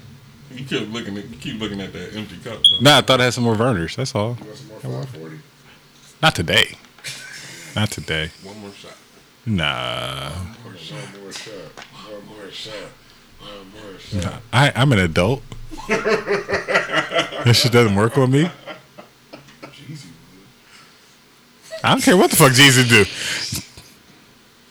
You 0.55 0.65
keep 0.65 0.91
looking 0.93 1.19
at 1.19 1.29
you 1.29 1.37
keep 1.37 1.61
looking 1.61 1.81
at 1.81 1.93
that 1.93 2.15
empty 2.17 2.37
cup. 2.37 2.55
Though. 2.55 2.81
Nah, 2.81 2.99
I 2.99 3.01
thought 3.03 3.21
I 3.21 3.25
had 3.25 3.35
some 3.35 3.45
more 3.45 3.57
burners. 3.57 3.97
That's 3.97 4.15
all. 4.15 4.39
You 4.41 4.47
want 4.47 4.57
some 4.57 4.69
more 4.69 5.03
540? 5.03 5.39
Not 6.23 6.35
today. 6.35 6.79
Not 7.75 7.91
today. 7.91 8.31
One 8.45 8.59
more 8.61 8.71
shot. 8.71 8.95
Nah. 9.47 10.31
One 10.31 10.57
more 10.65 10.77
shot. 10.77 11.21
More 11.21 11.33
shot. 11.33 11.53
One 12.11 12.27
more 12.27 12.51
shot. 12.51 12.75
One 13.41 13.71
more 13.73 13.99
shot. 13.99 14.43
I, 14.53 14.73
I'm 14.75 14.93
an 14.93 14.99
adult. 15.01 15.43
that 15.89 17.53
shit 17.55 17.73
doesn't 17.73 17.97
work 17.97 18.17
on 18.19 18.31
me. 18.31 18.45
Jeezy 19.63 20.07
would. 20.07 21.85
I 21.85 21.91
don't 21.91 22.03
care 22.03 22.17
what 22.17 22.31
the 22.31 22.37
fuck 22.37 22.53
Jesus 22.53 22.89
do. 22.89 23.05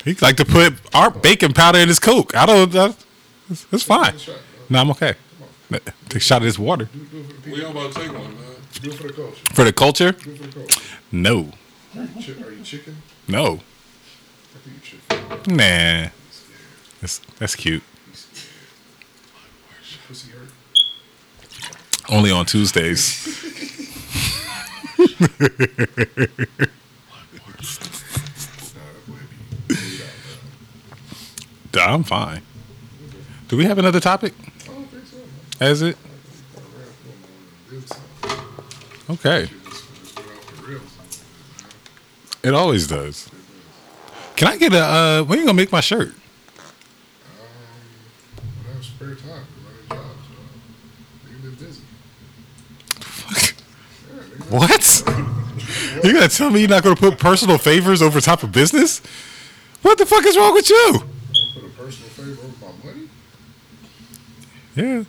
He 0.05 0.15
like 0.21 0.37
to 0.37 0.45
put 0.45 0.73
our 0.95 1.11
baking 1.11 1.53
powder 1.53 1.79
in 1.79 1.87
his 1.89 1.99
coke. 1.99 2.33
I 2.35 2.45
don't. 2.45 2.73
Uh, 2.73 2.93
it's, 3.49 3.67
it's 3.71 3.83
fine. 3.83 4.13
Take 4.17 4.29
a. 4.29 4.35
No, 4.69 4.79
I'm 4.79 4.91
okay. 4.91 5.15
Take 5.71 6.15
a 6.15 6.19
shot 6.19 6.37
of 6.37 6.43
this 6.43 6.57
water 6.59 6.85
Do, 6.85 6.99
do 7.05 7.19
it 7.19 7.25
for 7.25 7.41
the 7.49 7.51
We 7.51 7.63
all 7.63 7.71
about 7.71 7.93
to 7.93 7.99
take 7.99 8.11
one, 8.13 8.23
man. 8.23 8.35
Do 8.81 8.89
it 8.89 8.95
for 8.95 9.07
the 9.07 9.13
culture. 9.13 9.53
for 9.53 9.63
the 9.63 9.73
culture. 9.73 10.13
For 10.13 10.29
the 10.29 10.47
culture. 10.47 10.81
No, 11.11 11.51
Are 11.95 12.01
you, 12.03 12.07
chi- 12.35 12.43
are 12.45 12.51
you 12.51 12.63
chicken? 12.63 12.95
no, 13.27 13.45
I 13.45 14.57
think 14.59 14.75
you 14.75 14.81
chicken. 14.81 15.20
Nah. 15.47 16.09
That's 17.01 17.19
that's 17.39 17.55
cute. 17.55 17.83
Only 22.09 22.31
on 22.31 22.45
Tuesdays. 22.45 23.27
I'm 31.91 32.03
fine. 32.03 32.41
Do 33.47 33.57
we 33.57 33.65
have 33.65 33.77
another 33.77 33.99
topic? 33.99 34.33
Has 35.59 35.81
it? 35.81 35.97
Okay. 39.09 39.49
It 42.43 42.53
always 42.53 42.87
does. 42.87 43.29
Can 44.41 44.47
I 44.47 44.57
get 44.57 44.73
a? 44.73 44.79
Uh, 44.83 45.23
when 45.25 45.37
you 45.37 45.45
gonna 45.45 45.55
make 45.55 45.71
my 45.71 45.81
shirt? 45.81 46.07
Um, 46.07 46.15
I 48.67 48.73
have 48.73 48.83
spare 48.83 49.13
time, 49.13 49.29
I'm 49.29 49.65
running 49.67 49.87
jobs. 49.87 50.25
Nigga 51.29 51.41
been 51.43 51.53
busy. 51.63 51.83
Yeah, 54.09 54.23
nigga. 54.23 54.49
What? 54.49 55.27
You 56.03 56.13
gonna 56.13 56.27
tell 56.29 56.49
me 56.49 56.61
you're 56.61 56.69
not 56.69 56.81
gonna 56.81 56.95
put 56.95 57.19
personal 57.19 57.59
favors 57.59 58.01
over 58.01 58.19
top 58.19 58.41
of 58.41 58.51
business? 58.51 59.03
What 59.83 59.99
the 59.99 60.07
fuck 60.07 60.25
is 60.25 60.35
wrong 60.35 60.55
with 60.55 60.67
you? 60.67 60.87
I'm 60.87 60.97
gonna 60.97 61.07
put 61.53 61.63
a 61.63 61.69
personal 61.83 62.09
favor 62.09 62.41
over 62.41 62.65
my 62.65 62.71
money. 62.83 63.09
Yeah, 64.75 65.03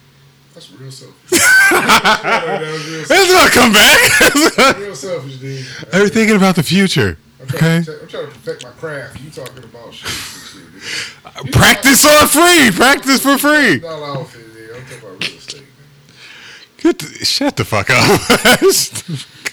That's 0.52 0.70
real 0.73 0.90
selfish. 0.90 1.31
that 1.31 2.61
real 2.61 3.05
selfish. 3.07 3.16
it's 3.16 3.32
gonna 3.32 3.51
come 3.51 3.73
back. 3.73 4.77
Real 4.78 4.94
selfish, 4.94 5.36
dude. 5.39 5.66
Are 5.94 6.01
you 6.02 6.09
thinking 6.11 6.36
about 6.36 6.57
the 6.57 6.62
future? 6.62 7.16
I'm 7.43 7.48
trying, 7.48 7.82
Okay. 7.82 7.85
to, 7.85 8.02
I'm 8.02 8.09
trying 8.09 8.27
to 8.27 8.32
perfect 8.32 8.64
my 8.64 8.70
craft. 8.70 9.20
You 9.20 9.31
talking 9.31 9.64
about 9.64 9.93
shit 9.93 10.09
shit. 10.10 11.52
Practice 11.52 12.05
on 12.06 12.28
free. 12.28 12.70
Practice 12.73 13.23
for 13.23 13.36
free. 13.39 13.81
Not 13.81 14.02
outfit, 14.02 14.47
nigga. 14.55 14.77
I'm 14.77 14.82
talking 14.85 14.98
about 14.98 15.28
real 15.28 15.36
estate. 15.39 15.66
Get 16.78 16.98
the, 16.98 17.24
shut 17.24 17.56
the 17.56 17.64
fuck 17.64 17.90
up. 17.90 18.20